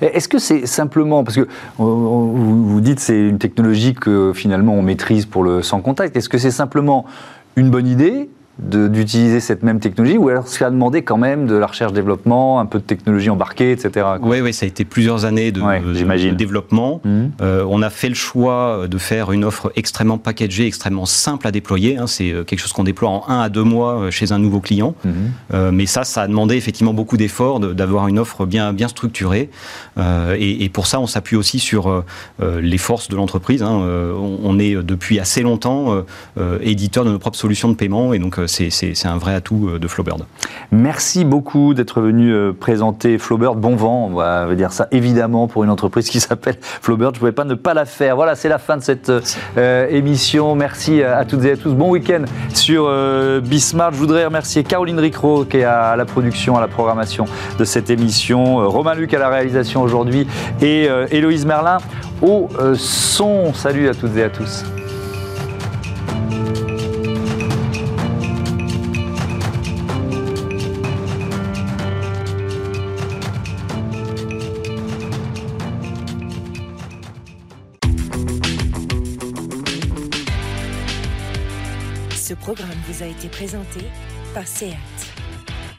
Est-ce 0.00 0.28
que 0.28 0.38
c'est 0.38 0.66
simplement, 0.66 1.24
parce 1.24 1.36
que 1.36 1.48
vous 1.78 2.80
dites 2.80 3.00
c'est 3.00 3.18
une 3.18 3.38
technologie 3.38 3.94
que 3.94 4.32
finalement 4.34 4.74
on 4.74 4.82
maîtrise 4.82 5.26
pour 5.26 5.42
le 5.42 5.62
sans 5.62 5.80
contact, 5.80 6.16
est-ce 6.16 6.28
que 6.28 6.38
c'est 6.38 6.50
simplement 6.50 7.06
une 7.56 7.70
bonne 7.70 7.88
idée 7.88 8.28
d'utiliser 8.58 9.40
cette 9.40 9.62
même 9.62 9.80
technologie 9.80 10.16
ou 10.16 10.30
alors 10.30 10.48
ça 10.48 10.68
a 10.68 10.70
demandé 10.70 11.02
quand 11.02 11.18
même 11.18 11.46
de 11.46 11.56
la 11.56 11.66
recherche-développement, 11.66 12.58
un 12.58 12.66
peu 12.66 12.78
de 12.78 12.84
technologie 12.84 13.28
embarquée, 13.28 13.72
etc. 13.72 14.06
Oui, 14.22 14.40
oui, 14.40 14.54
ça 14.54 14.64
a 14.64 14.68
été 14.68 14.84
plusieurs 14.84 15.26
années 15.26 15.52
de, 15.52 15.60
de 15.60 16.34
développement. 16.34 17.00
Mhm. 17.04 17.32
Euh, 17.42 17.64
on 17.68 17.82
a 17.82 17.90
fait 17.90 18.08
le 18.08 18.14
choix 18.14 18.86
de 18.88 18.98
faire 18.98 19.32
une 19.32 19.44
offre 19.44 19.72
extrêmement 19.76 20.16
packagée, 20.18 20.66
extrêmement 20.66 21.04
simple 21.06 21.46
à 21.46 21.52
déployer. 21.52 21.98
Hein. 21.98 22.06
C'est 22.06 22.32
euh, 22.32 22.44
quelque 22.44 22.60
chose 22.60 22.72
qu'on 22.72 22.84
déploie 22.84 23.10
en 23.10 23.24
un 23.28 23.40
à 23.40 23.48
deux 23.50 23.62
mois 23.62 24.00
euh, 24.00 24.10
chez 24.10 24.32
un 24.32 24.38
nouveau 24.38 24.60
client. 24.60 24.94
Mhm. 25.04 25.70
mais 25.72 25.86
ça, 25.86 26.04
ça 26.04 26.22
a 26.22 26.28
demandé 26.28 26.56
effectivement 26.56 26.94
beaucoup 26.94 27.16
d'efforts 27.16 27.60
d'avoir 27.60 28.08
une 28.08 28.18
offre 28.18 28.46
bien, 28.46 28.72
bien 28.72 28.88
structurée. 28.88 29.50
Et, 30.38 30.68
pour 30.72 30.86
ça, 30.86 31.00
on 31.00 31.06
s'appuie 31.06 31.36
aussi 31.36 31.58
sur 31.58 32.04
les 32.40 32.78
forces 32.78 33.08
de 33.08 33.16
l'entreprise. 33.16 33.62
Hein. 33.62 33.82
On, 34.42 34.58
est 34.58 34.74
depuis 34.82 35.18
assez 35.18 35.42
longtemps 35.42 36.04
éditeur 36.60 37.04
de 37.04 37.10
nos 37.10 37.18
propres 37.18 37.38
solutions 37.38 37.68
de 37.68 37.74
paiement 37.74 38.12
et 38.12 38.18
donc 38.18 38.38
c'est 38.46 39.06
un 39.06 39.18
vrai 39.18 39.34
atout 39.34 39.68
euh, 39.68 39.78
de 39.78 39.88
Flowbird. 39.88 40.24
Merci 40.70 41.24
beaucoup 41.24 41.74
d'être 41.74 42.00
venu 42.00 42.32
euh, 42.32 42.52
présenter 42.52 43.18
Flowbird. 43.18 43.58
Bon 43.58 43.76
vent, 43.76 44.10
on 44.10 44.14
va 44.14 44.54
dire 44.54 44.72
ça 44.72 44.88
évidemment 44.90 45.48
pour 45.48 45.64
une 45.64 45.70
entreprise 45.70 46.08
qui 46.08 46.20
s'appelle 46.26 46.56
Flowbird. 46.60 47.14
Je 47.14 47.18
ne 47.18 47.20
pouvais 47.20 47.32
pas 47.32 47.44
ne 47.44 47.54
pas 47.54 47.74
la 47.74 47.84
faire. 47.84 48.16
Voilà, 48.16 48.34
c'est 48.34 48.48
la 48.48 48.58
fin 48.58 48.76
de 48.76 48.82
cette 48.82 49.12
euh, 49.56 49.88
émission. 49.88 50.54
Merci 50.54 51.02
à 51.02 51.24
toutes 51.24 51.44
et 51.44 51.52
à 51.52 51.56
tous. 51.56 51.72
Bon 51.72 51.90
week-end 51.90 52.24
sur 52.54 52.90
Bismarck. 53.42 53.94
Je 53.94 53.98
voudrais 53.98 54.24
remercier 54.24 54.64
Caroline 54.64 54.98
Ricro 54.98 55.44
qui 55.44 55.58
est 55.58 55.64
à 55.64 55.96
la 55.96 56.04
production, 56.04 56.56
à 56.56 56.60
la 56.60 56.68
programmation 56.68 57.26
de 57.58 57.64
cette 57.64 57.90
émission, 57.90 58.68
Romain 58.68 58.94
Luc 58.94 59.14
à 59.14 59.18
la 59.18 59.28
réalisation 59.28 59.82
aujourd'hui 59.82 60.26
et 60.60 60.88
Héloïse 61.10 61.46
Merlin 61.46 61.78
au 62.22 62.48
son. 62.74 63.52
Salut 63.54 63.88
à 63.88 63.94
toutes 63.94 64.16
et 64.16 64.24
à 64.24 64.30
tous. 64.30 64.64
A 83.02 83.06
été 83.06 83.28
présenté 83.28 83.80
par 84.34 84.46
SEAT. 84.46 85.15